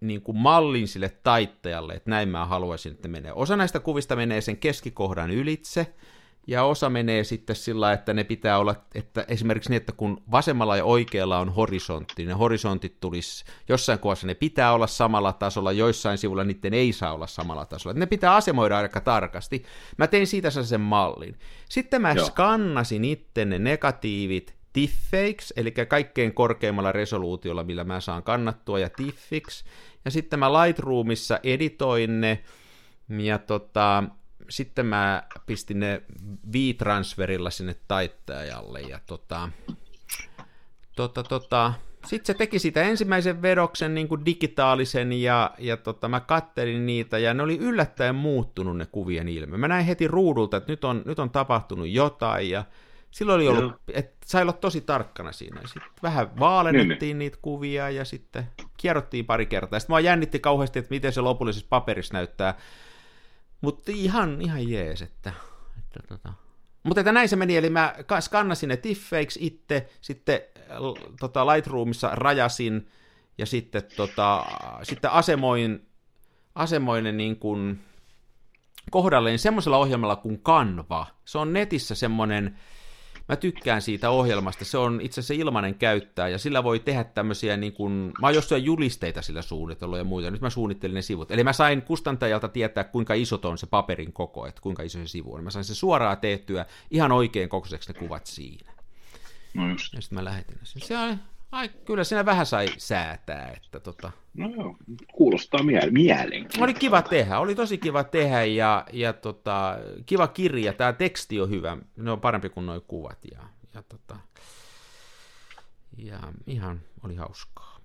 niin 0.00 0.22
kuin 0.22 0.38
mallin 0.38 0.88
sille 0.88 1.08
taittajalle, 1.22 1.92
että 1.92 2.10
näin 2.10 2.28
mä 2.28 2.46
haluaisin, 2.46 2.92
että 2.92 3.08
menee. 3.08 3.32
Osa 3.32 3.56
näistä 3.56 3.80
kuvista 3.80 4.16
menee 4.16 4.40
sen 4.40 4.56
keskikohdan 4.56 5.30
ylitse, 5.30 5.94
ja 6.46 6.64
osa 6.64 6.90
menee 6.90 7.24
sitten 7.24 7.56
sillä, 7.56 7.92
että 7.92 8.14
ne 8.14 8.24
pitää 8.24 8.58
olla, 8.58 8.74
että 8.94 9.24
esimerkiksi 9.28 9.70
niin, 9.70 9.76
että 9.76 9.92
kun 9.92 10.22
vasemmalla 10.30 10.76
ja 10.76 10.84
oikealla 10.84 11.38
on 11.38 11.48
horisontti, 11.48 12.24
ne 12.24 12.32
horisontit 12.32 13.00
tulisi, 13.00 13.44
jossain 13.68 13.98
kohdassa 13.98 14.26
ne 14.26 14.34
pitää 14.34 14.72
olla 14.72 14.86
samalla 14.86 15.32
tasolla, 15.32 15.72
joissain 15.72 16.18
sivulla 16.18 16.44
niiden 16.44 16.74
ei 16.74 16.92
saa 16.92 17.14
olla 17.14 17.26
samalla 17.26 17.66
tasolla. 17.66 17.98
Ne 17.98 18.06
pitää 18.06 18.34
asemoida 18.34 18.78
aika 18.78 19.00
tarkasti. 19.00 19.64
Mä 19.98 20.06
tein 20.06 20.26
siitä 20.26 20.50
sen 20.50 20.80
mallin. 20.80 21.38
Sitten 21.68 22.02
mä 22.02 22.12
Joo. 22.12 22.26
skannasin 22.26 23.04
itse 23.04 23.44
ne 23.44 23.58
negatiivit 23.58 24.59
tiffeiksi, 24.72 25.54
eli 25.56 25.72
kaikkein 25.72 26.34
korkeimmalla 26.34 26.92
resoluutiolla, 26.92 27.64
millä 27.64 27.84
mä 27.84 28.00
saan 28.00 28.22
kannattua, 28.22 28.78
ja 28.78 28.90
tiffiksi. 28.90 29.64
Ja 30.04 30.10
sitten 30.10 30.38
mä 30.38 30.52
Lightroomissa 30.52 31.40
editoin 31.42 32.20
ne, 32.20 32.42
ja 33.08 33.38
tota, 33.38 34.04
sitten 34.48 34.86
mä 34.86 35.22
pistin 35.46 35.80
ne 35.80 36.02
V-transferilla 36.52 37.50
sinne 37.50 37.76
taittajalle 37.88 38.80
ja 38.80 39.00
tota, 39.06 39.48
tota, 40.96 41.22
tota, 41.22 41.72
sitten 42.06 42.26
se 42.26 42.38
teki 42.38 42.58
sitä 42.58 42.82
ensimmäisen 42.82 43.42
vedoksen 43.42 43.94
niin 43.94 44.08
kuin 44.08 44.24
digitaalisen 44.24 45.12
ja, 45.12 45.50
ja 45.58 45.76
tota, 45.76 46.08
mä 46.08 46.20
kattelin 46.20 46.86
niitä 46.86 47.18
ja 47.18 47.34
ne 47.34 47.42
oli 47.42 47.58
yllättäen 47.58 48.14
muuttunut 48.14 48.76
ne 48.76 48.86
kuvien 48.86 49.28
ilme. 49.28 49.56
Mä 49.56 49.68
näin 49.68 49.86
heti 49.86 50.08
ruudulta, 50.08 50.56
että 50.56 50.72
nyt 50.72 50.84
on, 50.84 51.02
nyt 51.04 51.18
on 51.18 51.30
tapahtunut 51.30 51.88
jotain 51.88 52.50
ja 52.50 52.64
silloin 53.10 53.36
oli 53.36 53.48
ollut, 53.48 53.72
että 53.92 54.16
sai 54.26 54.42
olla 54.42 54.52
tosi 54.52 54.80
tarkkana 54.80 55.32
siinä. 55.32 55.60
Sitten 55.64 55.90
vähän 56.02 56.38
vaalennettiin 56.38 57.00
niin, 57.00 57.00
niin. 57.00 57.18
niitä 57.18 57.38
kuvia 57.42 57.90
ja 57.90 58.04
sitten 58.04 58.48
kierrottiin 58.76 59.26
pari 59.26 59.46
kertaa. 59.46 59.78
Sitten 59.78 59.94
mä 59.94 60.00
jännitti 60.00 60.38
kauheasti, 60.38 60.78
että 60.78 60.90
miten 60.90 61.12
se 61.12 61.20
lopullisessa 61.20 61.66
paperissa 61.70 62.14
näyttää. 62.14 62.54
Mutta 63.60 63.92
ihan, 63.94 64.42
ihan 64.42 64.68
jees, 64.68 65.02
että, 65.02 65.32
että 65.78 66.00
tota. 66.08 66.32
Mutta 66.82 67.00
että 67.00 67.12
näin 67.12 67.28
se 67.28 67.36
meni, 67.36 67.56
eli 67.56 67.70
mä 67.70 67.94
skannasin 68.20 68.68
ne 68.68 68.76
tiffeiksi 68.76 69.46
itse, 69.46 69.88
sitten 70.00 70.40
tota, 71.20 71.46
Lightroomissa 71.46 72.10
rajasin 72.12 72.88
ja 73.38 73.46
sitten, 73.46 73.82
tota, 73.96 74.44
sitten 74.82 75.10
asemoin, 75.10 75.86
asemoin 76.54 77.04
ne 77.04 77.12
niin 77.12 77.36
kuin 77.36 77.80
kohdalleen 78.90 79.38
semmoisella 79.38 79.76
ohjelmalla 79.78 80.16
kuin 80.16 80.40
Canva. 80.40 81.06
Se 81.24 81.38
on 81.38 81.52
netissä 81.52 81.94
semmoinen, 81.94 82.58
mä 83.30 83.36
tykkään 83.36 83.82
siitä 83.82 84.10
ohjelmasta, 84.10 84.64
se 84.64 84.78
on 84.78 85.00
itse 85.00 85.20
asiassa 85.20 85.42
ilmainen 85.42 85.74
käyttää, 85.74 86.28
ja 86.28 86.38
sillä 86.38 86.64
voi 86.64 86.78
tehdä 86.78 87.04
tämmöisiä, 87.04 87.56
niin 87.56 87.72
kuin, 87.72 87.92
mä 88.20 88.26
oon 88.26 88.34
jossain 88.34 88.64
julisteita 88.64 89.22
sillä 89.22 89.42
suunnitellut 89.42 89.98
ja 89.98 90.04
muita, 90.04 90.30
nyt 90.30 90.40
mä 90.40 90.50
suunnittelin 90.50 90.94
ne 90.94 91.02
sivut. 91.02 91.30
Eli 91.30 91.44
mä 91.44 91.52
sain 91.52 91.82
kustantajalta 91.82 92.48
tietää, 92.48 92.84
kuinka 92.84 93.14
iso 93.14 93.40
on 93.42 93.58
se 93.58 93.66
paperin 93.66 94.12
koko, 94.12 94.46
että 94.46 94.62
kuinka 94.62 94.82
iso 94.82 94.98
se 94.98 95.06
sivu 95.06 95.34
on. 95.34 95.44
Mä 95.44 95.50
sain 95.50 95.64
se 95.64 95.74
suoraan 95.74 96.18
tehtyä 96.18 96.66
ihan 96.90 97.12
oikein 97.12 97.48
kokoiseksi 97.48 97.92
ne 97.92 97.98
kuvat 97.98 98.26
siinä. 98.26 98.72
No 99.54 99.70
just. 99.70 99.94
Ja 99.94 100.00
sitten 100.00 100.18
mä 100.18 100.24
lähetin 100.24 100.58
sen. 100.62 100.82
Se 100.82 100.98
on, 100.98 101.18
ai, 101.52 101.68
kyllä 101.68 102.04
siinä 102.04 102.24
vähän 102.24 102.46
sai 102.46 102.66
säätää, 102.78 103.52
että 103.56 103.80
tota... 103.80 104.10
No 104.34 104.48
joo, 104.48 104.76
kuulostaa 105.12 105.62
mie- 105.62 105.90
mielenkiintoista. 105.90 106.64
Oli 106.64 106.74
kiva 106.74 107.02
tehdä, 107.02 107.38
oli 107.38 107.54
tosi 107.54 107.78
kiva 107.78 108.04
tehdä 108.04 108.44
ja, 108.44 108.86
ja 108.92 109.12
tota, 109.12 109.78
kiva 110.06 110.28
kirja, 110.28 110.72
tämä 110.72 110.92
teksti 110.92 111.40
on 111.40 111.50
hyvä, 111.50 111.76
ne 111.96 112.10
on 112.10 112.20
parempi 112.20 112.48
kuin 112.48 112.66
nuo 112.66 112.80
kuvat 112.80 113.18
ja, 113.32 113.40
ja, 113.74 113.82
tota, 113.82 114.16
ja 115.96 116.18
ihan 116.46 116.80
oli 117.04 117.16
hauskaa. 117.16 117.80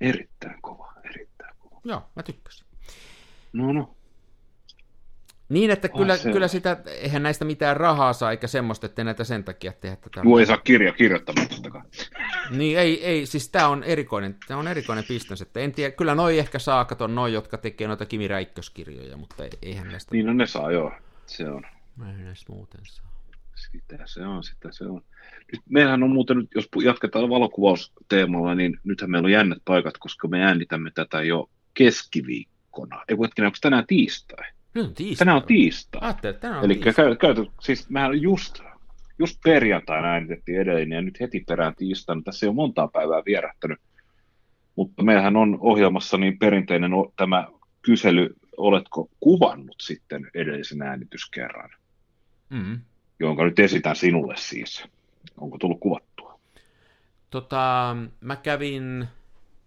Erittäin 0.00 0.62
kova, 0.62 0.92
erittäin 1.04 1.56
kova. 1.58 1.80
Joo, 1.84 2.02
mä 2.16 2.22
tykkäsin. 2.22 2.66
No 3.52 3.72
no, 3.72 3.96
niin, 5.48 5.70
että 5.70 5.88
kyllä, 5.88 6.12
ah, 6.12 6.32
kyllä 6.32 6.48
sitä, 6.48 6.76
eihän 6.86 7.22
näistä 7.22 7.44
mitään 7.44 7.76
rahaa 7.76 8.12
saa, 8.12 8.30
eikä 8.30 8.46
semmoista, 8.46 8.86
että 8.86 9.04
näitä 9.04 9.24
sen 9.24 9.44
takia 9.44 9.72
tehdä 9.72 9.96
tätä. 9.96 10.24
Voi 10.24 10.40
ei 10.40 10.46
saa 10.46 10.56
kirja 10.56 10.92
kirjoittamattakaan. 10.92 11.84
Niin, 12.50 12.78
ei, 12.78 13.04
ei, 13.04 13.26
siis 13.26 13.48
tämä 13.48 13.68
on 13.68 13.84
erikoinen, 13.84 14.36
tämä 14.48 14.60
on 14.60 14.68
erikoinen 14.68 15.04
bisnes, 15.08 15.42
että 15.42 15.60
en 15.60 15.72
tiedä, 15.72 15.96
kyllä 15.96 16.14
noi 16.14 16.38
ehkä 16.38 16.58
saa, 16.58 16.84
kato 16.84 17.06
noi, 17.06 17.32
jotka 17.32 17.58
tekee 17.58 17.88
noita 17.88 18.06
Kimi 18.06 18.28
Räikköskirjoja, 18.28 19.16
mutta 19.16 19.44
eihän 19.62 19.88
näistä... 19.88 20.14
Niin, 20.14 20.26
no 20.26 20.32
ne 20.32 20.46
saa, 20.46 20.72
joo, 20.72 20.92
se 21.26 21.50
on. 21.50 21.62
Eihän 22.06 22.24
näistä 22.24 22.52
muuten 22.52 22.80
saa. 22.84 23.06
Sitä 23.54 23.98
se 24.06 24.26
on, 24.26 24.44
sitä 24.44 24.68
se 24.72 24.84
on. 24.84 25.02
Nyt 25.52 25.60
meillähän 25.68 26.02
on 26.02 26.10
muuten 26.10 26.36
nyt, 26.36 26.50
jos 26.54 26.68
jatketaan 26.84 27.28
valokuvausteemalla, 27.28 28.54
niin 28.54 28.80
nythän 28.84 29.10
meillä 29.10 29.26
on 29.26 29.32
jännät 29.32 29.62
paikat, 29.64 29.98
koska 29.98 30.28
me 30.28 30.44
äänitämme 30.44 30.90
tätä 30.94 31.22
jo 31.22 31.50
keskiviikkona. 31.74 33.04
Ei 33.08 33.16
hetkinen, 33.22 33.46
onko 33.46 33.58
tänään 33.60 33.86
tiistai? 33.86 34.44
Nyt 34.76 34.86
on 34.86 34.94
tiistai. 34.94 35.18
Tänään 35.18 35.36
on 35.36 35.46
tiistai. 35.46 36.00
Ajattelin, 36.04 36.40
tänään 36.40 36.58
on 36.58 36.64
Eli 36.64 36.74
tiistai. 36.74 37.16
Käyty, 37.16 37.46
siis 37.60 37.90
mehän 37.90 38.22
just, 38.22 38.62
just 39.18 39.38
perjantaina 39.44 40.08
äänitettiin 40.08 40.60
edellinen 40.60 40.96
ja 40.96 41.02
nyt 41.02 41.20
heti 41.20 41.44
perään 41.48 41.74
tiistaina. 41.74 42.22
Tässä 42.24 42.46
ei 42.46 42.48
ole 42.48 42.54
montaa 42.54 42.88
päivää 42.88 43.22
vierähtänyt. 43.26 43.80
Mutta 44.76 45.02
meillähän 45.02 45.36
on 45.36 45.58
ohjelmassa 45.60 46.16
niin 46.16 46.38
perinteinen 46.38 46.90
tämä 47.16 47.48
kysely, 47.82 48.34
oletko 48.56 49.08
kuvannut 49.20 49.76
sitten 49.80 50.30
edellisen 50.34 50.82
äänityskerran, 50.82 51.70
mm. 52.50 52.80
jonka 53.20 53.44
nyt 53.44 53.58
esitän 53.58 53.96
sinulle 53.96 54.34
siis. 54.36 54.84
Onko 55.36 55.58
tullut 55.58 55.80
kuvattua? 55.80 56.40
Tota, 57.30 57.96
mä 58.20 58.36
kävin 58.36 59.08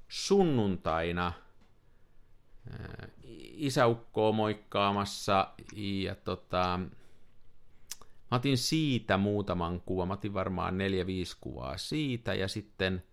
sunnuntaina 0.08 1.34
isäukkoa 3.60 4.32
moikkaamassa 4.32 5.48
ja 5.76 6.16
tota, 6.16 6.80
mä 8.32 8.36
otin 8.36 8.58
siitä 8.58 9.18
muutaman 9.18 9.82
kuvan, 9.86 10.08
mä 10.08 10.14
otin 10.14 10.34
varmaan 10.34 10.78
neljä, 10.78 11.06
viisi 11.06 11.38
kuvaa 11.42 11.78
siitä 11.78 12.34
ja 12.34 12.48
sitten 12.48 13.04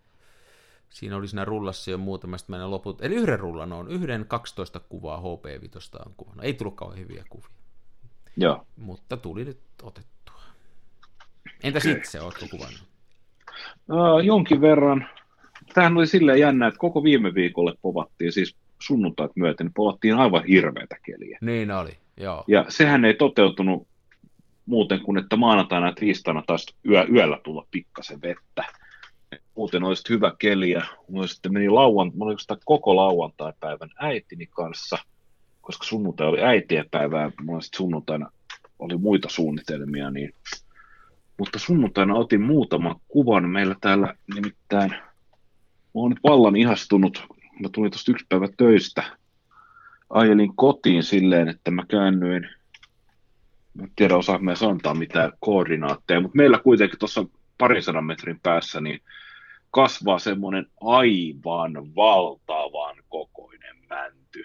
siinä 0.91 1.17
oli 1.17 1.29
siinä 1.29 1.45
rullassa 1.45 1.91
jo 1.91 1.99
muutama, 1.99 2.39
sitten 2.39 2.57
mä 2.57 2.71
loput, 2.71 3.05
eli 3.05 3.15
yhden 3.15 3.41
rullan 3.41 3.73
on, 3.73 3.91
yhden 3.91 4.25
12 4.29 4.81
kuvaa 4.81 5.21
HP5 5.21 6.07
on 6.07 6.15
kuvannut, 6.17 6.45
ei 6.45 6.55
tullut 6.55 6.77
kauhean 6.77 7.01
hyviä 7.01 7.25
kuvia. 7.29 7.51
Joo. 8.37 8.67
Mutta 8.77 9.17
tuli 9.17 9.45
nyt 9.45 9.61
otettua. 9.83 10.41
Entäs 11.63 11.83
okay. 11.83 11.99
itse, 11.99 12.21
ootko 12.21 12.47
kuvannut? 12.51 12.83
Uh, 13.91 14.21
jonkin 14.25 14.61
verran. 14.61 15.09
Tämähän 15.75 15.97
oli 15.97 16.07
silleen 16.07 16.41
jännä, 16.41 16.67
että 16.67 16.79
koko 16.79 17.03
viime 17.03 17.35
viikolle 17.35 17.75
povattiin, 17.83 18.33
siis 18.33 18.57
sunnuntait 18.79 19.33
myöten, 19.37 19.67
niin 19.67 19.75
povattiin 19.75 20.15
aivan 20.15 20.45
hirveätä 20.45 20.97
keliä. 21.07 21.39
Niin 21.41 21.71
oli, 21.71 21.91
joo. 22.17 22.45
Ja 22.47 22.65
sehän 22.69 23.05
ei 23.05 23.15
toteutunut 23.15 23.89
muuten 24.67 25.01
kuin, 25.01 25.19
että 25.19 25.37
maanantaina 25.37 25.87
ja 25.87 25.93
tiistaina 25.93 26.43
taas 26.47 26.67
yö, 26.89 27.07
yöllä 27.15 27.39
tulla 27.45 27.67
pikkasen 27.71 28.23
vettä. 28.23 28.65
Muuten 29.57 29.85
olisi 29.85 30.09
hyvä 30.09 30.33
keli 30.39 30.71
ja 30.71 30.83
sitten 31.27 31.53
meni 31.53 31.69
lauan, 31.69 32.13
oli 32.21 32.37
koko 32.65 32.97
lauantai-päivän 32.97 33.91
äitini 33.99 34.47
kanssa, 34.47 34.99
koska 35.61 35.85
sunnuntai 35.85 36.27
oli 36.27 36.43
äitien 36.43 36.85
päivää, 36.91 37.31
mulla 37.41 37.61
sitten 37.61 37.79
sunnuntaina 37.79 38.31
oli 38.79 38.97
muita 38.97 39.29
suunnitelmia, 39.29 40.11
niin 40.11 40.35
mutta 41.39 41.59
sunnuntaina 41.59 42.15
otin 42.15 42.43
muutaman 42.43 42.97
kuvan. 43.09 43.49
Meillä 43.49 43.77
täällä 43.81 44.15
nimittäin, 44.35 44.91
mä 44.91 45.01
oon 45.95 46.11
nyt 46.11 46.23
vallan 46.25 46.57
ihastunut, 46.57 47.27
mä 47.63 47.69
tulin 47.73 47.91
tuosta 47.91 48.11
yksi 48.11 48.27
päivä 48.29 48.49
töistä, 48.57 49.03
ajelin 50.11 50.57
kotiin 50.57 51.03
silleen, 51.03 51.49
että 51.49 51.71
mä 51.71 51.85
käännyin, 51.89 52.49
mä 53.75 53.85
en 53.85 53.93
tiedä 53.97 54.17
osaanko 54.17 54.45
mä 54.45 54.55
antaa 54.71 54.95
mitään 54.95 55.33
koordinaatteja, 55.41 56.21
mutta 56.21 56.37
meillä 56.37 56.59
kuitenkin 56.59 56.99
tuossa 56.99 57.25
parisadan 57.59 58.05
metrin 58.05 58.41
päässä 58.43 58.81
niin 58.81 59.01
kasvaa 59.71 60.19
semmoinen 60.19 60.67
aivan 60.81 61.95
valtavan 61.97 62.97
kokoinen 63.09 63.77
mänty. 63.89 64.45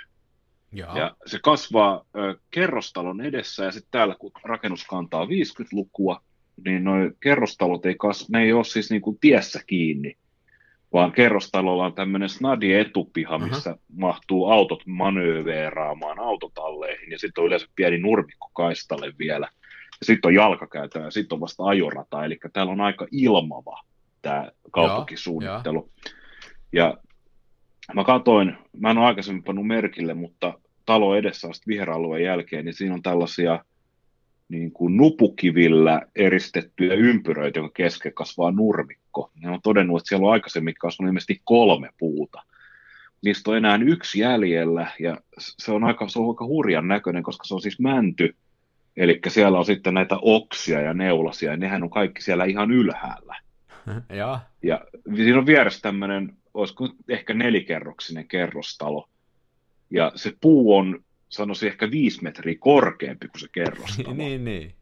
Ja, 0.71 0.97
ja 0.97 1.15
se 1.25 1.39
kasvaa 1.43 2.05
ö, 2.15 2.37
kerrostalon 2.51 3.21
edessä 3.21 3.63
ja 3.63 3.71
sitten 3.71 3.91
täällä 3.91 4.15
kun 4.19 4.31
rakennus 4.43 4.85
kantaa 4.85 5.25
50-lukua, 5.25 6.21
niin 6.65 6.83
noin 6.83 7.17
kerrostalot 7.19 7.85
ei, 7.85 7.95
kas, 7.95 8.29
ne 8.29 8.43
ei 8.43 8.53
ole 8.53 8.63
siis 8.63 8.89
niin 8.89 9.01
kuin 9.01 9.17
tiessä 9.21 9.59
kiinni, 9.67 10.17
vaan 10.93 11.11
kerrostalolla 11.11 11.85
on 11.85 11.93
tämmöinen 11.93 12.29
snadi 12.29 12.73
etupiha, 12.73 13.35
uh-huh. 13.35 13.49
missä 13.49 13.75
mahtuu 13.97 14.49
autot 14.49 14.83
manööveeraamaan 14.87 16.19
autotalleihin, 16.19 17.11
ja 17.11 17.19
sitten 17.19 17.41
on 17.41 17.47
yleensä 17.47 17.67
pieni 17.75 17.97
nurmikko 17.97 18.49
kaistalle 18.53 19.13
vielä, 19.19 19.47
ja 19.99 20.05
sitten 20.05 20.29
on 20.29 20.33
jalkakäytö, 20.33 20.99
ja 20.99 21.11
sitten 21.11 21.35
on 21.35 21.41
vasta 21.41 21.63
ajorata, 21.63 22.25
eli 22.25 22.39
täällä 22.53 22.71
on 22.71 22.81
aika 22.81 23.07
ilmava 23.11 23.81
tämä 24.21 24.51
kaupunkisuunnittelu. 24.71 25.89
Ja 26.73 26.97
mä 27.93 28.03
katoin, 28.03 28.57
mä 28.77 28.91
en 28.91 28.97
ole 28.97 29.05
aikaisemmin 29.05 29.43
pannut 29.43 29.67
merkille, 29.67 30.13
mutta 30.13 30.53
talo 30.85 31.15
edessä 31.15 31.47
on 31.47 31.53
viheralueen 31.67 32.23
jälkeen, 32.23 32.65
niin 32.65 32.73
siinä 32.73 32.93
on 32.93 33.01
tällaisia 33.01 33.65
niin 34.51 34.71
kuin 34.71 34.97
nupukivillä 34.97 36.01
eristettyjä 36.15 36.93
ympyröitä, 36.93 37.59
jonka 37.59 37.73
kesken 37.73 38.13
kasvaa 38.13 38.51
nurmikko. 38.51 39.31
Ne 39.35 39.49
on 39.49 39.59
todennut, 39.63 40.01
että 40.01 40.09
siellä 40.09 40.27
on 40.27 40.33
aikaisemmin 40.33 40.73
kasvanut 40.79 41.09
ilmeisesti 41.09 41.41
kolme 41.43 41.89
puuta. 41.99 42.43
Niistä 43.23 43.51
on 43.51 43.57
enää 43.57 43.79
yksi 43.85 44.19
jäljellä, 44.19 44.91
ja 44.99 45.17
se 45.37 45.71
on 45.71 45.83
aika, 45.83 46.07
se 46.07 46.19
on 46.19 46.29
aika 46.29 46.45
hurjan 46.45 46.87
näköinen, 46.87 47.23
koska 47.23 47.43
se 47.43 47.53
on 47.53 47.61
siis 47.61 47.79
mänty, 47.79 48.35
eli 48.97 49.19
siellä 49.27 49.57
on 49.59 49.65
sitten 49.65 49.93
näitä 49.93 50.17
oksia 50.21 50.81
ja 50.81 50.93
neulasia, 50.93 51.51
ja 51.51 51.57
nehän 51.57 51.83
on 51.83 51.89
kaikki 51.89 52.21
siellä 52.21 52.45
ihan 52.45 52.71
ylhäällä. 52.71 53.35
ja. 54.09 54.39
ja 54.63 54.85
siinä 55.15 55.37
on 55.37 55.45
vieressä 55.45 55.81
tämmöinen, 55.81 56.33
olisiko 56.53 56.89
ehkä 57.09 57.33
nelikerroksinen 57.33 58.27
kerrostalo, 58.27 59.09
ja 59.89 60.11
se 60.15 60.33
puu 60.41 60.75
on 60.75 61.03
sanoisin 61.31 61.69
ehkä 61.69 61.91
viisi 61.91 62.23
metriä 62.23 62.55
korkeampi 62.59 63.27
kuin 63.27 63.41
se 63.41 63.47
kerrostalo. 63.51 64.13
niin, 64.17 64.45
niin. 64.45 64.75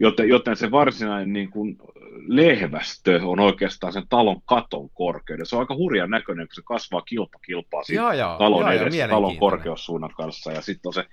Joten, 0.00 0.28
joten 0.28 0.56
se 0.56 0.70
varsinainen 0.70 1.32
niin 1.32 1.50
kuin 1.50 1.78
lehvästö 2.26 3.20
on 3.22 3.40
oikeastaan 3.40 3.92
sen 3.92 4.08
talon 4.08 4.42
katon 4.44 4.90
korkeuden. 4.90 5.46
Se 5.46 5.56
on 5.56 5.60
aika 5.60 5.74
hurjan 5.74 6.10
näköinen, 6.10 6.48
kun 6.48 6.54
se 6.54 6.62
kasvaa 6.64 7.02
kilpa 7.02 7.38
kilpaa 7.38 7.84
siitä 7.84 8.02
joo, 8.02 8.12
joo, 8.12 8.38
talon 8.38 8.60
joo, 8.60 8.70
edessä, 8.70 9.08
talon 9.08 9.36
korkeussuunnan 9.36 10.14
kanssa. 10.16 10.52
Ja, 10.52 10.60
sit 10.60 10.86
on 10.86 10.92
se, 10.92 11.04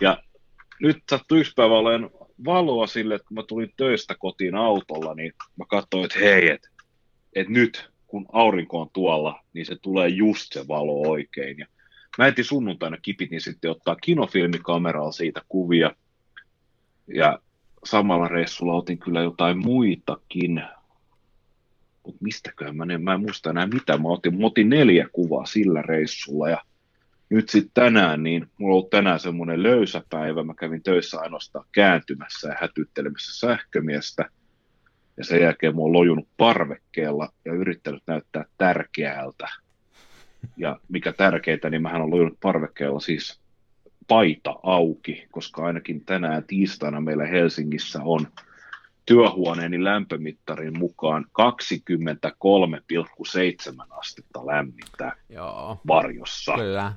ja 0.00 0.22
nyt 0.80 1.02
sattui 1.10 1.40
yksi 1.40 1.52
päivä 1.56 1.74
olen 1.74 2.10
valoa 2.44 2.86
sille, 2.86 3.14
että 3.14 3.28
kun 3.28 3.34
mä 3.34 3.42
tulin 3.42 3.72
töistä 3.76 4.14
kotiin 4.18 4.54
autolla, 4.54 5.14
niin 5.14 5.32
mä 5.56 5.64
katsoin, 5.68 6.04
että 6.04 6.18
hei, 6.18 6.50
että 6.50 6.68
et 7.32 7.48
nyt 7.48 7.90
kun 8.06 8.26
aurinko 8.32 8.80
on 8.80 8.90
tuolla, 8.92 9.40
niin 9.52 9.66
se 9.66 9.76
tulee 9.82 10.08
just 10.08 10.52
se 10.52 10.68
valo 10.68 11.10
oikein. 11.10 11.58
Ja 11.58 11.66
Mä 12.18 12.24
heti 12.24 12.44
sunnuntaina 12.44 12.96
kipitin 13.02 13.40
sitten 13.40 13.70
ottaa 13.70 13.96
kinofilmikameralla 13.96 15.12
siitä 15.12 15.42
kuvia. 15.48 15.90
Ja 17.14 17.38
samalla 17.84 18.28
reissulla 18.28 18.74
otin 18.74 18.98
kyllä 18.98 19.22
jotain 19.22 19.58
muitakin. 19.58 20.62
Mutta 22.06 22.18
mistäköhän 22.24 22.76
mä 22.76 22.86
en, 22.90 23.02
mä 23.02 23.14
en 23.14 23.20
muista 23.20 23.50
enää 23.50 23.66
mitä. 23.66 23.98
Mä 23.98 24.08
otin, 24.08 24.40
mä 24.40 24.46
otin 24.46 24.68
neljä 24.68 25.08
kuvaa 25.12 25.46
sillä 25.46 25.82
reissulla 25.82 26.48
ja 26.48 26.62
nyt 27.28 27.48
sitten 27.48 27.70
tänään, 27.74 28.22
niin 28.22 28.46
mulla 28.58 28.72
on 28.72 28.76
ollut 28.76 28.90
tänään 28.90 29.20
semmoinen 29.20 29.62
löysä 29.62 30.02
päivä. 30.10 30.44
Mä 30.44 30.54
kävin 30.54 30.82
töissä 30.82 31.20
ainoastaan 31.20 31.64
kääntymässä 31.72 32.48
ja 32.48 32.56
hätyttelemässä 32.60 33.46
sähkömiestä. 33.46 34.30
Ja 35.16 35.24
sen 35.24 35.40
jälkeen 35.40 35.74
mä 35.74 35.80
oon 35.80 35.92
lojunut 35.92 36.28
parvekkeella 36.36 37.32
ja 37.44 37.52
yrittänyt 37.52 38.02
näyttää 38.06 38.44
tärkeältä 38.58 39.48
ja 40.56 40.80
mikä 40.88 41.12
tärkeintä, 41.12 41.70
niin 41.70 41.82
mähän 41.82 42.02
on 42.02 42.10
lujunut 42.10 42.38
parvekkeella 42.42 43.00
siis 43.00 43.40
paita 44.08 44.54
auki, 44.62 45.26
koska 45.30 45.66
ainakin 45.66 46.04
tänään 46.04 46.44
tiistaina 46.44 47.00
meillä 47.00 47.26
Helsingissä 47.26 48.00
on 48.04 48.26
työhuoneeni 49.06 49.84
lämpömittarin 49.84 50.78
mukaan 50.78 51.24
23,7 51.24 51.28
astetta 53.90 54.46
lämmintä 54.46 55.12
Joo. 55.28 55.80
varjossa. 55.86 56.54
Kyllä. 56.54 56.92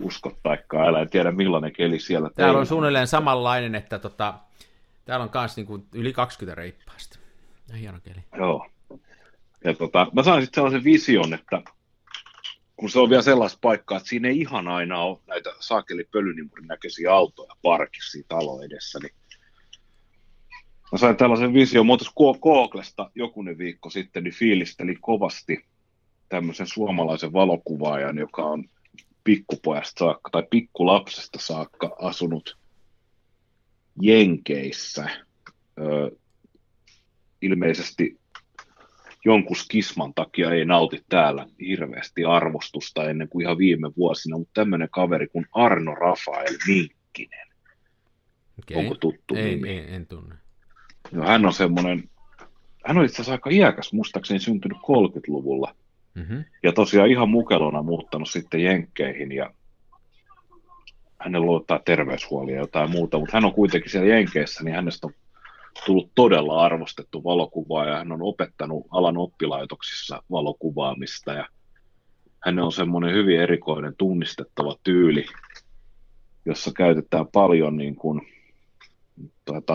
Usko 0.00 0.38
taikka 0.42 0.86
älä, 0.86 1.00
en 1.00 1.10
tiedä 1.10 1.32
millainen 1.32 1.72
keli 1.72 1.98
siellä 1.98 2.30
Täällä 2.30 2.48
teillä 2.48 2.60
on 2.60 2.66
suunnilleen 2.66 3.06
samanlainen, 3.06 3.74
että 3.74 3.98
tota, 3.98 4.34
täällä 5.04 5.24
on 5.24 5.30
myös 5.34 5.56
niinku 5.56 5.86
yli 5.94 6.12
20 6.12 6.54
reippaasti. 6.54 7.18
Hieno 7.78 7.98
keli. 8.04 8.24
Joo. 8.36 8.66
Ja 9.64 9.74
tota, 9.74 10.06
mä 10.12 10.22
sain 10.22 10.42
sitten 10.42 10.54
sellaisen 10.54 10.84
vision, 10.84 11.34
että 11.34 11.62
kun 12.76 12.90
se 12.90 12.98
on 12.98 13.10
vielä 13.10 13.22
sellaista 13.22 13.58
paikkaa, 13.60 13.96
että 13.96 14.08
siinä 14.08 14.28
ei 14.28 14.40
ihan 14.40 14.68
aina 14.68 15.02
ole 15.02 15.18
näitä 15.26 15.50
saakeli 15.60 16.04
pölynimurin 16.04 16.66
näköisiä 16.66 17.12
autoja 17.12 17.52
parkissa 17.62 18.18
talo 18.28 18.62
edessä, 18.62 18.98
niin 19.02 19.14
mä 20.92 20.98
sain 20.98 21.16
tällaisen 21.16 21.54
vision, 21.54 21.86
muutos 21.86 22.12
Googlesta 22.42 23.10
jokunen 23.14 23.58
viikko 23.58 23.90
sitten, 23.90 24.24
niin 24.24 24.34
fiilisteli 24.34 24.96
kovasti 25.00 25.64
tämmöisen 26.28 26.66
suomalaisen 26.66 27.32
valokuvaajan, 27.32 28.18
joka 28.18 28.42
on 28.42 28.64
pikkupojasta 29.24 29.98
saakka 29.98 30.30
tai 30.30 30.42
pikkulapsesta 30.50 31.38
saakka 31.40 31.96
asunut 31.98 32.58
Jenkeissä. 34.02 35.08
Öö, 35.78 36.10
ilmeisesti 37.42 38.20
jonkun 39.26 39.56
skisman 39.56 40.14
takia 40.14 40.50
ei 40.50 40.64
nauti 40.64 41.04
täällä 41.08 41.46
hirveästi 41.60 42.24
arvostusta 42.24 43.10
ennen 43.10 43.28
kuin 43.28 43.42
ihan 43.42 43.58
viime 43.58 43.90
vuosina, 43.96 44.38
mutta 44.38 44.54
tämmöinen 44.54 44.88
kaveri 44.90 45.26
kuin 45.26 45.46
Arno 45.52 45.94
Rafael 45.94 46.56
Minkkinen. 46.66 47.46
Okay. 48.58 48.76
Onko 48.76 48.94
tuttu 48.94 49.34
ei, 49.34 49.44
nimi? 49.44 49.68
Ei, 49.68 49.94
en 49.94 50.06
tunne. 50.06 50.34
No, 51.12 51.26
hän 51.26 51.46
on 51.46 51.52
semmoinen, 51.52 52.10
hän 52.84 52.98
on 52.98 53.04
itse 53.04 53.14
asiassa 53.14 53.32
aika 53.32 53.50
iäkäs, 53.50 53.92
muistaakseni 53.92 54.40
syntynyt 54.40 54.78
30-luvulla. 54.78 55.74
Mm-hmm. 56.14 56.44
Ja 56.62 56.72
tosiaan 56.72 57.10
ihan 57.10 57.28
mukelona 57.28 57.82
muuttanut 57.82 58.30
sitten 58.30 58.60
Jenkkeihin 58.60 59.32
ja 59.32 59.54
hänellä 61.20 61.46
on 61.46 61.54
jotain 61.54 61.80
terveyshuolia 61.84 62.54
ja 62.54 62.60
jotain 62.60 62.90
muuta, 62.90 63.18
mutta 63.18 63.36
hän 63.36 63.44
on 63.44 63.54
kuitenkin 63.54 63.90
siellä 63.90 64.08
Jenkeissä, 64.08 64.64
niin 64.64 64.74
hänestä 64.74 65.06
on 65.06 65.12
tullut 65.86 66.10
todella 66.14 66.64
arvostettu 66.64 67.24
valokuvaaja. 67.24 67.96
Hän 67.96 68.12
on 68.12 68.22
opettanut 68.22 68.86
alan 68.90 69.16
oppilaitoksissa 69.16 70.22
valokuvaamista 70.30 71.32
ja 71.32 71.48
hän 72.44 72.58
on 72.58 72.72
semmoinen 72.72 73.14
hyvin 73.14 73.40
erikoinen 73.40 73.94
tunnistettava 73.98 74.76
tyyli, 74.84 75.26
jossa 76.44 76.72
käytetään 76.72 77.26
paljon 77.26 77.76
niin 77.76 77.96
kuin, 77.96 78.20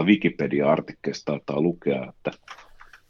Wikipedia-artikkeista 0.03 1.31
taitaa 1.31 1.61
lukea, 1.61 2.09
että 2.09 2.31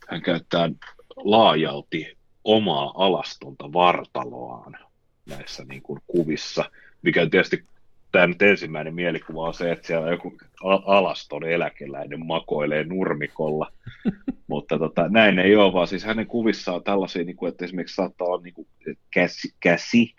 hän 0.10 0.22
käyttää 0.22 0.70
laajalti 1.16 2.18
omaa 2.44 2.94
alastonta 2.96 3.74
vartaloaan 3.74 4.78
näissä 5.26 5.64
niin 5.64 5.82
kuin 5.82 6.00
kuvissa, 6.08 6.72
mikä 7.02 7.28
tietysti 7.30 7.66
tämä 8.12 8.28
nyt 8.28 8.42
ensimmäinen 8.42 8.96
mielikuva 8.96 9.48
on 9.48 9.54
se, 9.54 9.72
että 9.72 9.88
siellä 9.88 10.10
joku 10.12 10.38
alaston 10.64 11.44
eläkeläinen 11.44 12.26
makoilee 12.26 12.84
nurmikolla, 12.84 13.72
mutta 14.48 14.80
tota, 14.80 15.10
näin 15.10 15.40
ei 15.40 15.56
ole, 15.56 15.74
vaan 15.74 15.88
siis 15.88 16.04
hänen 16.04 16.28
kuvissaan 16.28 16.76
on 16.76 16.84
tällaisia, 16.84 17.24
niin 17.24 17.36
kuin, 17.36 17.50
että 17.50 17.66
esimerkiksi 17.66 17.96
saattaa 17.96 18.28
olla 18.28 18.42
niin 18.44 18.54
kuin 18.54 18.68
käsi, 19.14 19.54
käsi 19.60 20.16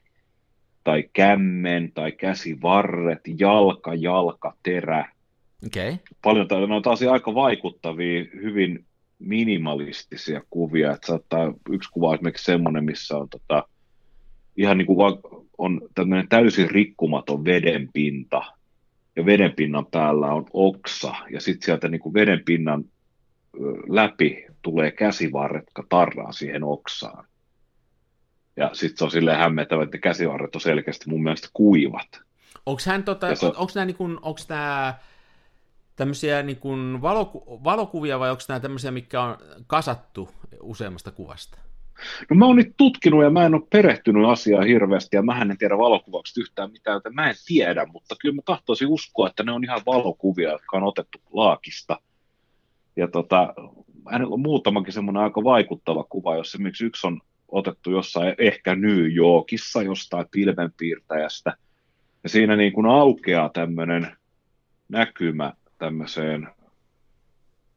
tai 0.85 1.05
kämmen 1.13 1.93
tai 1.95 2.13
käsivarret, 2.13 3.21
jalka, 3.39 3.95
jalka, 3.95 4.55
terä. 4.63 5.13
Okay. 5.67 5.97
Paljon, 6.23 6.47
ne 6.69 6.75
on 6.75 6.83
taas 6.83 7.03
aika 7.03 7.35
vaikuttavia, 7.35 8.25
hyvin 8.35 8.85
minimalistisia 9.19 10.43
kuvia, 10.51 10.93
että 10.93 11.07
saattaa 11.07 11.53
yksi 11.71 11.91
kuva 11.91 12.15
esimerkiksi 12.15 12.45
semmoinen, 12.45 12.85
missä 12.85 13.17
on 13.17 13.29
tota, 13.29 13.69
ihan 14.57 14.79
niin 14.79 14.87
kuin 14.87 14.99
on 15.63 15.81
tämmöinen 15.95 16.29
täysin 16.29 16.71
rikkumaton 16.71 17.45
vedenpinta, 17.45 18.43
ja 19.17 19.27
vedenpinnan 19.27 19.87
päällä 19.87 20.27
on 20.27 20.47
oksa, 20.53 21.15
ja 21.31 21.41
sitten 21.41 21.67
sieltä 21.67 21.89
niin 21.89 22.01
kuin 22.01 22.15
vedenpinnan 22.15 22.85
läpi 23.89 24.47
tulee 24.63 24.91
käsivarret, 24.91 25.65
jotka 25.67 25.85
tarraa 25.89 26.33
siihen 26.33 26.65
oksaan. 26.65 27.27
Ja 28.57 28.71
sitten 28.73 28.99
se 28.99 29.05
on 29.05 29.11
silleen 29.11 29.39
hämmentävä, 29.39 29.83
että 29.83 29.99
käsivarret 29.99 30.55
on 30.55 30.61
selkeästi 30.61 31.11
mun 31.11 31.23
mielestä 31.23 31.49
kuivat. 31.53 32.21
Onko 32.67 32.83
hän 32.87 33.05
tota, 33.05 33.35
se... 33.35 33.47
onko 33.47 33.73
nämä, 33.75 33.85
niin 33.85 33.97
kuin, 33.97 34.19
onko 34.23 34.41
nämä 34.49 34.95
tämmöisiä 35.97 36.43
niin 36.43 36.57
kuin 36.57 37.03
valoku- 37.03 37.61
valokuvia 37.65 38.19
vai 38.19 38.31
onko 38.31 38.43
nämä 38.49 38.61
tämmöisiä, 38.61 38.91
mikä 38.91 39.23
on 39.23 39.37
kasattu 39.67 40.31
useammasta 40.61 41.11
kuvasta? 41.11 41.59
No 42.31 42.37
mä 42.37 42.47
oon 42.47 42.57
nyt 42.57 42.75
tutkinut 42.77 43.25
ja 43.25 43.31
mä 43.31 43.47
en 43.47 43.55
ole 43.55 43.63
perehtynyt 43.71 44.29
asiaan 44.29 44.67
hirveästi 44.67 45.17
ja 45.17 45.23
mä 45.23 45.43
en 45.43 45.59
tiedä 45.59 45.79
valokuvauksesta 45.79 46.41
yhtään 46.41 46.73
mitään, 46.73 46.95
joten 46.95 47.15
mä 47.15 47.29
en 47.29 47.35
tiedä, 47.47 47.87
mutta 47.93 48.15
kyllä 48.21 48.35
mä 48.35 48.43
tahtoisin 48.45 48.89
uskoa, 48.89 49.27
että 49.27 49.43
ne 49.43 49.53
on 49.53 49.65
ihan 49.65 49.81
valokuvia, 49.87 50.51
jotka 50.51 50.77
on 50.77 50.83
otettu 50.83 51.19
laakista. 51.33 52.01
Ja 52.97 53.09
tota, 53.09 53.55
on 54.27 54.41
muutamakin 54.41 54.93
semmoinen 54.93 55.23
aika 55.23 55.45
vaikuttava 55.45 56.05
kuva, 56.05 56.37
jos 56.37 56.49
esimerkiksi 56.49 56.85
yksi 56.85 57.07
on 57.07 57.21
otettu 57.49 57.91
jossain 57.91 58.35
ehkä 58.39 58.75
New 58.75 59.15
Yorkissa 59.15 59.83
jostain 59.83 60.27
pilvenpiirtäjästä, 60.31 61.57
ja 62.23 62.29
siinä 62.29 62.57
niin 62.57 62.73
kuin 62.73 62.87
aukeaa 62.87 63.49
tämmöinen 63.49 64.17
näkymä 64.89 65.53
tämmöiseen, 65.79 66.49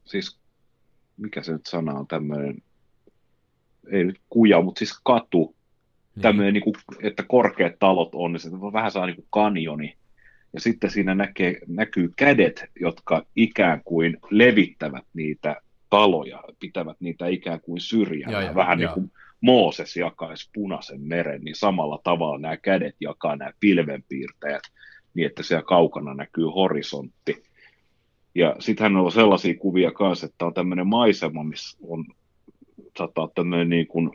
siis 0.04 0.38
mikä 1.16 1.42
se 1.42 1.52
nyt 1.52 1.66
sana 1.66 1.92
on, 1.92 2.06
tämmöinen 2.06 2.62
ei 3.92 4.04
nyt 4.04 4.20
kuja, 4.28 4.62
mutta 4.62 4.78
siis 4.78 5.00
katu, 5.04 5.54
niin. 6.14 6.22
tämmöinen, 6.22 6.54
niin 6.54 6.64
kuin, 6.64 6.74
että 7.02 7.22
korkeat 7.22 7.78
talot 7.78 8.10
on, 8.12 8.32
niin 8.32 8.40
se 8.40 8.50
vähän 8.50 8.90
saa 8.90 9.06
niin 9.06 9.16
kuin 9.16 9.26
kanjoni. 9.30 9.96
Ja 10.52 10.60
sitten 10.60 10.90
siinä 10.90 11.14
näkee, 11.14 11.58
näkyy 11.66 12.12
kädet, 12.16 12.64
jotka 12.80 13.26
ikään 13.36 13.80
kuin 13.84 14.16
levittävät 14.30 15.04
niitä 15.14 15.56
taloja, 15.90 16.42
pitävät 16.60 16.96
niitä 17.00 17.26
ikään 17.26 17.60
kuin 17.60 17.80
syrjällä. 17.80 18.42
Ja, 18.42 18.54
vähän 18.54 18.80
ja. 18.80 18.86
niin 18.86 18.94
kuin 18.94 19.12
Mooses 19.40 19.96
jakaisi 19.96 20.50
punaisen 20.54 21.00
meren, 21.00 21.40
niin 21.40 21.54
samalla 21.54 22.00
tavalla 22.04 22.38
nämä 22.38 22.56
kädet 22.56 22.94
jakaa 23.00 23.36
nämä 23.36 23.50
pilvenpiirtäjät 23.60 24.62
niin, 25.14 25.26
että 25.26 25.42
siellä 25.42 25.62
kaukana 25.62 26.14
näkyy 26.14 26.44
horisontti. 26.44 27.42
Ja 28.34 28.56
sittenhän 28.58 28.96
on 28.96 29.12
sellaisia 29.12 29.54
kuvia 29.54 29.90
kanssa, 29.90 30.26
että 30.26 30.46
on 30.46 30.54
tämmöinen 30.54 30.86
maisema, 30.86 31.44
missä 31.44 31.78
on 31.82 32.04
saattaa 32.98 33.28
tämmöinen 33.34 33.68
niin 33.68 33.86
kuin 33.86 34.10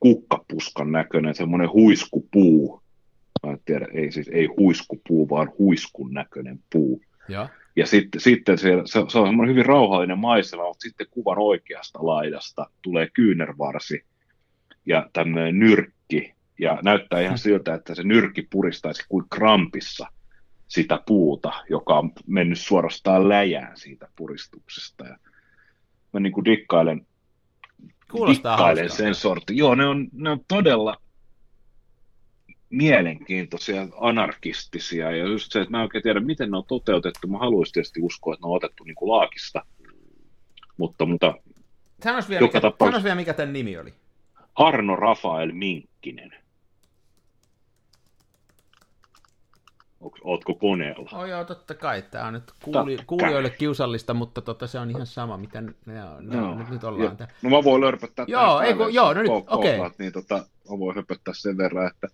kukkapuskan 0.00 0.92
näköinen, 0.92 1.34
semmoinen 1.34 1.72
huiskupuu. 1.72 2.82
Mä 3.46 3.52
en 3.52 3.60
tiedä, 3.64 3.86
ei 3.94 4.12
siis 4.12 4.28
ei 4.28 4.46
huiskupuu, 4.46 5.28
vaan 5.28 5.52
huiskun 5.58 6.14
näköinen 6.14 6.60
puu. 6.72 7.02
Ja, 7.28 7.48
ja 7.76 7.86
sitten, 7.86 8.20
sitten 8.20 8.58
se, 8.58 8.68
se, 8.84 8.92
se 9.08 9.18
on 9.18 9.26
semmoinen 9.26 9.50
hyvin 9.50 9.66
rauhallinen 9.66 10.18
maisema, 10.18 10.68
mutta 10.68 10.82
sitten 10.82 11.06
kuvan 11.10 11.38
oikeasta 11.38 11.98
laidasta 12.02 12.70
tulee 12.82 13.08
kyynärvarsi 13.14 14.04
ja 14.86 15.10
tämmöinen 15.12 15.58
nyrkki. 15.58 16.34
Ja 16.58 16.78
näyttää 16.82 17.20
ihan 17.20 17.38
siltä, 17.38 17.74
että 17.74 17.94
se 17.94 18.02
nyrkki 18.02 18.46
puristaisi 18.50 19.04
kuin 19.08 19.24
krampissa 19.30 20.06
sitä 20.68 21.00
puuta, 21.06 21.52
joka 21.70 21.98
on 21.98 22.12
mennyt 22.26 22.58
suorastaan 22.60 23.28
läjään 23.28 23.76
siitä 23.76 24.08
puristuksesta. 24.16 25.06
Ja 25.06 25.18
mä 26.12 26.20
niin 26.20 26.32
kuin 26.32 26.44
dikkailen 26.44 27.06
Kuulostaa 28.10 28.74
sen 28.88 29.14
sortin. 29.14 29.56
Joo, 29.56 29.74
ne 29.74 29.86
on, 29.86 30.08
ne 30.12 30.30
on 30.30 30.40
todella 30.48 30.96
mielenkiintoisia, 32.70 33.88
anarkistisia, 34.00 35.10
ja 35.10 35.24
just 35.24 35.52
se, 35.52 35.60
että 35.60 35.70
mä 35.70 35.78
en 35.78 35.82
oikein 35.82 36.02
tiedä, 36.02 36.20
miten 36.20 36.50
ne 36.50 36.56
on 36.56 36.64
toteutettu. 36.68 37.28
Mä 37.28 37.38
haluaisin 37.38 37.72
tietysti 37.72 38.00
uskoa, 38.00 38.34
että 38.34 38.46
ne 38.46 38.50
on 38.50 38.56
otettu 38.56 38.84
niin 38.84 38.94
kuin 38.94 39.10
laakista, 39.10 39.66
mutta, 40.76 41.06
mutta 41.06 41.34
sanois 42.04 42.28
vielä, 42.28 42.46
mikä, 42.46 42.60
tapauksessa... 42.60 43.04
vielä, 43.04 43.14
mikä 43.14 43.34
tämän 43.34 43.52
nimi 43.52 43.78
oli. 43.78 43.94
Arno 44.54 44.96
Rafael 44.96 45.52
Minkkinen. 45.52 46.45
Ootko 50.24 50.54
koneella? 50.54 51.10
Oh, 51.18 51.24
joo, 51.24 51.44
totta 51.44 51.74
kai. 51.74 52.02
Tämä 52.02 52.26
on 52.26 52.32
nyt 52.32 52.52
kuuli, 52.62 52.98
kuulijoille 53.06 53.50
kiusallista, 53.50 54.14
mutta 54.14 54.40
tota, 54.40 54.66
se 54.66 54.78
on 54.78 54.90
ihan 54.90 55.06
sama, 55.06 55.36
mitä 55.36 55.60
ne 55.60 55.72
ne 55.86 56.04
on, 56.04 56.58
nyt, 56.58 56.70
nyt 56.70 56.84
ollaan. 56.84 57.16
Jo. 57.20 57.26
No 57.42 57.50
mä 57.50 57.64
voin 57.64 57.80
lörpöttää 57.80 58.24
Joo, 58.28 58.60
ei, 58.60 58.74
kun, 58.74 58.94
joo, 58.94 59.14
no 59.14 59.22
nyt, 59.22 59.30
okei. 59.30 59.78
Okay. 59.78 59.90
Niin 59.98 60.12
tota, 60.12 60.34
mä 60.70 60.78
voin 60.78 60.96
höpöttää 60.96 61.34
sen 61.34 61.56
verran, 61.56 61.86
että 61.86 62.08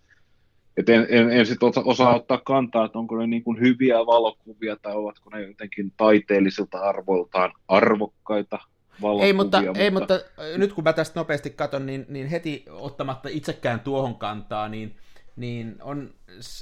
et 0.77 0.89
en, 0.89 1.07
en, 1.09 1.31
en 1.31 1.45
sit 1.45 1.63
osa, 1.63 1.81
osaa 1.85 2.15
ottaa 2.15 2.41
kantaa, 2.45 2.85
että 2.85 2.99
onko 2.99 3.17
ne 3.17 3.27
niin 3.27 3.43
kuin 3.43 3.59
hyviä 3.59 3.95
valokuvia 3.95 4.75
tai 4.81 4.95
ovatko 4.95 5.29
ne 5.29 5.47
jotenkin 5.47 5.93
taiteellisilta 5.97 6.77
arvoiltaan 6.77 7.53
arvokkaita 7.67 8.59
valokuvia. 9.01 9.25
Ei, 9.25 9.33
mutta, 9.33 9.61
mutta... 9.61 9.79
ei, 9.79 9.91
mutta 9.91 10.19
nyt 10.57 10.73
kun 10.73 10.83
mä 10.83 10.93
tästä 10.93 11.19
nopeasti 11.19 11.49
katson, 11.49 11.85
niin, 11.85 12.05
niin 12.09 12.27
heti 12.27 12.65
ottamatta 12.69 13.29
itsekään 13.29 13.79
tuohon 13.79 14.15
kantaa, 14.15 14.69
niin 14.69 14.95
niin 15.35 15.75
on, 15.81 16.09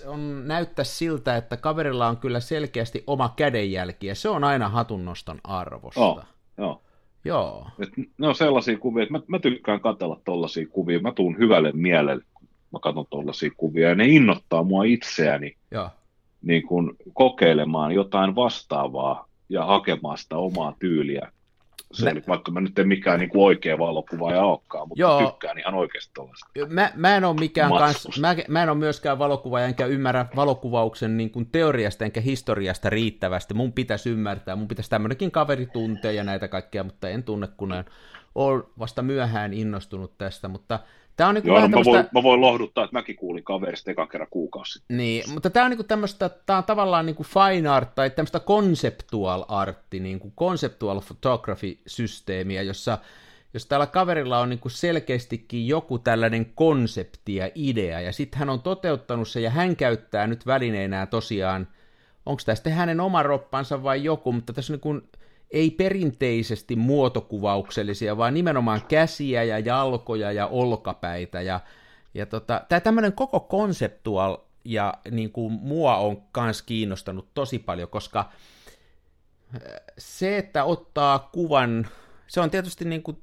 on 0.06 0.48
näyttää 0.48 0.86
siltä, 0.86 1.38
että 1.38 1.58
kaverilla 1.58 2.08
on 2.08 2.18
kyllä 2.18 2.40
selkeästi 2.40 3.04
oma 3.08 3.34
kädenjälki, 3.36 4.08
ja 4.08 4.16
se 4.16 4.30
on 4.30 4.44
aina 4.44 4.70
hatunnoston 4.70 5.40
arvosta. 5.44 6.02
Oh, 6.02 6.22
joo. 6.58 6.82
Joo. 7.26 7.68
Et 7.80 7.90
ne 8.18 8.28
on 8.28 8.36
sellaisia 8.36 8.78
kuvia, 8.78 9.04
että 9.04 9.14
mä, 9.14 9.22
mä 9.28 9.40
tykkään 9.40 9.80
katsella 9.80 10.22
tollaisia 10.26 10.68
kuvia, 10.68 11.00
mä 11.00 11.12
tuun 11.12 11.38
hyvälle 11.38 11.72
mielelle, 11.74 12.24
kun 12.34 12.48
mä 12.72 12.80
katson 12.80 13.06
tollaisia 13.10 13.52
kuvia, 13.58 13.90
ja 13.90 13.96
ne 13.96 14.06
innoittaa 14.08 14.64
mua 14.64 14.84
itseäni 14.84 15.56
joo. 15.72 15.90
Niin 16.42 16.64
kun 16.68 16.96
kokeilemaan 17.14 17.92
jotain 17.92 18.36
vastaavaa 18.36 19.28
ja 19.50 19.66
hakemaan 19.66 20.18
sitä 20.18 20.38
omaa 20.38 20.76
tyyliä 20.80 21.32
se, 21.92 22.14
mä, 22.14 22.22
vaikka 22.28 22.52
mä 22.52 22.62
nyt 22.62 22.80
en 22.80 22.88
mikään 22.88 23.20
niin 23.20 23.30
kuin 23.30 23.44
oikea 23.44 23.78
valokuvaaja 23.78 24.42
olekaan, 24.44 24.88
mutta 24.88 25.02
joo, 25.02 25.32
tykkään 25.32 25.60
ihan 25.60 25.74
oikeasti 25.74 26.12
tuollaista. 26.14 26.48
Mä, 26.70 26.92
mä, 26.96 27.16
en 27.16 27.26
ole 27.26 27.36
mikään 27.40 27.72
kans, 27.72 28.20
mä, 28.20 28.36
mä 28.48 28.64
en 28.64 28.70
ole 28.70 28.78
myöskään 28.78 29.20
valokuvaaja, 29.20 29.66
enkä 29.66 29.86
ymmärrä 29.86 30.26
valokuvauksen 30.36 31.18
niin 31.18 31.32
kuin 31.32 31.46
teoriasta 31.52 32.06
enkä 32.06 32.22
historiasta 32.22 32.90
riittävästi. 32.90 33.54
Mun 33.54 33.74
pitäisi 33.74 34.10
ymmärtää, 34.10 34.56
mun 34.56 34.68
pitäisi 34.68 34.90
tämmöinenkin 34.90 35.32
kaveri 35.32 35.66
tuntea 35.66 36.12
ja 36.12 36.24
näitä 36.24 36.48
kaikkia, 36.48 36.84
mutta 36.84 37.10
en 37.10 37.24
tunne, 37.24 37.48
kun 37.58 37.74
olen 38.36 38.64
vasta 38.80 39.02
myöhään 39.02 39.54
innostunut 39.54 40.18
tästä, 40.18 40.48
mutta 40.48 40.80
Tämä 41.18 41.30
on 41.30 41.36
niin 41.36 41.48
Joo, 41.48 41.56
no, 41.56 41.68
mä, 41.68 41.70
tämmöstä... 41.70 41.92
voin, 41.92 42.06
mä 42.14 42.24
voin 42.24 42.42
lohduttaa, 42.42 42.84
että 42.84 42.98
mäkin 42.98 43.16
kuulin 43.16 43.44
kaverista 43.44 43.92
ekan 43.92 44.08
kerran 44.08 44.28
kuukausi 44.30 44.72
sitten. 44.72 44.98
Niin, 44.98 45.24
mutta 45.34 45.50
tämä 45.50 45.66
on 45.66 45.72
niin 45.72 45.88
tämmöistä, 45.88 46.30
tämä 46.30 46.58
on 46.58 46.64
tavallaan 46.64 47.06
niin 47.06 47.16
kuin 47.16 47.28
fine 47.28 47.70
art 47.70 47.96
tai 47.96 48.10
tämmöistä 48.10 48.40
conceptual 48.40 49.46
artti, 49.48 50.00
niin 50.00 50.20
kuin 50.20 50.34
conceptual 50.38 51.02
photography-systeemiä, 51.02 52.62
jossa 52.62 52.98
jos 53.54 53.66
tällä 53.66 53.88
kaverilla 53.88 54.40
on 54.40 54.50
niin 54.50 54.60
kuin 54.60 54.72
selkeästikin 54.72 55.68
joku 55.68 56.00
tällainen 56.00 56.46
konsepti 56.46 57.36
ja 57.36 57.50
idea, 57.56 58.02
ja 58.02 58.12
sitten 58.12 58.40
hän 58.40 58.50
on 58.50 58.62
toteuttanut 58.62 59.28
se, 59.28 59.42
ja 59.42 59.50
hän 59.50 59.76
käyttää 59.76 60.28
nyt 60.28 60.46
välineenä 60.46 61.06
tosiaan, 61.06 61.68
onko 62.26 62.42
tämä 62.46 62.56
sitten 62.56 62.74
hänen 62.74 63.00
oma 63.00 63.24
roppansa 63.24 63.84
vai 63.84 64.04
joku, 64.04 64.32
mutta 64.32 64.54
tässä 64.54 64.74
on 64.74 64.76
niin 64.76 64.82
kuin 64.82 65.04
ei 65.52 65.72
perinteisesti 65.72 66.76
muotokuvauksellisia, 66.76 68.18
vaan 68.18 68.34
nimenomaan 68.34 68.82
käsiä 68.88 69.44
ja 69.44 69.60
jalkoja 69.60 70.32
ja 70.32 70.48
olkapäitä. 70.48 71.42
Ja, 71.42 71.60
ja 72.14 72.26
tota, 72.26 72.62
tämä 72.70 72.80
tämmöinen 72.80 73.14
koko 73.14 73.40
konseptual 73.40 74.38
ja 74.66 74.94
niin 75.12 75.32
kuin 75.32 75.54
mua 75.54 75.98
on 75.98 76.22
kans 76.32 76.62
kiinnostanut 76.62 77.34
tosi 77.34 77.60
paljon, 77.60 77.90
koska 77.90 78.20
äh, 78.20 79.62
se, 79.98 80.38
että 80.38 80.64
ottaa 80.64 81.30
kuvan, 81.32 81.88
se 82.28 82.42
on 82.42 82.52
tietysti 82.52 82.86
niin 82.86 83.04
kuin 83.04 83.18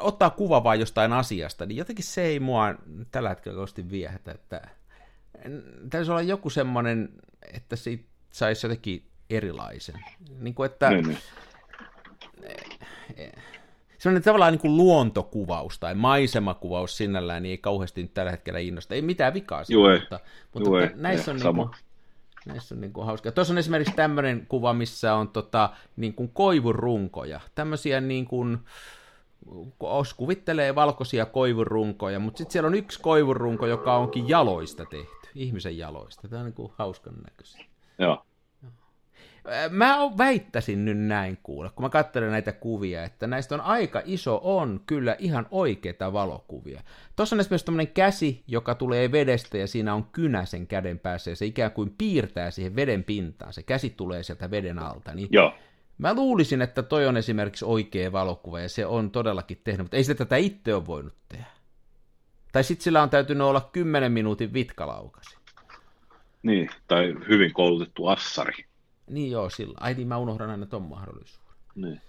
ottaa 0.00 0.30
kuva 0.30 0.64
vain 0.64 0.80
jostain 0.80 1.12
asiasta, 1.12 1.66
niin 1.66 1.76
jotenkin 1.76 2.04
se 2.04 2.22
ei 2.22 2.40
mua 2.40 2.74
tällä 3.10 3.28
hetkellä 3.28 3.54
kovasti 3.54 3.90
viehätä, 3.90 4.32
että 4.32 4.68
täytyisi 5.90 6.10
olla 6.10 6.22
joku 6.22 6.50
semmoinen, 6.50 7.08
että 7.52 7.76
siitä 7.76 8.04
saisi 8.30 8.66
jotenkin 8.66 9.10
erilaisen. 9.30 10.04
Niin 10.38 10.54
kuin, 10.54 10.70
että... 10.70 10.90
Niin, 10.90 11.08
niin. 11.08 11.18
Sellainen 13.98 14.22
tavallaan 14.22 14.52
niin 14.52 14.60
kuin 14.60 14.76
luontokuvaus 14.76 15.78
tai 15.78 15.94
maisemakuvaus 15.94 16.96
sinällään 16.96 17.42
niin 17.42 17.50
ei 17.50 17.58
kauheasti 17.58 18.02
nyt 18.02 18.14
tällä 18.14 18.30
hetkellä 18.30 18.58
innosta. 18.58 18.94
Ei 18.94 19.02
mitään 19.02 19.34
vikaa 19.34 19.64
siinä, 19.64 19.80
Joo, 19.80 19.98
mutta, 19.98 20.20
mutta 20.54 20.70
Joo, 20.70 20.88
näissä, 20.94 21.30
on 21.30 21.36
niin 21.36 21.54
kuin, 21.54 21.68
näissä 22.46 22.74
on 22.74 22.80
niin 22.80 22.92
kuin 22.92 23.06
hauska. 23.06 23.32
Tuossa 23.32 23.54
on 23.54 23.58
esimerkiksi 23.58 23.94
tämmöinen 23.96 24.46
kuva, 24.48 24.72
missä 24.72 25.14
on 25.14 25.28
tota, 25.28 25.70
niin 25.96 26.14
kuin 26.14 26.28
koivurunkoja. 26.28 27.40
Tämmöisiä 27.54 28.00
niin 28.00 28.26
kuin, 28.26 28.58
os 29.80 30.14
kuvittelee 30.14 30.74
valkoisia 30.74 31.26
koivurunkoja, 31.26 32.18
mutta 32.18 32.38
sitten 32.38 32.52
siellä 32.52 32.66
on 32.66 32.74
yksi 32.74 33.00
koivurunko, 33.00 33.66
joka 33.66 33.96
onkin 33.96 34.28
jaloista 34.28 34.84
tehty, 34.84 35.28
ihmisen 35.34 35.78
jaloista. 35.78 36.28
Tämä 36.28 36.40
on 36.40 36.46
niin 36.46 36.54
kuin 36.54 36.72
hauskan 36.76 37.14
näköisiä. 37.24 37.64
Joo. 37.98 38.24
Mä 39.70 39.98
väittäisin 40.18 40.84
nyt 40.84 40.98
näin 40.98 41.38
kuule, 41.42 41.70
kun 41.74 41.84
mä 41.84 41.88
katselen 41.88 42.30
näitä 42.30 42.52
kuvia, 42.52 43.04
että 43.04 43.26
näistä 43.26 43.54
on 43.54 43.60
aika 43.60 44.02
iso 44.04 44.40
on 44.42 44.80
kyllä 44.86 45.16
ihan 45.18 45.46
oikeita 45.50 46.12
valokuvia. 46.12 46.80
Tuossa 47.16 47.36
on 47.36 47.40
esimerkiksi 47.40 47.64
tämmöinen 47.64 47.92
käsi, 47.92 48.42
joka 48.46 48.74
tulee 48.74 49.12
vedestä 49.12 49.58
ja 49.58 49.66
siinä 49.66 49.94
on 49.94 50.04
kynä 50.04 50.44
sen 50.44 50.66
käden 50.66 50.98
päässä 50.98 51.30
ja 51.30 51.36
se 51.36 51.46
ikään 51.46 51.72
kuin 51.72 51.94
piirtää 51.98 52.50
siihen 52.50 52.76
veden 52.76 53.04
pintaan. 53.04 53.52
Se 53.52 53.62
käsi 53.62 53.90
tulee 53.90 54.22
sieltä 54.22 54.50
veden 54.50 54.78
alta. 54.78 55.14
Niin 55.14 55.28
Joo. 55.30 55.54
Mä 55.98 56.14
luulisin, 56.14 56.62
että 56.62 56.82
toi 56.82 57.06
on 57.06 57.16
esimerkiksi 57.16 57.64
oikea 57.64 58.12
valokuva 58.12 58.60
ja 58.60 58.68
se 58.68 58.86
on 58.86 59.10
todellakin 59.10 59.60
tehnyt, 59.64 59.84
mutta 59.84 59.96
ei 59.96 60.04
sitä 60.04 60.24
tätä 60.24 60.36
itse 60.36 60.74
ole 60.74 60.86
voinut 60.86 61.14
tehdä. 61.28 61.46
Tai 62.52 62.64
sitten 62.64 62.84
sillä 62.84 63.02
on 63.02 63.10
täytynyt 63.10 63.42
olla 63.42 63.68
10 63.72 64.12
minuutin 64.12 64.52
vitkalaukasi. 64.52 65.36
Niin, 66.42 66.70
tai 66.88 67.14
hyvin 67.28 67.52
koulutettu 67.52 68.06
assari. 68.06 68.64
Niin 69.10 69.30
joo, 69.30 69.50
sillä. 69.50 69.74
Ai 69.80 69.94
niin, 69.94 70.08
mä 70.08 70.18
unohdan 70.18 70.50
aina 70.50 70.66
ton 70.66 70.82
mahdollisuuden. 70.82 71.54
Niin. 71.74 72.00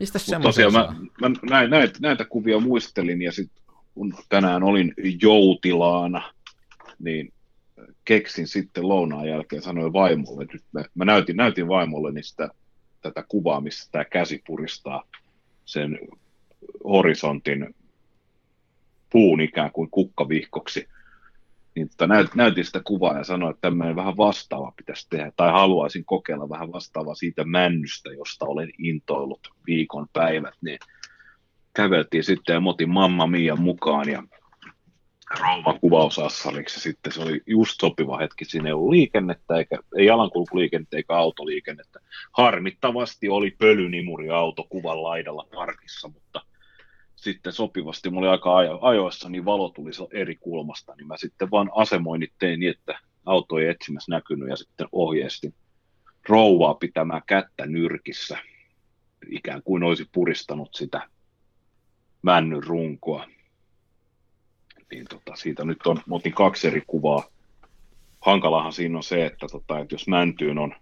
Mistä 0.00 0.18
semmoisia 0.18 0.70
mä, 0.70 0.94
mä 1.20 1.30
näitä, 1.50 1.70
näitä, 1.70 1.98
näitä 2.00 2.24
kuvia 2.24 2.60
muistelin 2.60 3.22
ja 3.22 3.32
sitten 3.32 3.62
kun 3.94 4.14
tänään 4.28 4.62
olin 4.62 4.94
joutilaana, 5.22 6.32
niin 6.98 7.32
keksin 8.04 8.48
sitten 8.48 8.88
lounaan 8.88 9.28
jälkeen, 9.28 9.62
sanoin 9.62 9.92
vaimolle, 9.92 10.42
että 10.42 10.54
nyt 10.54 10.64
mä, 10.72 10.84
mä 10.94 11.04
näytin, 11.04 11.36
näytin 11.36 11.68
vaimolle 11.68 12.12
niin 12.12 12.24
sitä, 12.24 12.48
tätä 13.02 13.24
kuvaa, 13.28 13.60
missä 13.60 13.88
tämä 13.92 14.04
käsi 14.04 14.42
puristaa 14.46 15.04
sen 15.64 15.98
horisontin 16.84 17.74
puun 19.10 19.40
ikään 19.40 19.72
kuin 19.72 19.90
kukkavihkoksi 19.90 20.88
niin 21.76 21.88
tota, 21.88 22.06
näyt, 22.06 22.34
näytin 22.34 22.64
sitä 22.64 22.80
kuvaa 22.84 23.18
ja 23.18 23.24
sanoin, 23.24 23.50
että 23.50 23.60
tämmöinen 23.60 23.96
vähän 23.96 24.16
vastaava 24.16 24.72
pitäisi 24.76 25.06
tehdä, 25.10 25.32
tai 25.36 25.52
haluaisin 25.52 26.04
kokeilla 26.04 26.48
vähän 26.48 26.72
vastaavaa 26.72 27.14
siitä 27.14 27.44
männystä, 27.44 28.12
josta 28.12 28.44
olen 28.44 28.70
intoillut 28.78 29.48
viikon 29.66 30.06
päivät, 30.12 30.54
niin 30.60 30.78
käveltiin 31.74 32.24
sitten 32.24 32.54
ja 32.54 32.60
motin 32.60 32.90
Mamma 32.90 33.26
Mia 33.26 33.56
mukaan 33.56 34.08
ja 34.08 34.22
rouva 35.40 35.78
kuvausassariksi 35.78 36.80
sitten 36.80 37.12
se 37.12 37.22
oli 37.22 37.40
just 37.46 37.80
sopiva 37.80 38.18
hetki, 38.18 38.44
siinä 38.44 38.68
ei 38.68 38.72
ollut 38.72 38.90
liikennettä, 38.90 39.56
eikä, 39.56 39.78
ei 39.98 40.06
jalankulkuliikennettä 40.06 40.96
eikä 40.96 41.14
autoliikennettä. 41.14 42.00
Harmittavasti 42.32 43.28
oli 43.28 43.50
pölynimuri 43.50 44.30
auto 44.30 44.64
kuvan 44.68 45.02
laidalla 45.02 45.46
parkissa, 45.54 46.08
mutta 46.08 46.40
sitten 47.16 47.52
sopivasti, 47.52 48.10
mulla 48.10 48.26
oli 48.26 48.32
aika 48.32 48.56
ajo, 48.56 48.78
ajoissa, 48.82 49.28
niin 49.28 49.44
valo 49.44 49.68
tuli 49.68 49.90
eri 50.12 50.36
kulmasta, 50.36 50.94
niin 50.96 51.06
mä 51.06 51.16
sitten 51.16 51.50
vaan 51.50 51.70
asemoinnit 51.74 52.32
tein 52.38 52.60
niin, 52.60 52.70
että 52.70 52.98
auto 53.26 53.58
ei 53.58 53.68
etsimässä 53.68 54.12
näkynyt 54.12 54.48
ja 54.48 54.56
sitten 54.56 54.88
ohjeistin 54.92 55.54
rouvaa 56.28 56.74
pitämään 56.74 57.22
kättä 57.26 57.66
nyrkissä, 57.66 58.38
ikään 59.30 59.62
kuin 59.62 59.82
olisi 59.82 60.08
puristanut 60.12 60.74
sitä 60.74 61.08
männyn 62.22 62.62
runkoa. 62.62 63.26
Niin 64.90 65.06
tota, 65.10 65.36
siitä 65.36 65.64
nyt 65.64 65.86
on, 65.86 66.02
otin 66.10 66.34
kaksi 66.34 66.66
eri 66.66 66.82
kuvaa. 66.86 67.24
Hankalahan 68.20 68.72
siinä 68.72 68.96
on 68.96 69.02
se, 69.02 69.26
että, 69.26 69.46
tota, 69.50 69.78
että 69.78 69.94
jos 69.94 70.08
mäntyyn 70.08 70.58
on 70.58 70.74
40-50 70.74 70.78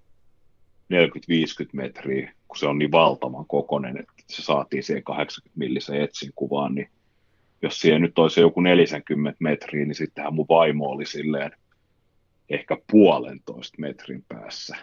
metriä, 1.72 2.32
kun 2.54 2.58
se 2.58 2.66
on 2.66 2.78
niin 2.78 2.92
valtavan 2.92 3.46
kokonen, 3.46 3.98
että 3.98 4.12
se 4.26 4.42
saatiin 4.42 4.82
siihen 4.82 5.04
80 5.04 5.58
millisen 5.58 6.00
etsin 6.00 6.32
kuvaan, 6.34 6.74
niin 6.74 6.88
jos 7.62 7.80
siihen 7.80 8.02
nyt 8.02 8.18
olisi 8.18 8.40
joku 8.40 8.60
40 8.60 9.36
metriä, 9.40 9.84
niin 9.84 9.94
sittenhän 9.94 10.34
mun 10.34 10.46
vaimo 10.48 10.86
oli 10.86 11.06
silleen 11.06 11.50
ehkä 12.50 12.76
puolentoista 12.90 13.76
metrin 13.80 14.24
päässä. 14.28 14.76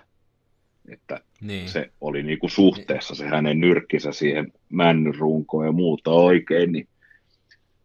Että 0.91 1.19
niin. 1.41 1.69
se 1.69 1.91
oli 2.01 2.24
niinku 2.24 2.49
suhteessa 2.49 3.15
se 3.15 3.28
hänen 3.28 3.59
nyrkkisä 3.59 4.11
siihen 4.11 4.53
männyn 4.69 5.15
runkoon 5.15 5.65
ja 5.65 5.72
muuta 5.72 6.11
oikein, 6.11 6.72
niin 6.72 6.88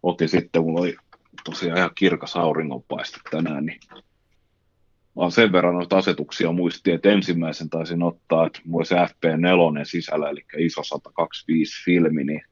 otin 0.03 0.29
sitten, 0.29 0.63
mulla 0.63 0.81
oli 0.81 0.97
tosiaan 1.45 1.79
ihan 1.79 1.91
kirkas 1.95 2.37
auringonpaiste 2.37 3.21
tänään, 3.31 3.67
niin 3.67 3.81
vaan 5.17 5.33
sen 5.33 5.53
verran 5.53 5.75
noita 5.75 5.97
asetuksia 5.99 6.53
muistin, 6.53 6.95
että 6.95 7.11
ensimmäisen 7.11 7.71
taisin 7.71 8.03
ottaa, 8.03 8.47
että 8.47 8.61
mulla 8.65 8.81
olisi 8.81 8.95
FP4 8.95 9.85
sisällä, 9.85 10.31
eli 10.31 10.45
iso 10.59 10.83
125 10.83 11.85
filmi, 11.85 12.25
niin 12.25 12.43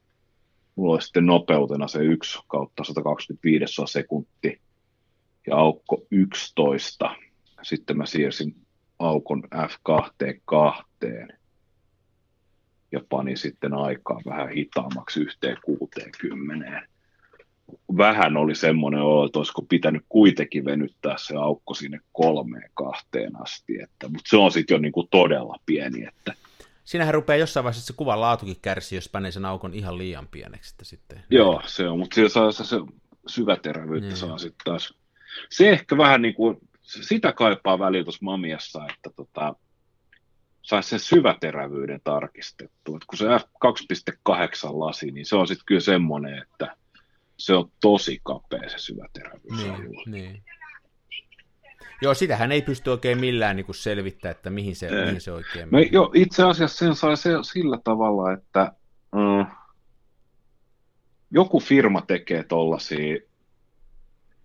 mulla 0.77 0.93
olisi 0.95 1.05
sitten 1.05 1.27
nopeutena 1.27 1.89
se 1.89 1.99
1 1.99 2.39
kautta 2.49 2.85
125 2.85 3.75
sekunti 3.87 4.61
ja 5.47 5.57
aukko 5.57 6.07
11. 6.11 7.17
Sitten 7.63 7.97
mä 7.97 8.07
siirsin 8.07 8.57
aukon 8.99 9.43
F2 9.55 10.85
ja 12.93 13.01
panin 13.09 13.37
sitten 13.37 13.75
aikaa 13.75 14.21
vähän 14.27 14.49
hitaammaksi 14.49 15.21
yhteen 15.21 15.57
60 15.65 16.94
vähän 17.97 18.37
oli 18.37 18.55
semmoinen 18.55 19.01
olo, 19.01 19.27
että 19.27 19.39
olisiko 19.39 19.63
pitänyt 19.63 20.05
kuitenkin 20.09 20.65
venyttää 20.65 21.15
se 21.19 21.37
aukko 21.37 21.75
sinne 21.75 22.01
kolmeen 22.13 22.71
kahteen 22.75 23.43
asti, 23.43 23.81
että, 23.83 24.09
mutta 24.09 24.29
se 24.29 24.37
on 24.37 24.53
sitten 24.53 24.75
jo 24.75 24.79
niin 24.79 24.93
kuin 24.93 25.09
todella 25.11 25.57
pieni. 25.67 26.07
Että... 26.07 26.35
Siinähän 26.85 27.15
rupeaa 27.15 27.37
jossain 27.37 27.65
vaiheessa 27.65 27.87
se 27.87 27.93
kuvan 27.93 28.21
laatukin 28.21 28.57
kärsi, 28.63 28.95
jos 28.95 29.09
panee 29.09 29.31
sen 29.31 29.45
aukon 29.45 29.75
ihan 29.75 29.99
liian 29.99 30.29
pieneksi 30.29 30.75
että 30.75 30.85
sitten. 30.85 31.25
Joo, 31.31 31.63
se 31.67 31.89
on, 31.89 31.99
mutta 31.99 32.15
siellä 32.15 32.29
saa 32.29 32.53
se, 32.53 32.77
syväterävyyttä 33.27 34.09
niin. 34.09 34.17
saa 34.17 34.39
sitten 34.39 34.65
taas. 34.65 34.95
Se 35.51 35.71
ehkä 35.71 35.97
vähän 35.97 36.23
niin 36.23 36.35
kuin, 36.35 36.57
sitä 36.83 37.33
kaipaa 37.33 37.79
väliä 37.79 38.05
tuossa 38.05 38.25
Mamiassa, 38.25 38.87
että 38.91 39.11
tota, 39.17 39.55
saisi 40.63 40.89
sen 40.89 41.01
syväterävyyden 41.01 42.01
tarkistettua. 42.05 42.97
Et 42.97 43.05
kun 43.05 43.19
se 43.19 43.25
F2.8 43.25 44.81
lasi, 44.81 45.11
niin 45.11 45.27
se 45.27 45.37
on 45.37 45.47
sitten 45.47 45.67
kyllä 45.67 45.81
semmoinen, 45.81 46.39
että 46.39 46.77
se 47.39 47.55
on 47.55 47.71
tosi 47.81 48.21
kapea 48.23 48.69
se 48.69 48.79
syväterävyys. 48.79 49.57
Niin, 49.57 49.93
niin. 50.07 50.43
Joo, 52.03 52.15
sitähän 52.15 52.53
ei 52.53 52.63
pysty 52.63 52.91
oikein 52.91 53.19
millään 53.19 53.57
niin 53.57 53.67
selvittämään, 53.71 54.37
että 54.37 54.51
mihin 54.51 54.77
se, 54.77 54.91
mihin 55.05 55.21
se 55.21 55.33
oikein 55.33 55.69
menee. 55.71 55.85
No, 55.85 55.91
jo, 55.93 56.11
itse 56.15 56.43
asiassa 56.43 56.79
sen 56.79 56.95
sai 56.95 57.17
se, 57.17 57.31
sillä 57.43 57.79
tavalla, 57.85 58.33
että 58.33 58.73
mm, 59.13 59.47
joku 61.31 61.61
firma 61.61 62.01
tekee 62.01 62.43
tollasia, 62.43 63.17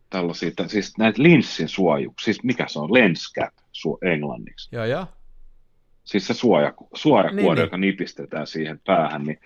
tällaisia, 0.09 0.51
siis 0.67 0.97
näitä 0.97 1.23
linssin 1.23 1.69
suojuksia, 1.69 2.25
siis 2.25 2.43
mikä 2.43 2.65
se 2.67 2.79
on, 2.79 2.93
lenscap 2.93 3.53
su, 3.71 3.97
englanniksi. 4.01 4.75
Joo, 4.75 4.85
joo. 4.85 5.05
Siis 6.03 6.27
se 6.27 6.33
suoja, 6.33 6.73
suojakuori, 6.93 7.35
niin, 7.35 7.55
niin. 7.55 7.63
joka 7.63 7.77
nipistetään 7.77 8.47
siihen 8.47 8.79
päähän, 8.85 9.23
niin 9.23 9.39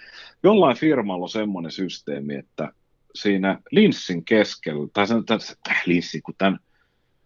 jollain 0.43 0.77
firmalla 0.77 1.23
on 1.23 1.29
semmoinen 1.29 1.71
systeemi, 1.71 2.35
että 2.35 2.73
siinä 3.15 3.59
linssin 3.71 4.25
keskellä, 4.25 4.87
tai 4.93 5.07
sen, 5.07 5.25
tämän, 5.25 5.41
äh, 5.69 5.83
linssin, 5.85 6.23
kun 6.23 6.35
tämän 6.37 6.59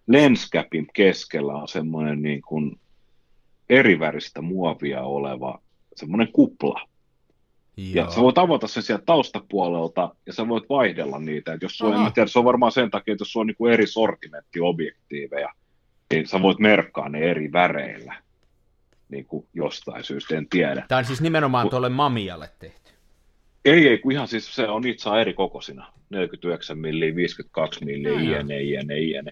lenscapin 0.08 0.88
keskellä 0.94 1.54
on 1.54 1.68
semmoinen 1.68 2.22
niin 2.22 2.42
kuin 2.42 2.80
eriväristä 3.70 4.42
muovia 4.42 5.02
oleva 5.02 5.62
semmoinen 5.96 6.32
kupla. 6.32 6.88
Joo. 7.78 8.06
Ja 8.06 8.12
sä 8.12 8.22
voit 8.22 8.38
avata 8.38 8.68
sen 8.68 8.84
sieltä 8.84 9.04
taustapuolelta 9.06 10.16
ja 10.26 10.34
sä 10.34 10.48
voit 10.48 10.70
vaihdella 10.70 11.20
niitä. 11.20 11.54
Et 11.54 11.62
jos 11.62 11.78
sulla, 11.78 12.08
en 12.08 12.14
tiedä, 12.14 12.28
se 12.28 12.40
on 12.40 12.46
varmaan 12.46 12.72
sen 12.72 12.92
takia, 12.92 13.12
että 13.12 13.22
jos 13.22 13.32
sulla 13.32 13.44
on 13.44 13.48
niin 13.48 13.58
kuin 13.58 13.74
eri 13.74 13.88
sortimenttiobjektiiveja, 13.88 15.54
niin 16.12 16.28
sä 16.28 16.42
voit 16.42 16.60
merkkaa 16.60 17.10
ne 17.10 17.20
eri 17.20 17.52
väreillä 17.52 18.16
niin 19.10 19.26
kuin 19.26 19.48
jostain 19.54 20.04
syystä, 20.04 20.38
en 20.38 20.48
tiedä. 20.50 20.86
Tämä 20.88 21.00
on 21.00 21.06
siis 21.06 21.22
nimenomaan 21.22 21.70
tuolle 21.70 21.90
Mamialle 21.90 22.50
tehty. 22.60 22.87
Ei, 23.66 23.88
ei, 23.88 23.98
kun 23.98 24.12
ihan 24.12 24.28
siis 24.28 24.56
se 24.56 24.68
on 24.68 24.88
itse 24.88 25.10
eri 25.22 25.34
kokosina. 25.34 25.94
49 26.10 26.78
milliä, 26.78 27.16
52 27.16 27.86
milliä, 27.86 28.20
iene, 28.22 28.62
iene, 28.62 29.00
iene. 29.00 29.32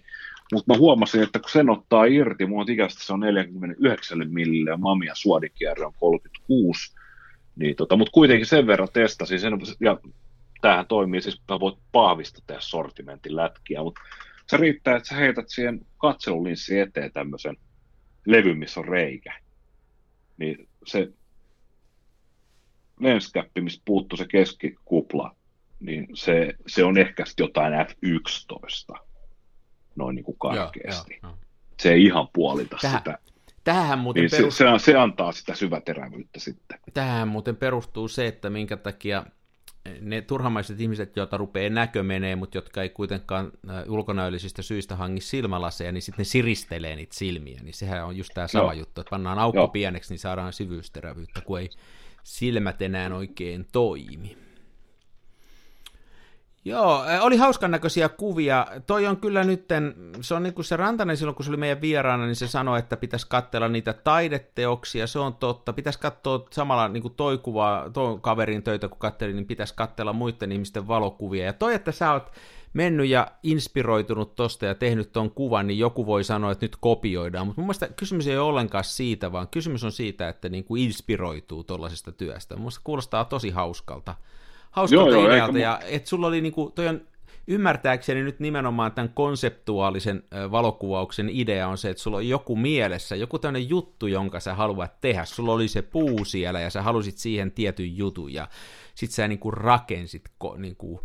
Mutta 0.53 0.73
mä 0.73 0.77
huomasin, 0.77 1.23
että 1.23 1.39
kun 1.39 1.49
sen 1.49 1.69
ottaa 1.69 2.05
irti, 2.05 2.45
mun 2.45 2.71
ikästä 2.71 3.03
se 3.03 3.13
on 3.13 3.19
49 3.19 4.33
milliä 4.33 4.71
ja 4.71 4.77
Mamia 4.77 5.15
suodikierre 5.15 5.85
on 5.85 5.93
36, 5.99 6.95
niin 7.55 7.75
tota, 7.75 7.97
mutta 7.97 8.11
kuitenkin 8.11 8.45
sen 8.45 8.67
verran 8.67 8.87
testasin 8.93 9.39
sen, 9.39 9.53
ja 9.79 9.99
tämähän 10.61 10.87
toimii, 10.87 11.21
siis 11.21 11.41
mä 11.49 11.59
voit 11.59 11.77
pahvista 11.91 12.41
tehdä 12.47 12.61
sortimentin 12.61 13.35
lätkiä, 13.35 13.83
mutta 13.83 14.01
se 14.47 14.57
riittää, 14.57 14.95
että 14.95 15.09
sä 15.09 15.15
heität 15.15 15.49
siihen 15.49 15.85
katselulinssin 15.97 16.81
eteen 16.81 17.11
tämmöisen 17.11 17.57
levy, 18.25 18.53
missä 18.53 18.79
on 18.79 18.87
reikä. 18.87 19.33
Niin 20.37 20.67
se 20.85 21.09
lenskäppi, 22.99 23.61
mistä 23.61 23.81
puuttuu 23.85 24.17
se 24.17 24.25
keskikupla, 24.27 25.35
niin 25.79 26.07
se, 26.13 26.53
se 26.67 26.83
on 26.83 26.97
ehkä 26.97 27.23
jotain 27.39 27.73
F11, 27.73 28.99
noin 29.95 30.15
niin 30.15 30.23
kuin 30.23 30.37
karkeasti. 30.37 31.19
Joo, 31.23 31.31
joo, 31.31 31.39
Se 31.79 31.93
ei 31.93 32.03
ihan 32.03 32.27
puolita 32.33 32.77
Tähän, 32.81 32.99
sitä. 32.99 33.19
Tähän 33.63 33.99
muuten 33.99 34.21
niin 34.21 34.31
perustuu... 34.31 34.51
se, 34.51 34.79
se, 34.79 34.85
se, 34.91 34.97
antaa 34.97 35.31
sitä 35.31 35.55
syväterävyyttä 35.55 36.39
sitten. 36.39 36.79
Tähän 36.93 37.27
muuten 37.27 37.55
perustuu 37.55 38.07
se, 38.07 38.27
että 38.27 38.49
minkä 38.49 38.77
takia 38.77 39.25
ne 40.01 40.21
turhamaiset 40.21 40.81
ihmiset, 40.81 41.15
joita 41.15 41.37
rupeaa 41.37 41.69
näkö 41.69 42.03
menee, 42.03 42.35
mutta 42.35 42.57
jotka 42.57 42.81
ei 42.81 42.89
kuitenkaan 42.89 43.51
äh, 43.69 43.83
ulkonäöllisistä 43.89 44.61
syistä 44.61 44.95
hangi 44.95 45.21
silmälaseja, 45.21 45.91
niin 45.91 46.01
sitten 46.01 46.23
ne 46.23 46.27
siristelee 46.27 46.95
niitä 46.95 47.15
silmiä, 47.15 47.59
niin 47.63 47.73
sehän 47.73 48.05
on 48.05 48.17
just 48.17 48.31
tämä 48.33 48.47
sama 48.47 48.63
Joo. 48.63 48.79
juttu, 48.79 49.01
että 49.01 49.09
pannaan 49.09 49.39
aukko 49.39 49.59
Joo. 49.59 49.67
pieneksi, 49.67 50.13
niin 50.13 50.19
saadaan 50.19 50.53
syvyysterävyyttä, 50.53 51.41
kun 51.41 51.59
ei 51.59 51.69
silmät 52.25 52.81
enää 52.81 53.15
oikein 53.15 53.67
toimi. 53.71 54.37
Joo, 56.67 57.03
oli 57.21 57.37
hauskan 57.37 57.71
näköisiä 57.71 58.09
kuvia. 58.09 58.67
Toi 58.87 59.07
on 59.07 59.17
kyllä 59.17 59.43
nytten, 59.43 59.95
se 60.21 60.33
on 60.33 60.43
niin 60.43 60.53
kuin 60.53 60.65
se 60.65 60.77
Rantanen 60.77 61.17
silloin, 61.17 61.35
kun 61.35 61.45
se 61.45 61.51
oli 61.51 61.57
meidän 61.57 61.81
vieraana, 61.81 62.25
niin 62.25 62.35
se 62.35 62.47
sanoi, 62.47 62.79
että 62.79 62.97
pitäisi 62.97 63.27
katsella 63.29 63.67
niitä 63.67 63.93
taideteoksia, 63.93 65.07
se 65.07 65.19
on 65.19 65.35
totta. 65.35 65.73
Pitäisi 65.73 65.99
katsoa 65.99 66.47
samalla 66.51 66.87
niin 66.87 67.01
kuin 67.01 67.13
toi 67.13 67.37
kuva, 67.37 67.89
toi 67.93 68.19
kaverin 68.21 68.63
töitä, 68.63 68.87
kun 68.87 68.99
katselin, 68.99 69.35
niin 69.35 69.47
pitäisi 69.47 69.73
katsella 69.77 70.13
muiden 70.13 70.51
ihmisten 70.51 70.87
valokuvia. 70.87 71.45
Ja 71.45 71.53
toi, 71.53 71.73
että 71.73 71.91
sä 71.91 72.13
oot 72.13 72.31
mennyt 72.75 73.07
ja 73.07 73.27
inspiroitunut 73.43 74.35
tosta 74.35 74.65
ja 74.65 74.75
tehnyt 74.75 75.11
ton 75.11 75.31
kuvan, 75.31 75.67
niin 75.67 75.79
joku 75.79 76.05
voi 76.05 76.23
sanoa, 76.23 76.51
että 76.51 76.65
nyt 76.65 76.75
kopioidaan. 76.79 77.47
Mutta 77.47 77.61
mun 77.61 77.67
mielestä 77.67 77.87
kysymys 77.87 78.27
ei 78.27 78.37
ole 78.37 78.49
ollenkaan 78.49 78.83
siitä, 78.83 79.31
vaan 79.31 79.47
kysymys 79.47 79.83
on 79.83 79.91
siitä, 79.91 80.29
että 80.29 80.49
niin 80.49 80.63
kuin 80.63 80.83
inspiroituu 80.83 81.63
tuollaisesta 81.63 82.11
työstä. 82.11 82.55
Mun 82.55 82.61
mielestä 82.61 82.81
kuulostaa 82.83 83.25
tosi 83.25 83.49
hauskalta 83.49 84.15
hauskalta 84.71 85.11
joo, 85.11 85.25
idealta, 85.25 85.57
joo, 85.57 85.63
ja 85.63 85.79
että 85.85 86.09
sulla 86.09 86.27
oli 86.27 86.41
niinku, 86.41 86.71
toi 86.75 86.87
on 86.87 87.01
ymmärtääkseni 87.47 88.23
nyt 88.23 88.39
nimenomaan 88.39 88.91
tämän 88.91 89.11
konseptuaalisen 89.13 90.23
valokuvauksen 90.51 91.29
idea 91.29 91.67
on 91.67 91.77
se, 91.77 91.89
että 91.89 92.03
sulla 92.03 92.17
on 92.17 92.27
joku 92.27 92.55
mielessä, 92.55 93.15
joku 93.15 93.39
tämmöinen 93.39 93.69
juttu, 93.69 94.07
jonka 94.07 94.39
sä 94.39 94.55
haluat 94.55 95.01
tehdä. 95.01 95.25
Sulla 95.25 95.53
oli 95.53 95.67
se 95.67 95.81
puu 95.81 96.25
siellä 96.25 96.59
ja 96.59 96.69
sä 96.69 96.81
halusit 96.81 97.17
siihen 97.17 97.51
tietyn 97.51 97.97
jutun 97.97 98.33
ja 98.33 98.47
sit 98.95 99.11
sä 99.11 99.27
niinku 99.27 99.51
rakensit 99.51 100.23
ko, 100.37 100.55
niinku, 100.57 101.01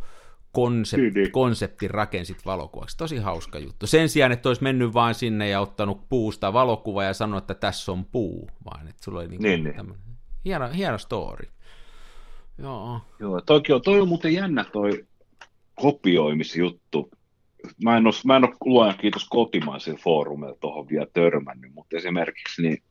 konsept, 0.52 1.02
konseptin 1.32 1.90
rakensit 1.90 2.46
valokuvaksi. 2.46 2.96
Tosi 2.96 3.16
hauska 3.16 3.58
juttu. 3.58 3.86
Sen 3.86 4.08
sijaan, 4.08 4.32
että 4.32 4.48
olisi 4.48 4.62
mennyt 4.62 4.94
vaan 4.94 5.14
sinne 5.14 5.48
ja 5.48 5.60
ottanut 5.60 6.08
puusta 6.08 6.52
valokuva 6.52 7.04
ja 7.04 7.14
sanonut, 7.14 7.42
että 7.42 7.54
tässä 7.54 7.92
on 7.92 8.04
puu, 8.04 8.50
vaan 8.64 8.88
että 8.88 9.04
sulla 9.04 9.20
oli 9.20 9.28
niinku 9.28 9.42
niin, 9.42 9.64
niin. 9.64 9.76
tämmöinen 9.76 10.04
hieno, 10.44 10.68
hieno 10.68 10.98
story. 10.98 11.48
Joo. 12.58 13.00
Joo, 13.18 13.40
toki 13.40 13.72
on, 13.72 13.82
toi 13.82 14.00
on 14.00 14.08
muuten 14.08 14.34
jännä 14.34 14.64
toi 14.64 15.06
kopioimisjuttu. 15.74 17.10
Mä 17.84 17.96
en 17.96 18.06
ole, 18.06 18.14
mä 18.24 18.36
en 18.36 18.44
ole 18.44 18.56
luojan 18.64 18.98
kiitos 18.98 19.28
kotimaisilla 19.28 19.98
foorumilla 20.02 20.56
tuohon 20.60 20.88
vielä 20.88 21.06
törmännyt, 21.12 21.74
mutta 21.74 21.96
esimerkiksi 21.96 22.62
niin 22.62 22.82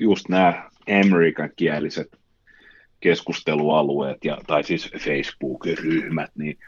just 0.00 0.28
nämä 0.28 0.70
amerikan 1.02 1.50
kieliset 1.56 2.18
keskustelualueet, 3.00 4.24
ja, 4.24 4.38
tai 4.46 4.64
siis 4.64 4.90
Facebook-ryhmät, 4.98 6.30
niin 6.34 6.58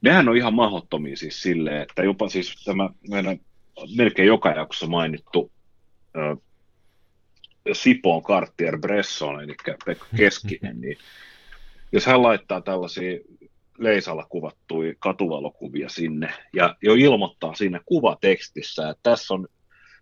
nehän 0.00 0.28
on 0.28 0.36
ihan 0.36 0.54
mahdottomia 0.54 1.16
siis 1.16 1.42
silleen, 1.42 1.82
että 1.82 2.02
jopa 2.02 2.28
siis 2.28 2.64
tämä 2.64 2.90
meidän 3.10 3.38
melkein 3.96 4.28
joka 4.28 4.50
jaksossa 4.50 4.86
mainittu 4.86 5.52
Sipoon 7.72 8.22
Cartier 8.22 8.78
Bresson, 8.78 9.42
eli 9.42 9.54
Pekka 9.86 10.06
Keskinen, 10.16 10.80
niin 10.80 10.98
jos 11.92 12.06
hän 12.06 12.22
laittaa 12.22 12.60
tällaisia 12.60 13.18
leisalla 13.78 14.26
kuvattuja 14.28 14.94
katuvalokuvia 14.98 15.88
sinne 15.88 16.34
ja 16.52 16.76
jo 16.82 16.94
ilmoittaa 16.94 17.54
siinä 17.54 17.80
kuvatekstissä, 17.84 18.90
että 18.90 19.10
tässä 19.10 19.34
on, 19.34 19.48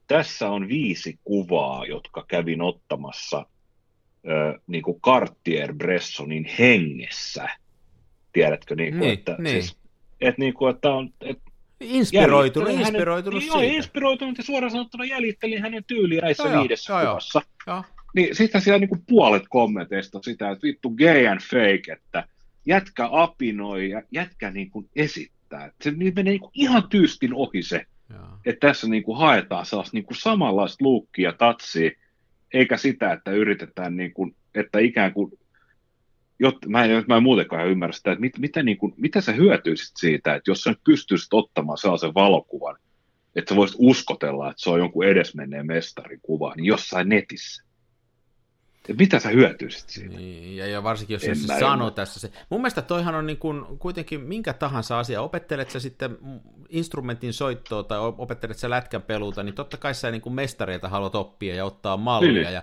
tässä 0.06 0.50
on 0.50 0.68
viisi 0.68 1.18
kuvaa, 1.24 1.86
jotka 1.86 2.24
kävin 2.28 2.62
ottamassa 2.62 3.46
ö, 4.28 4.58
niin 4.66 4.82
kuin 4.82 5.00
Cartier 5.00 5.74
Bressonin 5.74 6.44
hengessä. 6.58 7.48
Tiedätkö, 8.32 8.74
niin 8.74 8.92
kuin, 8.92 9.00
niin, 9.00 9.12
että, 9.12 9.36
niin. 9.38 9.62
Siis, 9.62 9.76
että, 10.20 10.40
niin 10.40 10.54
kuin, 10.54 10.74
että 10.74 10.90
on, 10.90 11.10
että 11.20 11.52
Inspiroitunut, 11.80 12.70
inspiroitunut 12.70 13.42
hänen, 13.42 13.52
siitä. 13.52 13.64
Joo, 13.64 13.76
inspiroitunut 13.76 14.38
ja 14.38 14.44
suoraan 14.44 14.70
sanottuna 14.70 15.04
jäljittelin 15.04 15.62
hänen 15.62 15.84
tyyliä 15.86 16.20
näissä 16.20 16.48
joo, 16.48 16.60
viidessä 16.60 16.92
joo, 16.92 17.00
kuvassa. 17.02 17.42
Joo. 17.66 17.84
Niin 18.14 18.36
sitten 18.36 18.60
siellä 18.60 18.78
niinku 18.78 18.98
puolet 19.08 19.42
kommenteista 19.48 20.18
sitä, 20.22 20.50
että 20.50 20.66
vittu 20.66 20.90
gay 20.90 21.26
and 21.26 21.40
fake, 21.40 21.92
että 21.92 22.24
jätkä 22.66 23.08
apinoi 23.12 23.90
ja 23.90 24.02
jätkä 24.12 24.50
niinku 24.50 24.88
esittää. 24.96 25.70
Se 25.80 25.90
menee 25.90 26.24
niinku 26.24 26.50
ihan 26.54 26.88
tyystin 26.88 27.34
ohi 27.34 27.62
se, 27.62 27.86
että 28.46 28.66
tässä 28.66 28.86
niinku 28.86 29.14
haetaan 29.14 29.66
sellaista 29.66 29.96
niinku 29.96 30.14
samanlaista 30.14 30.84
luukkia 30.84 31.32
tatsia, 31.32 31.90
eikä 32.52 32.76
sitä, 32.76 33.12
että 33.12 33.30
yritetään, 33.30 33.96
niinku, 33.96 34.30
että 34.54 34.78
ikään 34.78 35.12
kuin 35.12 35.32
jotta, 36.38 36.68
mä, 36.68 36.84
en, 36.84 37.04
mä 37.08 37.16
en 37.16 37.22
muutenkaan 37.22 37.68
ymmärrä 37.68 37.92
sitä, 37.92 38.12
että 38.12 38.20
mit, 38.20 38.38
mitä, 38.38 38.62
niin 38.62 38.76
kuin, 38.76 38.94
mitä 38.96 39.20
sä 39.20 39.32
hyötyisit 39.32 39.96
siitä, 39.96 40.34
että 40.34 40.50
jos 40.50 40.60
sä 40.60 40.74
pystyisit 40.84 41.32
ottamaan 41.32 41.78
sellaisen 41.78 42.14
valokuvan, 42.14 42.76
että 43.36 43.48
sä 43.48 43.56
voisit 43.56 43.76
uskotella, 43.78 44.50
että 44.50 44.62
se 44.62 44.70
on 44.70 44.78
jonkun 44.78 45.04
edesmenneen 45.04 45.66
mestarin 45.66 46.20
kuva, 46.22 46.54
niin 46.56 46.64
jossain 46.64 47.08
netissä. 47.08 47.64
Mitä 48.98 49.18
sä 49.18 49.28
hyötyisit 49.28 49.90
siitä? 49.90 50.16
Niin, 50.16 50.56
ja, 50.56 50.66
ja 50.66 50.82
varsinkin 50.82 51.14
jos 51.14 51.24
en 51.24 51.36
se 51.36 51.58
sanoo 51.60 51.90
tässä 51.90 52.20
se. 52.20 52.32
Mun 52.50 52.60
mielestä 52.60 52.82
toihan 52.82 53.14
on 53.14 53.26
niin 53.26 53.36
kuin, 53.36 53.64
kuitenkin 53.78 54.20
minkä 54.20 54.52
tahansa 54.52 54.98
asia. 54.98 55.22
Opettelet 55.22 55.70
sä 55.70 55.80
sitten 55.80 56.18
instrumentin 56.68 57.32
soittoa 57.32 57.82
tai 57.82 57.98
opettelet 57.98 58.58
sä 58.58 58.70
lätkän 58.70 59.02
peluuta, 59.02 59.42
niin 59.42 59.54
totta 59.54 59.76
kai 59.76 59.94
sä 59.94 60.10
niin 60.10 60.22
kuin 60.22 60.32
mestareilta 60.32 60.88
haluat 60.88 61.14
oppia 61.14 61.54
ja 61.54 61.64
ottaa 61.64 61.96
mallia. 61.96 62.32
Niin. 62.32 62.52
Ja 62.52 62.62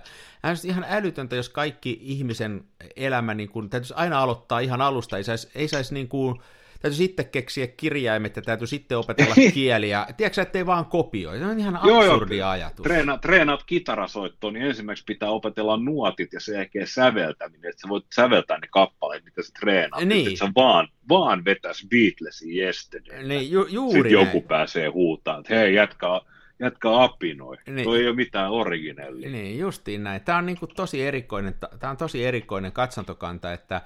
ihan 0.64 0.86
älytöntä, 0.88 1.36
jos 1.36 1.48
kaikki 1.48 1.98
ihmisen 2.02 2.64
elämä 2.96 3.34
niin 3.34 3.48
kuin, 3.48 3.70
täytyisi 3.70 3.94
aina 3.96 4.22
aloittaa 4.22 4.60
ihan 4.60 4.80
alusta. 4.80 5.16
Ei 5.16 5.24
saisi, 5.24 5.48
ei 5.54 5.68
saisi 5.68 5.94
niin 5.94 6.08
kuin, 6.08 6.40
täytyy 6.80 6.96
sitten 6.96 7.28
keksiä 7.28 7.66
kirjaimet 7.66 8.36
ja 8.36 8.42
täytyy 8.42 8.66
sitten 8.66 8.98
opetella 8.98 9.34
kieliä. 9.54 10.06
Tiedätkö 10.16 10.42
ettei 10.42 10.66
vaan 10.66 10.86
kopioi? 10.86 11.38
Se 11.38 11.44
on 11.44 11.58
ihan 11.58 11.76
absurdi 11.76 12.38
joo, 12.38 12.48
ajatus. 12.48 12.82
Treena, 12.82 13.18
treenaat 13.18 13.62
kitarasoittoon, 13.66 14.54
niin 14.54 14.66
ensimmäiseksi 14.66 15.04
pitää 15.04 15.30
opetella 15.30 15.76
nuotit 15.76 16.32
ja 16.32 16.40
sen 16.40 16.54
jälkeen 16.54 16.86
säveltäminen, 16.86 17.70
että 17.70 17.80
sä 17.80 17.88
voit 17.88 18.04
säveltää 18.14 18.58
ne 18.58 18.66
kappaleet, 18.70 19.24
mitä 19.24 19.42
sä 19.42 19.52
treenaat. 19.60 20.04
Niin. 20.04 20.26
Että 20.26 20.38
sä 20.38 20.52
vaan, 20.54 20.88
vaan 21.08 21.44
vetäis 21.44 21.86
Beatlesin 21.90 22.56
yesterday. 22.56 23.22
Niin, 23.22 23.50
ju, 23.50 23.66
juuri 23.66 23.98
Sitten 23.98 24.12
näin. 24.12 24.26
joku 24.26 24.48
pääsee 24.48 24.88
huutamaan, 24.88 25.40
että 25.40 25.54
hei, 25.54 25.74
jätkä, 25.74 26.06
jätkä 26.60 27.02
apinoi. 27.02 27.56
Niin. 27.66 27.84
Toi 27.84 28.00
ei 28.00 28.06
ole 28.06 28.16
mitään 28.16 28.50
originellia. 28.50 29.30
Niin, 29.30 29.58
justiin 29.58 30.04
näin. 30.04 30.20
Tämä 30.20 30.38
on 30.38 30.46
niin 30.46 30.58
kuin 30.58 30.74
tosi 30.76 31.02
erikoinen, 31.02 31.54
tämä 31.80 31.90
on 31.90 31.96
tosi 31.96 32.24
erikoinen 32.24 32.72
katsantokanta, 32.72 33.52
että 33.52 33.80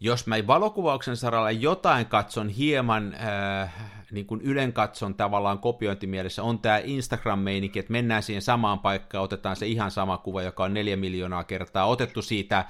jos 0.00 0.26
mä 0.26 0.36
valokuvauksen 0.46 1.16
saralla 1.16 1.50
jotain 1.50 2.06
katson 2.06 2.48
hieman 2.48 3.14
äh, 3.14 3.74
niin 4.10 4.26
kuin 4.26 4.40
ylen 4.40 4.72
katson 4.72 5.14
tavallaan 5.14 5.58
kopiointimielessä, 5.58 6.42
on 6.42 6.58
tämä 6.58 6.80
Instagram-meininki, 6.84 7.78
että 7.78 7.92
mennään 7.92 8.22
siihen 8.22 8.42
samaan 8.42 8.78
paikkaan, 8.78 9.24
otetaan 9.24 9.56
se 9.56 9.66
ihan 9.66 9.90
sama 9.90 10.18
kuva, 10.18 10.42
joka 10.42 10.64
on 10.64 10.74
neljä 10.74 10.96
miljoonaa 10.96 11.44
kertaa 11.44 11.86
otettu 11.86 12.22
siitä, 12.22 12.64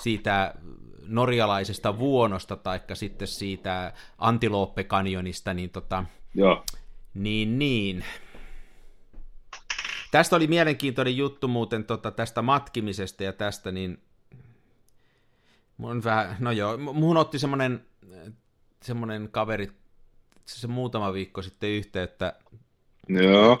siitä 0.00 0.54
norjalaisesta 1.06 1.98
vuonosta, 1.98 2.56
taikka 2.56 2.94
sitten 2.94 3.28
siitä 3.28 3.92
Antilope-kanjonista, 4.18 5.54
niin 5.54 5.70
tota, 5.70 6.04
Joo. 6.34 6.64
niin, 7.14 7.58
niin. 7.58 8.04
Tästä 10.10 10.36
oli 10.36 10.46
mielenkiintoinen 10.46 11.16
juttu 11.16 11.48
muuten 11.48 11.84
tota, 11.84 12.10
tästä 12.10 12.42
matkimisesta 12.42 13.24
ja 13.24 13.32
tästä, 13.32 13.72
niin 13.72 14.02
Mun 15.78 16.04
vähän, 16.04 16.36
no 16.40 16.50
joo, 16.50 16.76
muun 16.76 17.16
otti 17.16 17.38
semmonen, 17.38 17.86
semmonen 18.82 19.28
kaveri 19.30 19.68
se 20.46 20.66
muutama 20.66 21.12
viikko 21.12 21.42
sitten 21.42 21.70
yhteyttä, 21.70 22.32
Joo. 23.08 23.58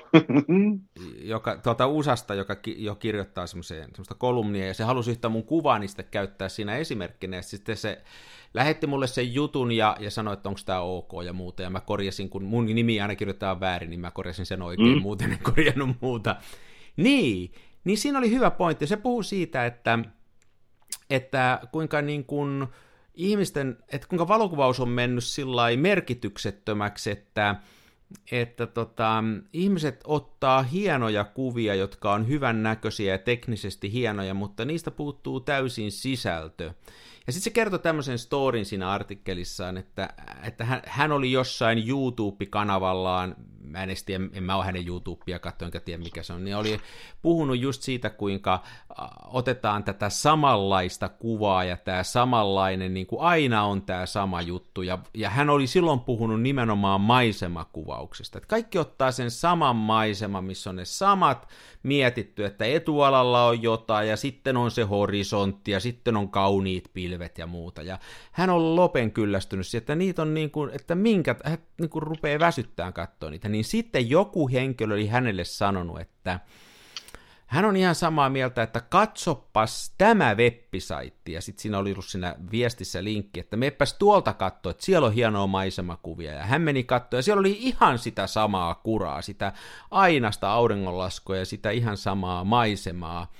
joka, 1.22 1.56
tuolta 1.56 1.86
USAsta, 1.86 2.34
joka 2.34 2.56
ki, 2.56 2.84
jo 2.84 2.94
kirjoittaa 2.94 3.46
semmoista 3.46 4.14
kolumnia, 4.18 4.66
ja 4.66 4.74
se 4.74 4.84
halusi 4.84 5.10
yhtä 5.10 5.28
mun 5.28 5.44
kuvaa 5.44 5.78
niistä 5.78 6.02
käyttää 6.02 6.48
siinä 6.48 6.76
esimerkkinä, 6.76 7.36
ja 7.36 7.42
sitten 7.42 7.76
se 7.76 8.02
lähetti 8.54 8.86
mulle 8.86 9.06
sen 9.06 9.34
jutun 9.34 9.72
ja, 9.72 9.96
ja 10.00 10.10
sanoi, 10.10 10.34
että 10.34 10.48
onko 10.48 10.60
tämä 10.64 10.80
ok 10.80 11.12
ja 11.24 11.32
muuta, 11.32 11.62
ja 11.62 11.70
mä 11.70 11.80
korjasin, 11.80 12.30
kun 12.30 12.44
mun 12.44 12.66
nimi 12.66 13.00
aina 13.00 13.16
kirjoittaa 13.16 13.60
väärin, 13.60 13.90
niin 13.90 14.00
mä 14.00 14.10
korjasin 14.10 14.46
sen 14.46 14.62
oikein, 14.62 14.94
mm. 14.96 15.02
muuten 15.02 15.32
en 15.32 15.38
korjannut 15.42 15.96
muuta. 16.00 16.36
Niin, 16.96 17.52
niin 17.84 17.98
siinä 17.98 18.18
oli 18.18 18.30
hyvä 18.30 18.50
pointti, 18.50 18.86
se 18.86 18.96
puhuu 18.96 19.22
siitä, 19.22 19.66
että 19.66 19.98
että 21.10 21.60
kuinka 21.72 22.02
niin 22.02 22.24
kuin 22.24 22.66
ihmisten, 23.14 23.78
että 23.92 24.08
kuinka 24.08 24.28
valokuvaus 24.28 24.80
on 24.80 24.88
mennyt 24.88 25.24
sillä 25.24 25.76
merkityksettömäksi, 25.76 27.10
että 27.10 27.56
että 28.32 28.66
tota, 28.66 29.24
ihmiset 29.52 30.00
ottaa 30.04 30.62
hienoja 30.62 31.24
kuvia, 31.24 31.74
jotka 31.74 32.12
on 32.12 32.28
hyvän 32.28 32.62
näköisiä 32.62 33.12
ja 33.12 33.18
teknisesti 33.18 33.92
hienoja, 33.92 34.34
mutta 34.34 34.64
niistä 34.64 34.90
puuttuu 34.90 35.40
täysin 35.40 35.92
sisältö. 35.92 36.64
Ja 37.26 37.32
sitten 37.32 37.44
se 37.44 37.50
kertoi 37.50 37.78
tämmöisen 37.78 38.18
storin 38.18 38.64
siinä 38.64 38.90
artikkelissaan, 38.90 39.76
että, 39.76 40.08
että 40.42 40.64
hän, 40.64 40.82
hän 40.86 41.12
oli 41.12 41.32
jossain 41.32 41.88
YouTube-kanavallaan 41.88 43.36
mä 43.70 43.82
en 43.82 43.90
tiedä, 44.06 44.24
en 44.32 44.42
mä 44.42 44.56
ole 44.56 44.64
hänen 44.64 44.86
YouTubea 44.86 45.38
katsoa, 45.38 45.66
enkä 45.66 45.80
tiedä 45.80 46.02
mikä 46.02 46.22
se 46.22 46.32
on, 46.32 46.44
niin 46.44 46.56
oli 46.56 46.80
puhunut 47.22 47.58
just 47.58 47.82
siitä, 47.82 48.10
kuinka 48.10 48.62
otetaan 49.24 49.84
tätä 49.84 50.08
samanlaista 50.08 51.08
kuvaa 51.08 51.64
ja 51.64 51.76
tämä 51.76 52.02
samanlainen, 52.02 52.94
niin 52.94 53.06
kuin 53.06 53.22
aina 53.22 53.64
on 53.64 53.82
tämä 53.82 54.06
sama 54.06 54.42
juttu, 54.42 54.82
ja, 54.82 54.98
ja 55.14 55.30
hän 55.30 55.50
oli 55.50 55.66
silloin 55.66 56.00
puhunut 56.00 56.42
nimenomaan 56.42 57.00
maisemakuvauksesta, 57.00 58.38
että 58.38 58.48
kaikki 58.48 58.78
ottaa 58.78 59.12
sen 59.12 59.30
saman 59.30 59.76
maiseman, 59.76 60.44
missä 60.44 60.70
on 60.70 60.76
ne 60.76 60.84
samat 60.84 61.48
mietitty, 61.82 62.44
että 62.44 62.64
etualalla 62.64 63.46
on 63.46 63.62
jotain, 63.62 64.08
ja 64.08 64.16
sitten 64.16 64.56
on 64.56 64.70
se 64.70 64.82
horisontti, 64.82 65.70
ja 65.70 65.80
sitten 65.80 66.16
on 66.16 66.28
kauniit 66.28 66.90
pilvet 66.92 67.38
ja 67.38 67.46
muuta, 67.46 67.82
ja 67.82 67.98
hän 68.32 68.50
on 68.50 68.76
lopen 68.76 69.12
kyllästynyt 69.12 69.66
että 69.74 69.94
niitä 69.94 70.22
on 70.22 70.34
niin 70.34 70.50
kuin, 70.50 70.70
että 70.72 70.94
minkä, 70.94 71.36
hän 71.44 71.58
niin 71.80 71.90
kuin 71.90 72.02
rupeaa 72.02 72.40
väsyttämään 72.40 72.92
katsoa 72.92 73.30
niitä, 73.30 73.48
niin 73.48 73.57
sitten 73.64 74.10
joku 74.10 74.48
henkilö 74.48 74.94
oli 74.94 75.06
hänelle 75.06 75.44
sanonut, 75.44 76.00
että 76.00 76.40
hän 77.48 77.64
on 77.64 77.76
ihan 77.76 77.94
samaa 77.94 78.30
mieltä, 78.30 78.62
että 78.62 78.80
katsopas 78.80 79.94
tämä 79.98 80.34
websaitti, 80.34 81.32
ja 81.32 81.40
sitten 81.40 81.62
siinä 81.62 81.78
oli 81.78 81.92
ollut 81.92 82.04
siinä 82.04 82.36
viestissä 82.50 83.04
linkki, 83.04 83.40
että 83.40 83.56
meppäs 83.56 83.94
tuolta 83.94 84.32
katsoa, 84.32 84.70
että 84.70 84.84
siellä 84.84 85.06
on 85.06 85.12
hienoa 85.12 85.46
maisemakuvia, 85.46 86.32
ja 86.32 86.42
hän 86.42 86.62
meni 86.62 86.84
katsoa, 86.84 87.18
ja 87.18 87.22
siellä 87.22 87.40
oli 87.40 87.56
ihan 87.60 87.98
sitä 87.98 88.26
samaa 88.26 88.74
kuraa, 88.74 89.22
sitä 89.22 89.52
ainasta 89.90 90.52
auringonlaskua 90.52 91.36
ja 91.36 91.46
sitä 91.46 91.70
ihan 91.70 91.96
samaa 91.96 92.44
maisemaa, 92.44 93.32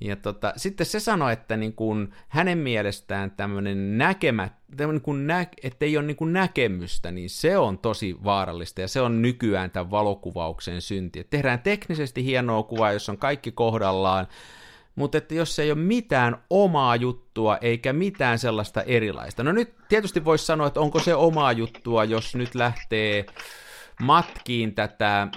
ja 0.00 0.16
tota, 0.16 0.52
sitten 0.56 0.86
se 0.86 1.00
sanoi, 1.00 1.32
että 1.32 1.56
niin 1.56 1.72
kun 1.72 2.12
hänen 2.28 2.58
mielestään 2.58 3.30
tämmöinen 3.30 3.98
näkemä, 3.98 4.48
tämmöinen 4.76 5.00
kun 5.00 5.26
nä, 5.26 5.46
ei 5.80 5.96
ole 5.96 6.06
niin 6.06 6.16
kuin 6.16 6.32
näkemystä, 6.32 7.10
niin 7.10 7.30
se 7.30 7.58
on 7.58 7.78
tosi 7.78 8.16
vaarallista 8.24 8.80
ja 8.80 8.88
se 8.88 9.00
on 9.00 9.22
nykyään 9.22 9.70
tämän 9.70 9.90
valokuvauksen 9.90 10.80
synti. 10.80 11.20
Et 11.20 11.30
tehdään 11.30 11.62
teknisesti 11.62 12.24
hienoa 12.24 12.62
kuvaa, 12.62 12.92
jos 12.92 13.08
on 13.08 13.18
kaikki 13.18 13.52
kohdallaan, 13.52 14.26
mutta 14.94 15.18
että 15.18 15.34
jos 15.34 15.58
ei 15.58 15.70
ole 15.70 15.78
mitään 15.78 16.36
omaa 16.50 16.96
juttua 16.96 17.56
eikä 17.56 17.92
mitään 17.92 18.38
sellaista 18.38 18.82
erilaista. 18.82 19.44
No 19.44 19.52
nyt 19.52 19.74
tietysti 19.88 20.24
voisi 20.24 20.46
sanoa, 20.46 20.66
että 20.66 20.80
onko 20.80 20.98
se 20.98 21.14
omaa 21.14 21.52
juttua, 21.52 22.04
jos 22.04 22.34
nyt 22.34 22.54
lähtee 22.54 23.26
matkiin 24.02 24.74
tätä 24.74 25.28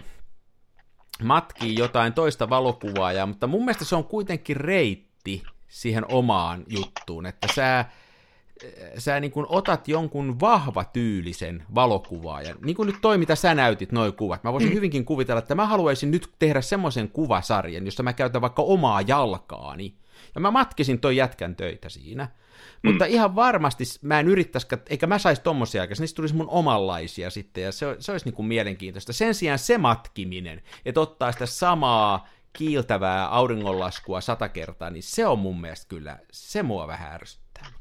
matkii 1.24 1.76
jotain 1.76 2.14
toista 2.14 2.50
valokuvaajaa, 2.50 3.26
mutta 3.26 3.48
mun 3.48 3.62
mielestä 3.66 3.86
se 3.86 3.96
on 3.96 4.04
kuitenkin 4.04 4.58
reitti 4.58 5.44
siihen 5.68 6.06
omaan 6.12 6.64
juttuun, 6.68 7.26
että 7.26 7.48
sä, 7.56 7.86
sä 8.98 9.20
niin 9.20 9.32
kuin 9.32 9.46
otat 9.50 9.88
jonkun 9.88 10.40
vahva 10.40 10.84
tyylisen 10.84 11.64
valokuvaajan, 11.76 12.58
niin 12.66 12.76
kuin 12.76 12.88
nyt 12.88 13.02
toi, 13.02 13.18
mitä 13.18 13.36
sä 13.36 13.56
näytit, 13.56 13.92
noin 13.92 14.14
kuvat. 14.14 14.44
Mä 14.44 14.54
voisin 14.54 14.70
mm. 14.70 14.76
hyvinkin 14.76 15.06
kuvitella, 15.06 15.40
että 15.40 15.56
mä 15.56 15.66
haluaisin 15.66 16.12
nyt 16.12 16.30
tehdä 16.40 16.62
semmoisen 16.62 17.10
kuvasarjan, 17.10 17.86
jossa 17.86 18.04
mä 18.04 18.14
käytän 18.14 18.42
vaikka 18.42 18.62
omaa 18.62 19.02
jalkaani, 19.02 19.96
ja 20.36 20.42
mä 20.42 20.52
matkisin 20.52 21.00
toi 21.00 21.16
jätkän 21.16 21.56
töitä 21.56 21.90
siinä. 21.90 22.28
Mm. 22.84 22.90
Mutta 22.92 23.06
ihan 23.06 23.36
varmasti 23.36 23.84
mä 24.02 24.20
en 24.20 24.28
yrittäisi, 24.28 24.68
eikä 24.90 25.08
mä 25.08 25.20
saisi 25.20 25.42
tommosia 25.42 25.82
aikaisemmin, 25.82 26.04
niistä 26.04 26.16
tulisi 26.16 26.36
mun 26.36 26.50
omanlaisia 26.50 27.30
sitten, 27.30 27.64
ja 27.64 27.72
se, 27.72 27.96
se 28.00 28.12
olisi 28.12 28.26
niin 28.26 28.36
kuin 28.36 28.46
mielenkiintoista. 28.46 29.14
Sen 29.14 29.36
sijaan 29.36 29.60
se 29.60 29.78
matkiminen, 29.78 30.62
että 30.86 31.02
ottaa 31.02 31.32
sitä 31.32 31.46
samaa 31.46 32.28
kiiltävää 32.54 33.28
auringonlaskua 33.28 34.22
sata 34.22 34.50
kertaa, 34.50 34.90
niin 34.90 35.04
se 35.04 35.28
on 35.28 35.40
mun 35.40 35.62
mielestä 35.62 35.86
kyllä, 35.90 36.20
se 36.32 36.64
mua 36.64 36.88
vähän 36.88 37.14
ärsyttää. 37.14 37.72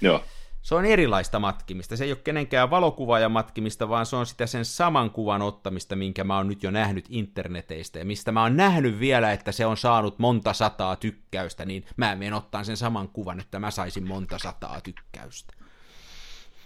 Joo 0.00 0.24
se 0.62 0.74
on 0.74 0.84
erilaista 0.84 1.38
matkimista. 1.38 1.96
Se 1.96 2.04
ei 2.04 2.12
ole 2.12 2.18
kenenkään 2.24 2.70
valokuvaaja 2.70 3.28
matkimista, 3.28 3.88
vaan 3.88 4.06
se 4.06 4.16
on 4.16 4.26
sitä 4.26 4.46
sen 4.46 4.64
saman 4.64 5.10
kuvan 5.10 5.42
ottamista, 5.42 5.96
minkä 5.96 6.24
mä 6.24 6.36
oon 6.36 6.48
nyt 6.48 6.62
jo 6.62 6.70
nähnyt 6.70 7.04
interneteistä, 7.08 7.98
ja 7.98 8.04
mistä 8.04 8.32
mä 8.32 8.42
oon 8.42 8.56
nähnyt 8.56 9.00
vielä, 9.00 9.32
että 9.32 9.52
se 9.52 9.66
on 9.66 9.76
saanut 9.76 10.18
monta 10.18 10.52
sataa 10.52 10.96
tykkäystä, 10.96 11.64
niin 11.64 11.84
mä 11.96 12.16
menen 12.16 12.34
ottaa 12.34 12.64
sen 12.64 12.76
saman 12.76 13.08
kuvan, 13.08 13.40
että 13.40 13.58
mä 13.58 13.70
saisin 13.70 14.08
monta 14.08 14.38
sataa 14.38 14.80
tykkäystä. 14.80 15.61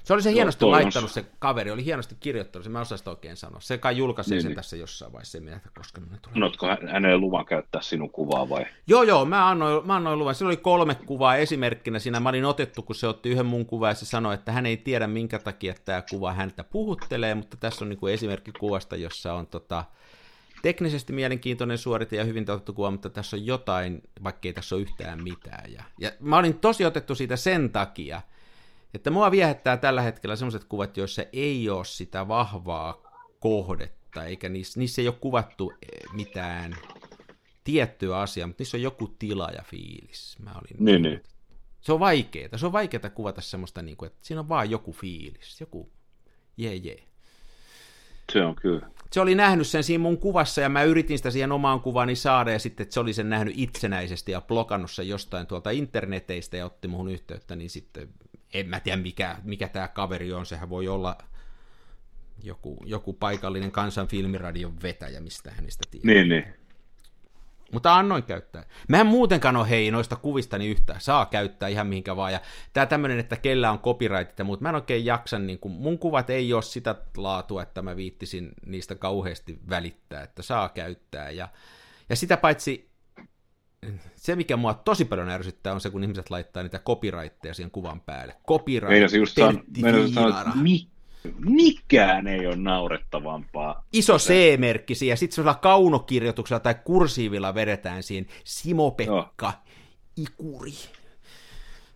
Se 0.06 0.12
oli 0.12 0.22
se 0.22 0.32
hienosti 0.32 0.60
to, 0.60 0.70
laittanut, 0.70 1.10
se 1.10 1.24
kaveri 1.38 1.70
oli 1.70 1.84
hienosti 1.84 2.16
kirjoittanut, 2.20 2.64
se 2.64 2.70
mä 2.70 2.80
osaan 2.80 2.98
sitä 2.98 3.10
oikein 3.10 3.36
sanoa. 3.36 3.60
Se 3.60 3.78
kai 3.78 3.96
julkaisi 3.96 4.30
niin, 4.30 4.42
sen 4.42 4.48
niin. 4.48 4.56
tässä 4.56 4.76
jossain 4.76 5.12
vaiheessa, 5.12 5.38
en 5.38 5.60
koska 5.78 6.00
ne 6.00 6.06
tulee. 6.06 6.34
Annatko 6.34 6.66
hänelle 6.66 7.18
luvan 7.18 7.44
käyttää 7.44 7.82
sinun 7.82 8.10
kuvaa 8.10 8.48
vai? 8.48 8.66
Joo, 8.86 9.02
joo, 9.02 9.24
mä 9.24 9.48
annoin, 9.48 9.86
mä 9.86 9.96
annoin 9.96 10.18
luvan. 10.18 10.34
Sillä 10.34 10.48
oli 10.48 10.56
kolme 10.56 10.94
kuvaa 10.94 11.36
esimerkkinä 11.36 11.98
siinä. 11.98 12.20
Mä 12.20 12.28
olin 12.28 12.44
otettu, 12.44 12.82
kun 12.82 12.94
se 12.94 13.06
otti 13.06 13.28
yhden 13.28 13.46
mun 13.46 13.66
kuvan 13.66 13.90
ja 13.90 13.94
se 13.94 14.06
sanoi, 14.06 14.34
että 14.34 14.52
hän 14.52 14.66
ei 14.66 14.76
tiedä 14.76 15.06
minkä 15.06 15.38
takia 15.38 15.74
tämä 15.84 16.02
kuva 16.10 16.32
häntä 16.32 16.64
puhuttelee, 16.64 17.34
mutta 17.34 17.56
tässä 17.56 17.84
on 17.84 17.88
niin 17.88 18.08
esimerkki 18.12 18.52
kuvasta, 18.52 18.96
jossa 18.96 19.34
on 19.34 19.46
tota, 19.46 19.84
teknisesti 20.62 21.12
mielenkiintoinen 21.12 21.78
suorite 21.78 22.16
ja 22.16 22.24
hyvin 22.24 22.50
otettu 22.50 22.72
kuva, 22.72 22.90
mutta 22.90 23.10
tässä 23.10 23.36
on 23.36 23.46
jotain, 23.46 24.02
vaikkei 24.24 24.52
tässä 24.52 24.74
ole 24.74 24.82
yhtään 24.82 25.22
mitään. 25.22 25.72
Ja, 25.72 25.82
ja 25.98 26.12
mä 26.20 26.38
olin 26.38 26.58
tosi 26.58 26.84
otettu 26.84 27.14
siitä 27.14 27.36
sen 27.36 27.70
takia, 27.70 28.20
että 28.96 29.10
mua 29.10 29.30
viehättää 29.30 29.76
tällä 29.76 30.02
hetkellä 30.02 30.36
sellaiset 30.36 30.64
kuvat, 30.64 30.96
joissa 30.96 31.22
ei 31.32 31.70
ole 31.70 31.84
sitä 31.84 32.28
vahvaa 32.28 33.02
kohdetta, 33.40 34.24
eikä 34.24 34.48
niissä, 34.48 34.80
niissä 34.80 35.02
ei 35.02 35.08
ole 35.08 35.16
kuvattu 35.20 35.72
eh, 35.82 36.12
mitään 36.12 36.76
tiettyä 37.64 38.18
asiaa, 38.18 38.46
mutta 38.46 38.60
niissä 38.60 38.76
on 38.76 38.82
joku 38.82 39.08
tila 39.18 39.50
ja 39.50 39.62
fiilis. 39.62 40.36
Mä 40.38 40.50
olin 40.50 40.84
niin, 40.84 41.02
niin. 41.02 41.22
Se 41.80 41.92
on 41.92 42.00
vaikeaa. 42.00 42.58
Se 42.58 42.66
on 42.66 42.72
vaikeaa 42.72 43.10
kuvata 43.14 43.40
semmoista, 43.40 43.82
niin 43.82 43.96
kuin, 43.96 44.06
että 44.06 44.18
siinä 44.22 44.40
on 44.40 44.48
vaan 44.48 44.70
joku 44.70 44.92
fiilis, 44.92 45.60
joku 45.60 45.92
jee 46.56 46.74
jee. 46.74 47.02
Se 48.32 48.44
on 48.44 48.54
kyllä. 48.54 48.90
Se 49.12 49.20
oli 49.20 49.34
nähnyt 49.34 49.66
sen 49.66 49.84
siinä 49.84 50.02
mun 50.02 50.18
kuvassa 50.18 50.60
ja 50.60 50.68
mä 50.68 50.82
yritin 50.82 51.18
sitä 51.18 51.30
siihen 51.30 51.52
omaan 51.52 51.80
kuvani 51.80 52.16
saada 52.16 52.52
ja 52.52 52.58
sitten 52.58 52.84
että 52.84 52.94
se 52.94 53.00
oli 53.00 53.12
sen 53.12 53.30
nähnyt 53.30 53.54
itsenäisesti 53.56 54.32
ja 54.32 54.40
blokannut 54.40 54.90
sen 54.90 55.08
jostain 55.08 55.46
tuolta 55.46 55.70
interneteistä 55.70 56.56
ja 56.56 56.66
otti 56.66 56.88
muhun 56.88 57.10
yhteyttä, 57.10 57.56
niin 57.56 57.70
sitten 57.70 58.08
en 58.54 58.68
mä 58.68 58.80
tiedä 58.80 59.02
mikä, 59.02 59.36
mikä 59.42 59.68
tämä 59.68 59.88
kaveri 59.88 60.32
on, 60.32 60.46
sehän 60.46 60.70
voi 60.70 60.88
olla 60.88 61.18
joku, 62.42 62.78
joku 62.84 63.12
paikallinen 63.12 63.72
kansan 63.72 64.08
filmiradion 64.08 64.82
vetäjä, 64.82 65.20
mistä 65.20 65.50
hänestä 65.50 65.84
tiedä. 65.90 66.06
Niin, 66.06 66.28
niin. 66.28 66.44
Mutta 67.72 67.96
annoin 67.96 68.22
käyttää. 68.22 68.64
Mä 68.88 69.00
en 69.00 69.06
muutenkaan 69.06 69.56
ole 69.56 69.68
hei 69.68 69.90
noista 69.90 70.16
kuvistani 70.16 70.66
yhtään. 70.68 71.00
Saa 71.00 71.26
käyttää 71.26 71.68
ihan 71.68 71.86
mihinkä 71.86 72.16
vaan. 72.16 72.32
Ja 72.32 72.40
tää 72.72 72.86
tämmönen, 72.86 73.18
että 73.18 73.36
kellä 73.36 73.70
on 73.70 73.78
copyrightit 73.78 74.38
ja 74.38 74.44
muut. 74.44 74.60
Mä 74.60 74.68
en 74.68 74.74
oikein 74.74 75.04
jaksa, 75.04 75.38
niin 75.38 75.58
kun, 75.58 75.70
mun 75.70 75.98
kuvat 75.98 76.30
ei 76.30 76.52
ole 76.52 76.62
sitä 76.62 76.94
laatua, 77.16 77.62
että 77.62 77.82
mä 77.82 77.96
viittisin 77.96 78.52
niistä 78.66 78.94
kauheasti 78.94 79.58
välittää, 79.68 80.22
että 80.22 80.42
saa 80.42 80.68
käyttää. 80.68 81.30
Ja, 81.30 81.48
ja 82.08 82.16
sitä 82.16 82.36
paitsi 82.36 82.90
se, 84.14 84.36
mikä 84.36 84.56
mua 84.56 84.74
tosi 84.74 85.04
paljon 85.04 85.28
ärsyttää, 85.28 85.72
on 85.72 85.80
se, 85.80 85.90
kun 85.90 86.02
ihmiset 86.02 86.30
laittaa 86.30 86.62
niitä 86.62 86.78
copyrightteja 86.78 87.54
siihen 87.54 87.70
kuvan 87.70 88.00
päälle. 88.00 88.36
Copyright, 88.48 88.90
Meinasin 88.90 89.20
just 89.20 89.36
san, 89.36 89.62
sanoa, 90.14 90.40
että 90.40 90.56
mi, 90.56 90.88
mikään 91.38 92.26
ei 92.26 92.46
ole 92.46 92.56
naurettavampaa. 92.56 93.84
Iso 93.92 94.18
C-merkki 94.18 94.94
siihen, 94.94 95.12
ja 95.12 95.16
sitten 95.16 95.34
sellaisella 95.34 95.60
kaunokirjoituksella 95.62 96.60
tai 96.60 96.74
kursiivilla 96.84 97.54
vedetään 97.54 98.02
siihen 98.02 98.26
Simo-Pekka 98.44 99.12
Joo. 99.42 99.52
Ikuri. 100.16 100.72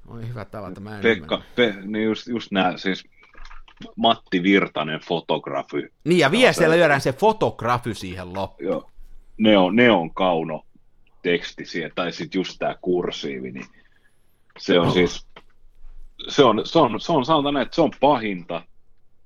Oi 0.08 0.28
hyvä 0.28 0.44
tavata, 0.44 0.80
mä 0.80 0.96
en 0.96 1.02
Pekka, 1.02 1.42
pe, 1.56 1.74
niin 1.84 2.04
just, 2.04 2.26
just 2.26 2.52
nämä, 2.52 2.76
siis 2.76 3.04
Matti 3.96 4.42
Virtanen 4.42 5.00
fotografi. 5.00 5.88
Niin, 6.04 6.18
ja 6.18 6.30
vielä 6.30 6.52
siellä 6.52 6.76
lyödään 6.76 7.00
se 7.00 7.12
fotografi 7.12 7.94
siihen 7.94 8.34
loppuun. 8.34 8.70
Joo, 8.70 8.90
ne 9.38 9.58
on, 9.58 9.76
ne 9.76 9.90
on 9.90 10.14
kauno 10.14 10.64
teksti 11.22 11.64
siihen, 11.64 11.92
tai 11.94 12.12
sitten 12.12 12.38
just 12.38 12.58
tämä 12.58 12.74
kursiivi, 12.80 13.52
niin 13.52 13.66
se 14.58 14.80
on 14.80 14.86
oh. 14.86 14.94
siis, 14.94 15.26
se 16.28 16.44
on, 16.44 16.66
se 16.66 16.78
on, 16.78 17.00
se 17.00 17.12
on 17.12 17.24
sanotaan 17.24 17.54
näin, 17.54 17.66
että 17.66 17.74
se 17.74 17.82
on 17.82 17.92
pahinta, 18.00 18.62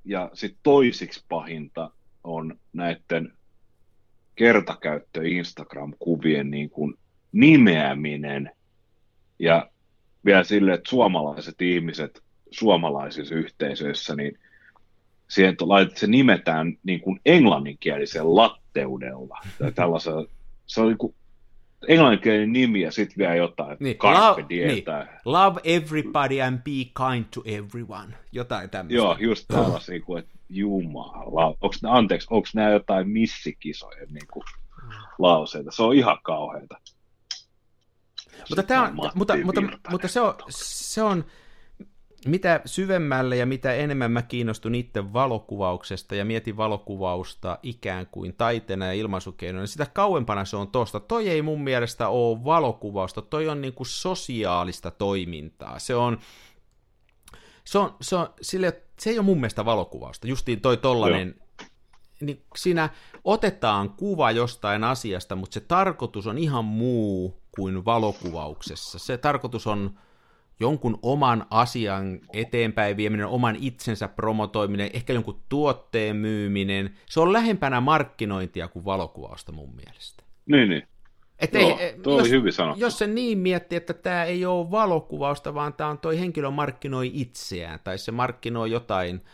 ja 0.04 0.30
sitten 0.34 0.60
toisiksi 0.62 1.24
pahinta 1.28 1.90
on 2.24 2.58
näiden 2.72 3.32
kertakäyttö 4.34 5.28
Instagram-kuvien 5.28 6.50
niin 6.50 6.70
kuin 6.70 6.94
nimeäminen, 7.32 8.50
ja 9.38 9.70
vielä 10.24 10.44
sille, 10.44 10.72
että 10.72 10.90
suomalaiset 10.90 11.62
ihmiset 11.62 12.22
suomalaisissa 12.50 13.34
yhteisöissä, 13.34 14.16
niin 14.16 14.38
siihen 15.28 15.56
se 15.94 16.06
nimetään 16.06 16.78
niin 16.82 17.00
kuin 17.00 17.20
englanninkielisen 17.26 18.34
latteudella 18.34 19.38
tai 19.58 19.72
tällaisella, 19.72 20.26
se 20.66 20.80
on 20.80 20.88
niin 20.88 20.98
kuin 20.98 21.14
englanninkielinen 21.88 22.52
nimi 22.52 22.80
ja 22.80 22.92
sitten 22.92 23.16
vielä 23.18 23.34
jotain. 23.34 23.76
Niin, 23.80 23.96
Carpe 23.96 24.42
love, 24.42 24.46
niin, 24.48 24.84
love 25.24 25.60
everybody 25.64 26.40
and 26.40 26.58
be 26.58 27.04
kind 27.06 27.24
to 27.34 27.42
everyone. 27.44 28.14
Jotain 28.32 28.70
tämmöistä. 28.70 28.96
Joo, 28.96 29.16
just 29.20 29.44
tällaisia 29.48 30.00
kuin, 30.00 30.18
että 30.18 30.38
jumala. 30.48 31.56
Onks, 31.60 31.80
anteeksi, 31.84 32.28
onko 32.30 32.48
nämä 32.54 32.70
jotain 32.70 33.08
missikisojen 33.08 34.08
niin 34.08 34.26
kuin, 34.32 34.44
lauseita? 35.18 35.70
Se 35.70 35.82
on 35.82 35.94
ihan 35.94 36.18
kauheita. 36.22 36.80
Mutta, 38.48 38.62
tämä 38.62 38.82
on, 38.82 38.94
mutta, 38.94 39.36
mutta, 39.44 39.60
mutta 39.90 40.08
se, 40.08 40.20
on, 40.20 40.34
se 40.48 41.02
on, 41.02 41.24
mitä 42.26 42.60
syvemmälle 42.64 43.36
ja 43.36 43.46
mitä 43.46 43.74
enemmän 43.74 44.12
mä 44.12 44.22
kiinnostun 44.22 44.74
itse 44.74 45.12
valokuvauksesta 45.12 46.14
ja 46.14 46.24
mietin 46.24 46.56
valokuvausta 46.56 47.58
ikään 47.62 48.06
kuin 48.06 48.34
taiteena 48.34 48.86
ja 48.86 48.92
ilmaisukeinona, 48.92 49.60
niin 49.60 49.68
sitä 49.68 49.86
kauempana 49.86 50.44
se 50.44 50.56
on 50.56 50.68
tosta. 50.68 51.00
Toi 51.00 51.28
ei 51.28 51.42
mun 51.42 51.64
mielestä 51.64 52.08
ole 52.08 52.44
valokuvausta, 52.44 53.22
toi 53.22 53.48
on 53.48 53.60
niinku 53.60 53.84
sosiaalista 53.84 54.90
toimintaa. 54.90 55.78
Se 55.78 55.94
on, 55.94 56.18
se, 57.64 57.78
on, 57.78 57.96
se, 58.00 58.16
on, 58.16 58.28
sille, 58.42 58.82
se 58.98 59.10
ei 59.10 59.18
ole 59.18 59.24
mun 59.24 59.40
mielestä 59.40 59.64
valokuvausta, 59.64 60.26
justiin 60.26 60.60
toi 60.60 60.76
tollanen, 60.76 61.34
niin 62.20 62.42
siinä 62.56 62.88
otetaan 63.24 63.90
kuva 63.90 64.30
jostain 64.30 64.84
asiasta, 64.84 65.36
mutta 65.36 65.54
se 65.54 65.60
tarkoitus 65.60 66.26
on 66.26 66.38
ihan 66.38 66.64
muu 66.64 67.40
kuin 67.56 67.84
valokuvauksessa. 67.84 68.98
Se 68.98 69.18
tarkoitus 69.18 69.66
on 69.66 69.98
jonkun 70.60 70.98
oman 71.02 71.46
asian 71.50 72.20
eteenpäin 72.32 72.96
vieminen, 72.96 73.26
oman 73.26 73.56
itsensä 73.60 74.08
promotoiminen, 74.08 74.90
ehkä 74.92 75.12
jonkun 75.12 75.42
tuotteen 75.48 76.16
myyminen. 76.16 76.94
Se 77.06 77.20
on 77.20 77.32
lähempänä 77.32 77.80
markkinointia 77.80 78.68
kuin 78.68 78.84
valokuvausta 78.84 79.52
mun 79.52 79.74
mielestä. 79.76 80.24
Niin, 80.46 80.68
niin. 80.68 80.88
Et 81.38 81.54
Joo, 81.54 81.78
ei, 81.78 81.98
toi 82.02 82.20
oli 82.20 82.30
hyvin 82.30 82.52
sanottu. 82.52 82.80
Jos 82.80 82.98
se 82.98 83.06
niin 83.06 83.38
miettii, 83.38 83.76
että 83.76 83.94
tämä 83.94 84.24
ei 84.24 84.46
ole 84.46 84.70
valokuvausta, 84.70 85.54
vaan 85.54 85.72
tämä 85.74 85.90
on 85.90 85.98
toi 85.98 86.20
henkilö 86.20 86.50
markkinoi 86.50 87.10
itseään, 87.14 87.80
tai 87.84 87.98
se 87.98 88.12
markkinoi 88.12 88.70
jotain 88.70 89.24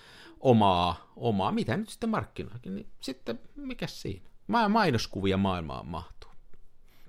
omaa, 0.41 1.12
omaa 1.16 1.53
mitä 1.53 1.77
nyt 1.77 1.89
sitten 1.89 2.11
markkinoikin, 2.11 2.75
niin 2.75 2.87
sitten 3.01 3.39
mikä 3.57 3.87
siinä? 3.87 4.27
Ma- 4.47 4.68
Mainoskuvia 4.68 5.37
maailmaan 5.37 5.87
mahtuu. 5.87 6.31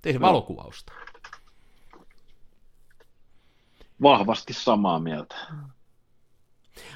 Ei 0.05 0.13
se 0.13 0.19
No. 0.19 0.27
valokuvausta. 0.27 0.93
Vahvasti 4.01 4.53
samaa 4.53 4.99
mieltä. 4.99 5.35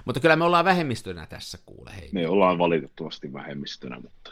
Mutta 0.06 0.20
kyllä 0.20 0.36
me 0.36 0.46
ollaan 0.46 0.66
vähemmistönä 0.66 1.26
tässä 1.26 1.58
kuule, 1.66 1.92
hei. 1.96 2.10
Me 2.12 2.28
ollaan 2.28 2.58
valitettavasti 2.58 3.34
vähemmistönä, 3.34 4.00
mutta 4.00 4.32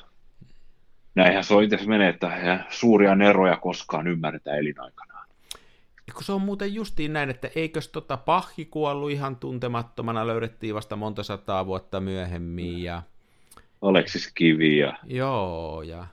näinhän 1.16 1.44
se 1.44 1.54
on 1.54 1.64
itse 1.64 1.80
menee, 1.86 2.10
että 2.10 2.64
suuria 2.70 3.16
neroja 3.16 3.58
koskaan 3.58 4.08
ymmärretä 4.08 4.56
elinaikanaan. 4.56 5.28
Ja 6.08 6.14
kun 6.14 6.24
se 6.24 6.32
on 6.32 6.42
muuten 6.42 6.74
justiin 6.74 7.14
näin, 7.14 7.30
että 7.30 7.50
eikös 7.56 7.88
tota 7.88 8.18
pahki 8.18 8.66
kuollut 8.66 9.12
ihan 9.12 9.36
tuntemattomana, 9.36 10.28
löydettiin 10.28 10.76
vasta 10.76 10.96
monta 10.96 11.24
sataa 11.24 11.66
vuotta 11.66 12.00
myöhemmin, 12.00 12.84
ja 12.84 13.04
Aleksis 13.82 14.32
Kivi 14.36 14.78
ja 14.78 14.98
Joo, 15.04 15.82
ja, 15.82 16.08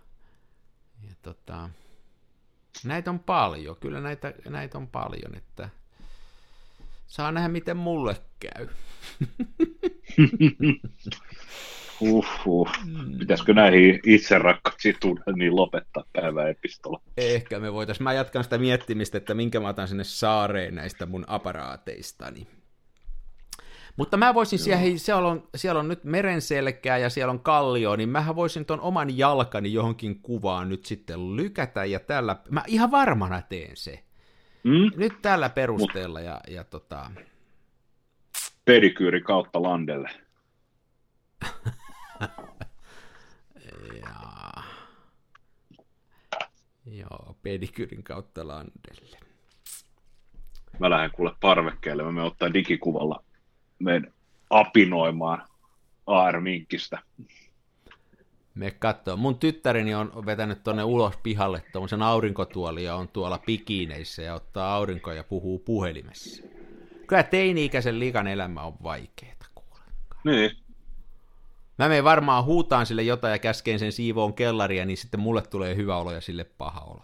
ja 1.09 1.15
tota, 1.23 1.71
näitä 2.85 3.11
on 3.11 3.19
paljon, 3.19 3.77
kyllä 3.81 4.01
näitä, 4.01 4.35
näitä 4.49 4.79
on 4.79 4.89
paljon, 4.89 5.35
että 5.37 5.69
saa 7.11 7.33
nähdä, 7.33 7.49
miten 7.49 7.77
mulle 7.77 8.17
käy. 8.41 8.69
uh, 12.01 12.27
uh. 12.47 12.69
Pitäisikö 13.19 13.55
näihin 13.55 14.01
itse 14.07 14.39
rakkaisiin 14.39 14.97
niin 15.37 15.57
lopettaa 15.57 16.05
päivän 16.13 16.51
epistola? 16.51 17.01
Ehkä 17.17 17.61
me 17.61 17.73
voitaisiin, 17.73 18.05
mä 18.05 18.13
jatkan 18.13 18.45
sitä 18.45 18.59
miettimistä, 18.59 19.19
että 19.19 19.35
minkä 19.35 19.61
mä 19.61 19.69
otan 19.69 19.89
sinne 19.89 20.05
saareen 20.05 20.75
näistä 20.75 21.07
mun 21.07 21.25
aparaateistani. 21.27 22.47
Mutta 23.97 24.17
mä 24.17 24.35
voisin 24.35 24.59
siellä, 24.59 24.81
hei, 24.81 24.99
siellä 24.99 25.29
on, 25.29 25.49
siellä 25.55 25.81
on 25.81 25.89
nyt 25.89 26.05
merenselkää 26.05 26.99
ja 26.99 27.11
siellä 27.11 27.31
on 27.31 27.41
kallio, 27.41 27.97
niin 27.97 28.09
mähän 28.09 28.37
voisin 28.37 28.65
ton 28.65 28.81
oman 28.81 29.19
jalkani 29.19 29.73
johonkin 29.73 30.21
kuvaan 30.23 30.69
nyt 30.69 30.85
sitten 30.85 31.37
lykätä 31.37 31.85
ja 31.85 32.01
tällä, 32.01 32.37
mä 32.51 32.65
ihan 32.67 32.91
varmana 32.91 33.43
teen 33.43 33.77
se. 33.77 34.05
Mm? 34.63 34.91
Nyt 34.97 35.23
tällä 35.23 35.49
perusteella 35.49 36.21
ja, 36.21 36.41
ja 36.49 36.65
tota, 36.65 37.11
Pedikyyri 38.65 39.21
kautta 39.21 39.63
landelle. 39.63 40.11
Ja... 44.03 44.63
Joo, 46.87 47.37
pedikyrin 47.43 48.03
kautta 48.03 48.49
landelle. 48.49 49.19
Mä 50.79 50.91
lähden 50.91 51.11
kuule 51.11 51.33
parvekkeelle, 51.41 52.03
mä 52.03 52.13
menen 52.13 52.27
ottaa 52.27 52.55
digikuvalla 52.55 53.25
menen 53.79 54.13
apinoimaan 54.51 55.49
AR-minkkistä. 56.07 56.99
Me 58.61 58.71
katsoo. 58.71 59.17
Mun 59.17 59.39
tyttäreni 59.39 59.95
on 59.95 60.13
vetänyt 60.27 60.63
tonne 60.65 60.85
ulos 60.85 61.17
pihalle 61.23 61.63
tuommoisen 61.73 62.03
aurinkotuoli 62.03 62.85
ja 62.85 62.95
on 62.97 63.09
tuolla 63.09 63.39
pikineissä 63.47 64.23
ja 64.23 64.35
ottaa 64.35 64.75
aurinkoa 64.75 65.15
ja 65.15 65.25
puhuu 65.25 65.59
puhelimessa. 65.59 66.43
Kyllä 67.07 67.23
teini-ikäisen 67.23 67.99
liikan 67.99 68.27
elämä 68.27 68.63
on 68.63 68.75
vaikeeta, 68.83 69.47
kuule. 69.55 69.81
Niin, 70.25 70.51
Mä 71.79 71.89
menen 71.89 72.05
varmaan 72.05 72.45
huutaan 72.45 72.87
sille 72.87 73.03
jotain 73.03 73.33
ja 73.33 73.39
käskeen 73.39 73.79
sen 73.79 73.93
siivoon 73.93 74.35
kellaria, 74.35 74.85
niin 74.87 74.97
sitten 74.97 75.21
mulle 75.21 75.43
tulee 75.43 75.77
hyvä 75.77 75.97
olo 75.97 76.13
ja 76.13 76.21
sille 76.21 76.45
paha 76.45 76.81
olo. 76.81 77.03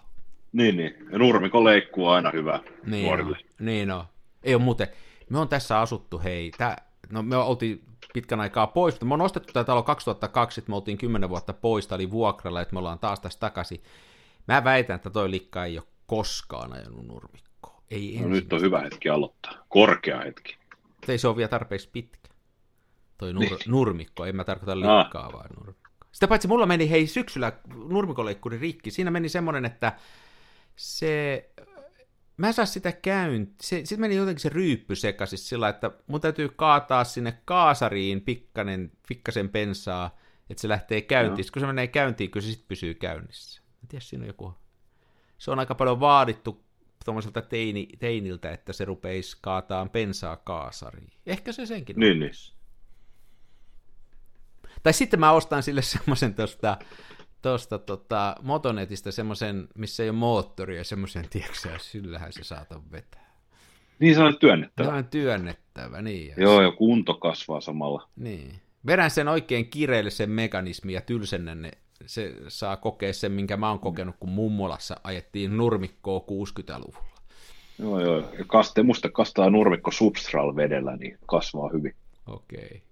niin, 0.53 0.77
niin. 0.77 0.95
Ja 1.13 1.19
nurmikon 1.19 1.65
leikkuu 1.65 2.09
aina 2.09 2.31
hyvä 2.31 2.61
Niin 2.87 3.05
nuorille. 3.05 3.37
on, 3.61 3.67
niin 3.67 3.91
on. 3.91 4.05
Ei 4.43 4.55
ole 4.55 4.63
muuten, 4.63 4.89
me 5.31 5.39
on 5.39 5.49
tässä 5.49 5.81
asuttu, 5.81 6.19
hei, 6.25 6.51
tää, 6.59 6.77
no 7.11 7.23
me 7.23 7.37
oltiin 7.37 7.83
pitkän 8.17 8.41
aikaa 8.41 8.67
pois, 8.67 8.95
mutta 8.95 9.07
me 9.07 9.15
on 9.15 9.21
ostettu 9.21 9.53
tämä 9.53 9.65
talo 9.65 9.83
2002, 9.83 10.61
että 10.61 10.71
me 10.71 10.77
oltiin 10.77 10.99
10 10.99 11.29
vuotta 11.29 11.53
pois, 11.53 11.93
oli 11.93 12.11
vuokralla, 12.11 12.61
että 12.61 12.73
me 12.73 12.79
ollaan 12.79 12.99
taas 12.99 13.21
tässä 13.21 13.39
takaisin. 13.41 13.83
Mä 14.49 14.65
väitän, 14.65 14.97
että 14.97 15.11
toi 15.11 15.31
likka 15.31 15.65
ei 15.65 15.79
ole 15.79 15.87
koskaan 16.07 16.73
ajanut 16.73 17.07
nurmikkoa. 17.07 17.83
Ei 17.91 18.09
No, 18.13 18.17
ensin. 18.19 18.31
nyt 18.31 18.53
on 18.53 18.61
hyvä 18.61 18.81
hetki 18.81 19.09
aloittaa. 19.09 19.53
Korkea 19.69 20.21
hetki. 20.21 20.57
Ei 21.09 21.19
se 21.19 21.29
ole 21.29 21.37
vielä 21.37 21.49
tarpeeksi 21.49 21.89
pitkä. 21.93 22.29
Toi 23.19 23.33
nur, 23.33 23.43
Niin. 23.45 23.59
nurmikko, 23.67 24.25
en 24.25 24.37
mä 24.37 24.45
tarkoita 24.45 24.73
Ah. 24.73 24.79
likkaa, 25.05 25.33
vaan 25.33 25.51
nurmikko. 25.59 25.91
Sitä 26.13 26.29
paitsi 26.29 26.49
mulla 26.49 26.67
meni 26.67 26.91
hei 26.91 27.07
syksyllä 27.07 27.53
nurmikoleikkuri 27.75 28.59
rikki. 28.59 28.91
Siinä 28.91 29.11
meni 29.11 29.29
semmonen, 29.29 29.65
että 29.65 29.93
se... 30.77 31.51
Mä 32.37 32.47
en 32.47 32.55
saa 32.55 32.67
sitä 32.67 32.93
käynti. 32.93 33.55
Se, 33.63 33.77
sitten 33.77 34.01
meni 34.01 34.17
jotenkin 34.17 34.41
se 34.41 34.49
ryyppy 34.49 34.97
sekaisin 34.97 35.39
sillä, 35.39 35.69
että 35.69 35.91
mun 36.07 36.21
täytyy 36.21 36.49
kaataa 36.49 37.05
sinne 37.05 37.39
kaasariin 37.45 38.21
pikkanen, 38.21 38.93
pikkasen 39.09 39.49
pensaa, 39.49 40.19
että 40.51 40.61
se 40.61 40.69
lähtee 40.69 41.01
käyntiin. 41.01 41.45
Sitten 41.45 41.53
kun 41.53 41.61
se 41.61 41.67
menee 41.67 41.87
käyntiin, 41.87 42.31
kyllä 42.31 42.45
se 42.47 42.51
sitten 42.51 42.69
pysyy 42.69 42.95
käynnissä. 42.95 43.63
En 43.83 43.89
tiedä, 43.89 44.05
siinä 44.05 44.23
on 44.23 44.27
joku... 44.27 44.55
Se 45.39 45.51
on 45.51 45.59
aika 45.59 45.75
paljon 45.75 46.01
vaadittu 46.01 46.65
tuommoiselta 47.05 47.43
teini, 47.43 47.89
teiniltä, 47.99 48.51
että 48.51 48.73
se 48.73 48.85
rupeisi 48.85 49.37
kaataan 49.41 49.91
pensaa 49.91 50.37
kaasariin. 50.37 51.13
Ehkä 51.27 51.53
se 51.53 51.67
senkin 51.67 51.97
Niin, 52.01 52.23
oppisi. 52.23 52.53
Tai 54.83 54.93
sitten 54.93 55.21
mä 55.21 55.33
ostan 55.33 55.63
sille 55.63 55.83
semmoisen 55.97 56.35
tuosta 56.35 56.79
tosta, 57.51 57.79
tota, 57.79 58.37
Motonetista 58.43 59.13
semmoisen, 59.13 59.69
missä 59.75 60.03
ei 60.03 60.09
ole 60.09 60.19
moottoria, 60.19 60.85
semmoisen, 60.85 61.29
tiedätkö 61.31 61.79
sillähän 61.79 62.33
se 62.33 62.45
saata 62.45 62.81
vetää. 62.93 63.37
Niin 63.99 64.15
se 64.15 64.23
on 64.23 64.39
työnnettävä. 64.39 64.87
Tämä 64.87 64.99
on 64.99 65.05
työnnettävä, 65.05 66.03
niin. 66.03 66.29
ja 66.29 66.35
Joo, 66.37 66.63
ja 66.63 66.73
kunto 66.73 67.15
kasvaa 67.15 67.61
samalla. 67.61 68.09
Niin. 68.17 68.55
Vedän 68.87 69.11
sen 69.11 69.29
oikein 69.29 69.71
kireille 69.71 70.11
sen 70.11 70.31
mekanismi 70.31 70.93
ja 70.93 71.01
tylsennän 71.01 71.63
ne. 71.63 71.71
Se 72.07 72.35
saa 72.49 72.77
kokea 72.77 73.13
sen, 73.13 73.33
minkä 73.33 73.57
mä 73.57 73.69
oon 73.69 73.79
kokenut, 73.79 74.17
kun 74.21 74.31
mummolassa 74.31 74.97
ajettiin 75.05 75.57
nurmikkoa 75.57 76.21
60-luvulla. 76.21 77.07
Joo, 77.79 78.01
joo. 78.01 78.19
Ja 78.19 78.45
kaste, 78.47 78.83
musta 78.83 79.09
kastaa 79.09 79.51
nurmikko 79.51 79.91
substral 79.91 80.57
vedellä, 80.57 80.97
niin 80.97 81.19
kasvaa 81.27 81.71
hyvin. 81.73 81.95
Okei. 82.27 82.83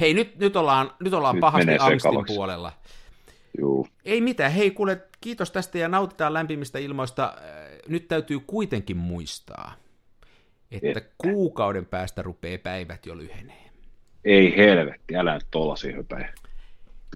Hei, 0.00 0.14
nyt, 0.14 0.38
nyt 0.38 0.56
ollaan, 0.56 0.90
nyt 1.00 1.12
ollaan 1.12 1.34
Nyt 1.34 1.40
pahasti 1.40 1.70
angstin 1.70 2.00
sekavaksi. 2.00 2.34
puolella. 2.34 2.72
Joo. 3.58 3.86
Ei 4.04 4.20
mitään. 4.20 4.52
Hei, 4.52 4.70
kuule, 4.70 5.02
kiitos 5.20 5.50
tästä 5.50 5.78
ja 5.78 5.88
nautitaan 5.88 6.34
lämpimistä 6.34 6.78
ilmoista. 6.78 7.24
Äh, 7.38 7.78
Nyt 7.88 8.08
täytyy 8.08 8.40
kuitenkin 8.40 8.96
muistaa, 8.96 9.74
että 10.70 10.88
Että. 10.88 11.14
kuukauden 11.18 11.86
päästä 11.86 12.22
rupeaa 12.22 12.58
päivät 12.58 13.06
jo 13.06 13.16
lyhenee. 13.16 13.70
Ei 14.24 14.56
helvetti, 14.56 15.16
älä 15.16 15.34
nyt 15.34 15.46
tollasi. 15.50 15.94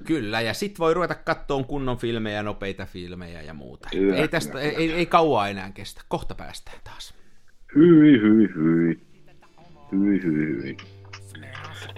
Kyllä, 0.07 0.41
ja 0.41 0.55
sit 0.55 0.79
voi 0.79 0.95
ruveta 0.95 1.15
kattoon 1.15 1.65
kunnon 1.65 1.99
filmejä, 1.99 2.43
nopeita 2.43 2.87
filmejä 2.87 3.43
ja 3.43 3.55
muuta. 3.55 3.89
Kyllä, 3.93 4.17
ei 4.17 4.29
tästä, 4.29 4.53
kyllä, 4.53 4.65
ei, 4.65 4.75
ei, 4.77 4.93
ei 4.93 5.07
kauaa 5.07 5.49
enää 5.49 5.71
kestä. 5.75 6.01
Kohta 6.09 6.35
päästään 6.35 6.79
taas. 6.85 7.15
Hyi, 7.75 8.21
hyi, 8.21 8.49
hyi. 8.55 9.01
Hyi, 9.93 10.23
hyi, 10.23 10.63
hyi. 10.63 10.77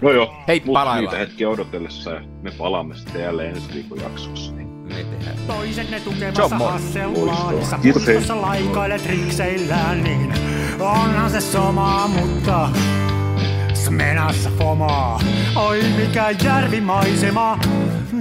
No 0.03 0.11
joo, 0.11 0.35
Hei, 0.49 0.62
mut 0.66 0.72
palaillaan. 0.74 1.01
niitä 1.01 1.16
hetkiä 1.16 1.49
odotellessa 1.49 2.11
ja 2.11 2.20
me 2.43 2.51
palaamme 2.59 2.97
sitten 2.97 3.22
jälleen 3.22 3.55
ensi 3.55 3.74
viikon 3.74 4.01
jaksossa. 4.01 4.53
Niin 4.55 4.93
ei 4.97 5.05
tehdä. 5.05 5.30
Toiset 5.47 5.91
ne 5.91 6.01
tukemassa 6.01 6.57
moi. 6.57 6.72
hassellaan, 6.72 7.59
ja 7.59 7.64
sä 7.66 7.78
Kiitos, 7.83 8.07
hei. 8.07 8.14
puistossa 8.14 8.43
laikailet 8.43 9.07
rikseillään, 9.07 10.05
niin 10.05 10.35
onhan 10.80 11.30
se 11.30 11.41
sama, 11.41 12.09
mutta 12.09 12.68
Smenassa 13.74 14.51
fomaa. 14.59 15.20
Oi 15.57 15.83
mikä 15.97 16.30
järvimaisema, 16.45 17.59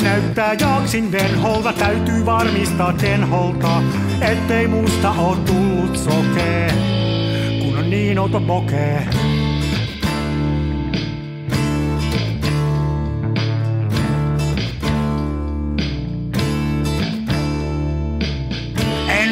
näyttää 0.03 0.53
jaksin 0.53 1.11
venholta, 1.11 1.73
täytyy 1.73 2.25
varmistaa 2.25 2.93
tenholta, 2.93 3.81
ettei 4.21 4.67
musta 4.67 5.11
oo 5.11 5.35
tullut 5.35 5.97
sokee, 5.97 6.73
kun 7.61 7.77
on 7.77 7.89
niin 7.89 8.19
outo 8.19 8.39
pokee. 8.41 9.07